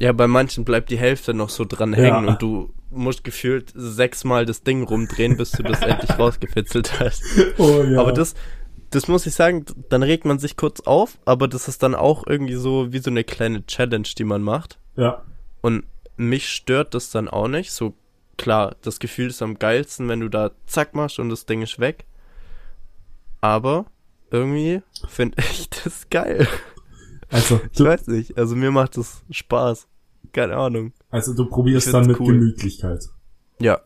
Ja, 0.00 0.12
bei 0.12 0.28
manchen 0.28 0.64
bleibt 0.64 0.90
die 0.90 0.96
Hälfte 0.98 1.34
noch 1.34 1.48
so 1.48 1.64
dran 1.64 1.92
Ja. 1.92 1.98
hängen 1.98 2.28
und 2.28 2.40
du 2.40 2.72
musst 2.92 3.24
gefühlt 3.24 3.72
sechsmal 3.74 4.46
das 4.46 4.62
Ding 4.62 4.84
rumdrehen, 4.84 5.36
bis 5.36 5.50
du 5.50 5.64
das 5.64 5.80
endlich 5.82 6.16
rausgefitzelt 6.16 7.00
hast. 7.00 7.20
Oh 7.58 7.82
ja. 7.82 7.98
Aber 8.00 8.12
das, 8.12 8.34
das 8.90 9.08
muss 9.08 9.26
ich 9.26 9.34
sagen, 9.34 9.64
dann 9.88 10.04
regt 10.04 10.24
man 10.24 10.38
sich 10.38 10.56
kurz 10.56 10.78
auf, 10.82 11.18
aber 11.24 11.48
das 11.48 11.66
ist 11.66 11.82
dann 11.82 11.96
auch 11.96 12.24
irgendwie 12.28 12.54
so 12.54 12.92
wie 12.92 13.00
so 13.00 13.10
eine 13.10 13.24
kleine 13.24 13.66
Challenge, 13.66 14.06
die 14.16 14.22
man 14.22 14.40
macht. 14.40 14.78
Ja. 14.94 15.22
Und 15.62 15.82
mich 16.16 16.48
stört 16.48 16.94
das 16.94 17.10
dann 17.10 17.26
auch 17.26 17.48
nicht. 17.48 17.72
So 17.72 17.94
klar, 18.36 18.76
das 18.82 19.00
Gefühl 19.00 19.30
ist 19.30 19.42
am 19.42 19.58
geilsten, 19.58 20.06
wenn 20.08 20.20
du 20.20 20.28
da 20.28 20.52
zack 20.68 20.94
machst 20.94 21.18
und 21.18 21.28
das 21.28 21.44
Ding 21.44 21.60
ist 21.60 21.80
weg. 21.80 22.04
Aber 23.40 23.86
irgendwie 24.30 24.82
finde 25.08 25.36
ich 25.50 25.70
das 25.70 26.08
geil. 26.10 26.46
Also 27.30 27.60
Ich 27.72 27.80
weiß 27.80 28.06
nicht. 28.08 28.38
Also 28.38 28.56
mir 28.56 28.70
macht 28.70 28.96
das 28.96 29.22
Spaß. 29.30 29.86
Keine 30.32 30.56
Ahnung. 30.56 30.92
also 31.10 31.34
du 31.34 31.46
probierst 31.46 31.92
dann 31.92 32.06
mit 32.06 32.20
cool. 32.20 32.34
Gemütlichkeit. 32.34 33.08
Ja, 33.60 33.80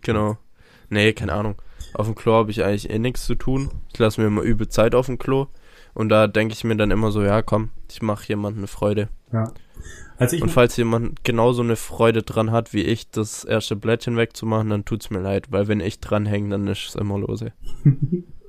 genau. 0.00 0.38
Nee, 0.88 1.12
keine 1.12 1.32
Ahnung. 1.32 1.56
Auf 1.94 2.06
dem 2.06 2.14
Klo 2.14 2.34
habe 2.34 2.50
ich 2.50 2.62
eigentlich 2.64 2.90
eh 2.90 2.98
nichts 2.98 3.26
zu 3.26 3.34
tun. 3.34 3.70
Ich 3.92 3.98
lasse 3.98 4.20
mir 4.20 4.26
immer 4.28 4.42
übel 4.42 4.68
Zeit 4.68 4.94
auf 4.94 5.06
dem 5.06 5.18
Klo. 5.18 5.48
Und 5.94 6.08
da 6.08 6.26
denke 6.26 6.54
ich 6.54 6.64
mir 6.64 6.76
dann 6.76 6.90
immer 6.90 7.10
so, 7.10 7.22
ja 7.22 7.42
komm, 7.42 7.70
ich 7.90 8.00
mache 8.00 8.28
jemandem 8.28 8.60
eine 8.60 8.66
Freude. 8.66 9.08
Ja. 9.32 9.52
Also 10.16 10.36
ich 10.36 10.42
Und 10.42 10.50
falls 10.50 10.76
jemand 10.76 11.24
genauso 11.24 11.62
eine 11.62 11.76
Freude 11.76 12.22
dran 12.22 12.52
hat 12.52 12.72
wie 12.72 12.82
ich, 12.82 13.10
das 13.10 13.44
erste 13.44 13.76
Blättchen 13.76 14.16
wegzumachen, 14.16 14.70
dann 14.70 14.84
tut's 14.84 15.10
mir 15.10 15.20
leid, 15.20 15.50
weil 15.50 15.68
wenn 15.68 15.80
ich 15.80 16.00
dranhänge, 16.00 16.50
dann 16.50 16.68
ist 16.68 16.88
es 16.88 16.94
immer 16.94 17.18
lose. 17.18 17.52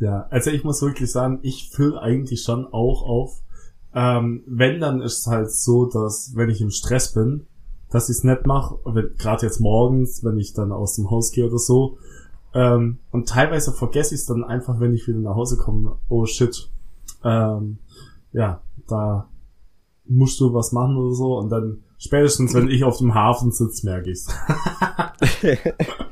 Ja, 0.00 0.26
also 0.30 0.50
ich 0.50 0.64
muss 0.64 0.82
wirklich 0.82 1.10
sagen, 1.10 1.38
ich 1.42 1.70
fülle 1.70 2.00
eigentlich 2.00 2.42
schon 2.42 2.66
auch 2.66 3.02
auf. 3.02 3.40
Ähm, 3.94 4.42
wenn, 4.46 4.80
dann 4.80 5.00
ist 5.00 5.20
es 5.20 5.26
halt 5.26 5.50
so, 5.50 5.86
dass 5.86 6.32
wenn 6.34 6.50
ich 6.50 6.60
im 6.60 6.70
Stress 6.70 7.12
bin, 7.12 7.46
dass 7.90 8.08
ich 8.08 8.18
es 8.18 8.24
nicht 8.24 8.46
mache, 8.46 8.78
gerade 9.18 9.46
jetzt 9.46 9.60
morgens, 9.60 10.24
wenn 10.24 10.36
ich 10.38 10.52
dann 10.52 10.72
aus 10.72 10.96
dem 10.96 11.10
Haus 11.10 11.30
gehe 11.30 11.46
oder 11.46 11.58
so. 11.58 11.98
Ähm, 12.52 12.98
und 13.12 13.28
teilweise 13.28 13.72
vergesse 13.72 14.14
ich 14.14 14.22
es 14.22 14.26
dann 14.26 14.44
einfach, 14.44 14.80
wenn 14.80 14.94
ich 14.94 15.06
wieder 15.06 15.18
nach 15.18 15.36
Hause 15.36 15.56
komme. 15.56 15.96
Oh 16.08 16.26
shit. 16.26 16.68
Ähm, 17.22 17.78
ja, 18.32 18.60
da 18.88 19.28
musst 20.06 20.40
du 20.40 20.52
was 20.52 20.72
machen 20.72 20.96
oder 20.96 21.14
so. 21.14 21.38
Und 21.38 21.50
dann 21.50 21.84
spätestens, 21.98 22.52
wenn 22.54 22.68
ich 22.68 22.84
auf 22.84 22.98
dem 22.98 23.14
Hafen 23.14 23.52
sitze, 23.52 23.86
merke 23.86 24.10
ich's. 24.10 24.26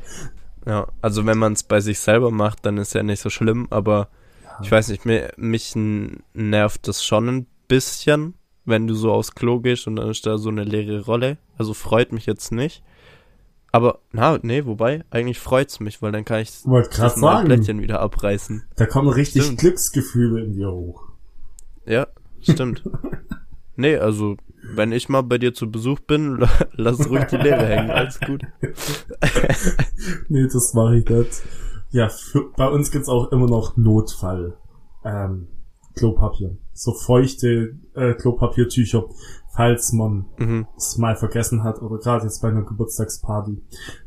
Ja, 0.67 0.89
also 1.01 1.27
wenn 1.27 1.39
man 1.39 1.55
es 1.55 1.63
bei 1.63 1.81
sich 1.81 1.99
selber 1.99 2.31
macht, 2.31 2.65
dann 2.65 2.79
ist 2.79 2.95
ja 2.95 3.03
nicht 3.03 3.21
so 3.21 3.31
schlimm, 3.31 3.67
aber 3.71 4.09
ich 4.61 4.71
weiß 4.71 4.89
nicht, 4.89 5.05
mir, 5.05 5.33
mich 5.37 5.73
nervt 5.75 6.87
das 6.87 7.05
schon 7.05 7.29
ein 7.29 7.47
bisschen, 7.69 8.35
wenn 8.65 8.87
du 8.87 8.95
so 8.95 9.13
aufs 9.13 9.35
Klo 9.35 9.61
gehst 9.61 9.87
und 9.87 9.97
dann 9.97 10.11
ist 10.11 10.27
da 10.27 10.39
so 10.39 10.51
eine 10.51 10.65
leere 10.65 11.05
Rolle. 11.05 11.39
Also 11.59 11.75
freut 11.75 12.13
mich 12.13 12.27
jetzt 12.27 12.53
nicht. 12.53 12.83
Aber, 13.73 14.01
na, 14.13 14.39
nee, 14.43 14.67
wobei, 14.67 15.03
eigentlich 15.11 15.41
freut's 15.41 15.81
mich, 15.81 16.03
weil 16.03 16.13
dann 16.13 16.27
kann 16.27 16.41
ich 16.41 16.51
das. 16.51 16.67
Blättchen 17.47 17.81
wieder 17.81 18.01
abreißen. 18.01 18.65
Da 18.77 18.87
kommen 18.87 19.09
richtig 19.09 19.45
Stimmt. 19.45 19.61
Glücksgefühle 19.61 20.45
in 20.45 20.53
dir 20.53 20.71
hoch. 20.71 21.09
Ja, 21.87 22.07
stimmt. 22.41 22.85
nee, 23.77 23.97
also, 23.97 24.37
wenn 24.75 24.93
ich 24.93 25.09
mal 25.09 25.23
bei 25.23 25.39
dir 25.39 25.55
zu 25.55 25.70
Besuch 25.70 26.01
bin, 26.01 26.45
lass 26.73 27.09
ruhig 27.09 27.25
die 27.27 27.37
Leere 27.37 27.66
hängen, 27.66 27.91
alles 27.99 28.20
gut. 28.20 28.43
nee, 30.29 30.47
das 30.53 30.75
mache 30.75 30.97
ich 30.99 31.09
nicht. 31.09 31.43
Ja, 31.91 32.09
für, 32.09 32.51
bei 32.57 32.68
uns 32.68 32.91
gibt's 32.91 33.09
auch 33.09 33.31
immer 33.33 33.47
noch 33.47 33.77
Notfall. 33.77 34.57
Ähm, 35.05 35.49
Klopapier. 35.95 36.57
so 36.73 36.95
feuchte 36.95 37.77
äh, 37.95 38.14
Klopapiertücher, 38.14 39.05
falls 39.55 39.93
man 39.93 40.25
Mhm. 40.39 40.66
es 40.77 40.97
mal 40.97 41.16
vergessen 41.16 41.64
hat 41.64 41.83
oder 41.83 41.99
gerade 41.99 42.25
jetzt 42.25 42.41
bei 42.41 42.49
einer 42.49 42.62
Geburtstagsparty, 42.62 43.61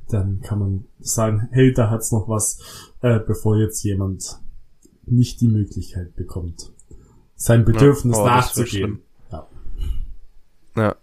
dann 0.09 0.41
kann 0.41 0.57
man 0.59 0.85
sagen, 0.99 1.47
hey, 1.51 1.73
da 1.73 1.91
hat's 1.91 2.11
noch 2.11 2.27
was, 2.27 2.59
äh, 3.01 3.19
bevor 3.19 3.57
jetzt 3.57 3.83
jemand 3.83 4.39
nicht 5.05 5.41
die 5.41 5.47
Möglichkeit 5.47 6.15
bekommt, 6.15 6.73
sein 7.35 7.65
Bedürfnis 7.65 8.17
Oh, 8.17 8.25
das 8.25 8.57
wär 8.57 8.63
nachzugehen. 8.63 9.01
Ja. 10.75 10.95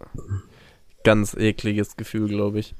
Ganz 1.03 1.33
ekliges 1.35 1.95
Gefühl, 1.97 2.27
glaube 2.29 2.59
ich. 2.59 2.75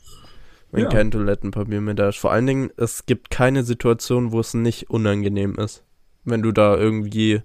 Wenn 0.71 0.83
Ja. 0.83 0.89
kein 0.89 1.11
Toilettenpapier 1.11 1.81
mehr 1.81 1.93
da 1.93 2.09
ist. 2.09 2.17
Vor 2.17 2.31
allen 2.31 2.47
Dingen, 2.47 2.69
es 2.77 3.05
gibt 3.05 3.29
keine 3.29 3.63
Situation, 3.63 4.31
wo 4.31 4.39
es 4.39 4.53
nicht 4.53 4.89
unangenehm 4.89 5.55
ist. 5.55 5.83
Wenn 6.23 6.41
du 6.41 6.51
da 6.51 6.75
irgendwie 6.77 7.41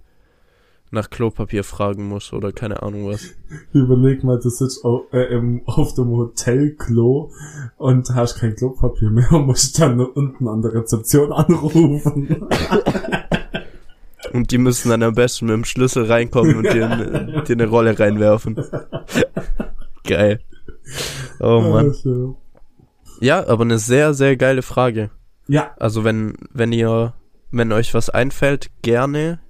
nach 0.91 1.11
Klopapier 1.11 1.65
fragen 1.65 2.09
musst 2.09 2.33
oder 2.33 2.51
keine 2.53 2.83
Ahnung 2.83 3.09
was. 3.09 3.35
Überleg 3.75 4.25
mal, 4.25 4.39
du 4.39 4.49
sitzt 4.49 4.83
auf, 4.85 5.03
äh, 5.13 5.25
im, 5.35 5.61
auf 5.67 5.93
dem 5.95 6.09
Hotelklo 6.09 7.31
und 7.77 8.09
hast 8.15 8.37
kein 8.39 8.55
Klopapier 8.57 9.11
mehr 9.11 9.31
und 9.33 9.47
musst 9.47 9.79
dann 9.79 10.01
unten 10.01 10.49
an 10.49 10.63
der 10.63 10.73
Rezeption 10.73 11.33
anrufen. 11.33 12.49
Und 14.33 14.51
die 14.51 14.59
müssen 14.59 14.91
dann 14.91 15.03
am 15.03 15.15
besten 15.15 15.47
mit 15.47 15.55
dem 15.55 15.65
Schlüssel 15.65 16.05
reinkommen 16.05 16.57
und 16.57 16.65
dir, 16.73 17.43
dir 17.49 17.53
eine 17.53 17.67
Rolle 17.67 17.99
reinwerfen. 17.99 18.57
Geil. 20.09 20.41
Oh 21.39 21.61
Mann. 21.61 21.95
Ja, 23.21 23.47
aber 23.47 23.63
eine 23.65 23.79
sehr, 23.79 24.15
sehr 24.15 24.37
geile 24.37 24.63
Frage. 24.63 25.11
Ja, 25.49 25.75
Also 25.79 26.05
wenn, 26.05 26.35
wenn 26.53 26.73
ihr, 26.73 27.15
wenn 27.51 27.73
euch 27.73 27.95
was 27.95 28.11
einfällt, 28.11 28.71
gerne 28.83 29.41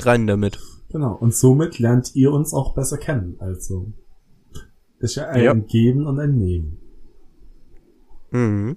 rein 0.00 0.26
damit. 0.26 0.58
genau. 0.90 1.14
Und 1.14 1.34
somit 1.34 1.78
lernt 1.78 2.14
ihr 2.14 2.32
uns 2.32 2.52
auch 2.52 2.74
besser 2.74 2.98
kennen. 2.98 3.36
Also, 3.38 3.92
ist 4.98 5.14
ja 5.16 5.28
ein 5.28 5.42
Ja. 5.42 5.54
Geben 5.54 6.06
und 6.06 6.18
ein 6.20 6.36
Nehmen. 6.36 6.78
Mhm. 8.30 8.76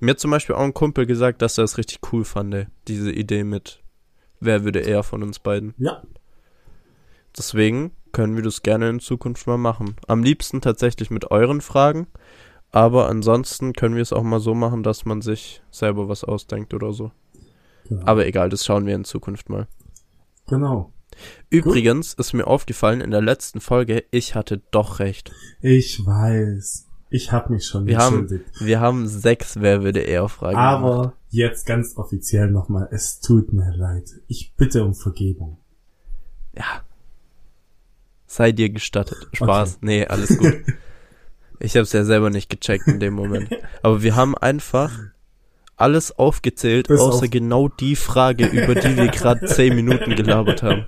Mir 0.00 0.10
hat 0.12 0.20
zum 0.20 0.30
Beispiel 0.30 0.54
auch 0.54 0.60
ein 0.62 0.74
Kumpel 0.74 1.04
gesagt, 1.06 1.42
dass 1.42 1.58
er 1.58 1.64
es 1.64 1.78
richtig 1.78 1.98
cool 2.12 2.24
fand, 2.24 2.68
diese 2.86 3.10
Idee 3.10 3.42
mit, 3.44 3.82
wer 4.40 4.64
würde 4.64 4.80
eher 4.80 5.02
von 5.02 5.22
uns 5.22 5.38
beiden. 5.38 5.74
Ja, 5.78 6.02
Deswegen 7.36 7.90
können 8.14 8.36
wir 8.36 8.42
das 8.42 8.62
gerne 8.62 8.88
in 8.88 9.00
Zukunft 9.00 9.46
mal 9.46 9.58
machen. 9.58 9.96
Am 10.06 10.22
liebsten 10.22 10.62
tatsächlich 10.62 11.10
mit 11.10 11.30
euren 11.30 11.60
Fragen, 11.60 12.06
aber 12.70 13.08
ansonsten 13.08 13.74
können 13.74 13.94
wir 13.96 14.02
es 14.02 14.12
auch 14.14 14.22
mal 14.22 14.40
so 14.40 14.54
machen, 14.54 14.82
dass 14.82 15.04
man 15.04 15.20
sich 15.20 15.62
selber 15.70 16.08
was 16.08 16.24
ausdenkt 16.24 16.72
oder 16.72 16.92
so. 16.94 17.12
genau. 17.86 18.06
Aber 18.06 18.26
egal, 18.26 18.48
das 18.48 18.64
schauen 18.64 18.86
wir 18.86 18.94
in 18.94 19.04
Zukunft 19.04 19.50
mal. 19.50 19.66
genau. 20.48 20.90
Übrigens 21.48 22.14
ist 22.14 22.32
mir 22.32 22.46
aufgefallen 22.48 23.00
in 23.00 23.12
der 23.12 23.22
letzten 23.22 23.60
Folge, 23.60 24.02
ich 24.10 24.34
hatte 24.34 24.62
doch 24.72 24.98
recht. 24.98 25.30
Ich 25.60 26.04
weiß. 26.04 26.88
Ich 27.08 27.30
habe 27.30 27.52
mich 27.52 27.66
schon 27.66 27.86
Wir 27.86 27.98
haben, 27.98 28.42
wir 28.58 28.80
haben 28.80 29.06
sechs 29.06 29.60
Wer 29.60 29.84
würde 29.84 30.00
eher 30.00 30.28
Fragen. 30.28 30.56
gemacht. 30.56 30.82
Aber 30.82 31.12
jetzt 31.28 31.66
ganz 31.66 31.96
offiziell 31.96 32.50
nochmal, 32.50 32.88
es 32.90 33.20
tut 33.20 33.52
mir 33.52 33.72
leid. 33.76 34.10
Ich 34.26 34.54
bitte 34.56 34.84
um 34.84 34.94
Vergebung. 34.96 35.58
Ja. 36.56 36.82
Sei 38.34 38.50
dir 38.50 38.68
gestattet. 38.68 39.28
Spaß. 39.32 39.78
Nee, 39.82 40.06
alles 40.06 40.36
gut. 40.38 40.54
Ich 41.60 41.76
hab's 41.76 41.92
ja 41.92 42.02
selber 42.04 42.30
nicht 42.30 42.50
gecheckt 42.50 42.88
in 42.88 42.98
dem 42.98 43.14
Moment. 43.14 43.48
Aber 43.82 44.02
wir 44.02 44.16
haben 44.16 44.36
einfach 44.36 44.90
alles 45.76 46.18
aufgezählt, 46.18 46.88
Bis 46.88 47.00
außer 47.00 47.24
auf- 47.26 47.30
genau 47.30 47.68
die 47.68 47.94
Frage, 47.94 48.46
über 48.48 48.74
die 48.74 48.96
wir 48.96 49.06
gerade 49.06 49.46
zehn 49.46 49.74
Minuten 49.76 50.16
gelabert 50.16 50.64
haben. 50.64 50.86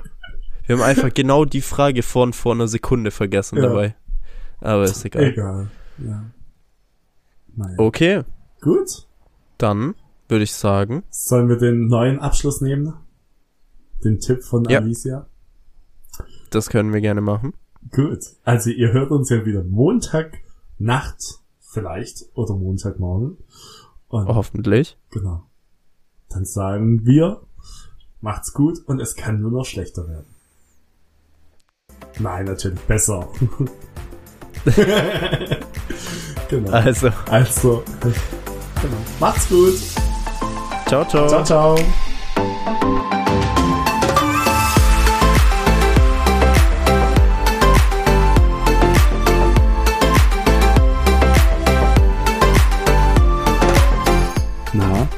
Wir 0.67 0.77
haben 0.77 0.83
einfach 0.83 1.15
genau 1.15 1.45
die 1.45 1.61
Frage 1.63 2.03
von 2.03 2.33
vor 2.33 2.53
einer 2.53 2.67
Sekunde 2.67 3.13
vergessen 3.13 3.57
Ja. 3.59 3.63
dabei. 3.69 3.95
Aber 4.61 4.83
ist 4.83 5.05
egal. 5.05 5.23
Egal. 5.25 5.67
Ja. 6.05 6.25
Naja. 7.55 7.75
Okay, 7.79 8.23
Gut. 8.61 9.07
dann 9.59 9.95
würde 10.29 10.43
ich 10.45 10.53
sagen, 10.53 11.05
Sollen 11.11 11.49
wir 11.49 11.57
den 11.59 11.87
neuen 11.87 12.19
Abschluss 12.19 12.61
nehmen? 12.61 12.93
Den 14.05 14.19
Tipp 14.19 14.43
von 14.43 14.65
Ja. 14.69 14.81
Alicia? 14.81 15.27
Das 16.57 16.69
können 16.71 16.93
wir 16.93 17.01
gerne 17.01 17.21
machen. 17.21 17.53
Gut. 17.93 18.25
Also 18.43 18.71
ihr 18.71 18.93
hört 18.93 19.11
uns 19.13 19.29
ja 19.29 19.45
wieder 19.47 19.63
Montag 19.63 20.39
Nacht 20.79 21.39
vielleicht 21.61 22.25
oder 22.35 22.55
Montagmorgen. 22.55 23.37
Und 24.09 24.27
Hoffentlich. 24.29 24.97
genau. 25.11 25.45
Dann 26.29 26.45
sagen 26.45 27.05
wir, 27.07 27.41
macht's 28.21 28.53
gut 28.53 28.79
und 28.87 29.01
es 29.01 29.15
kann 29.15 29.41
nur 29.41 29.51
noch 29.51 29.65
schlechter 29.65 30.09
werden. 30.09 30.27
Nein, 32.19 32.47
natürlich 32.47 32.81
besser. 32.81 33.29
genau. 36.49 36.71
Also, 36.71 37.11
Also, 37.31 37.83
genau. 38.01 38.97
macht's 39.21 39.49
gut. 39.49 39.75
ciao, 40.87 41.05
ciao. 41.05 41.29
Ciao, 41.29 41.45
ciao. 41.45 41.77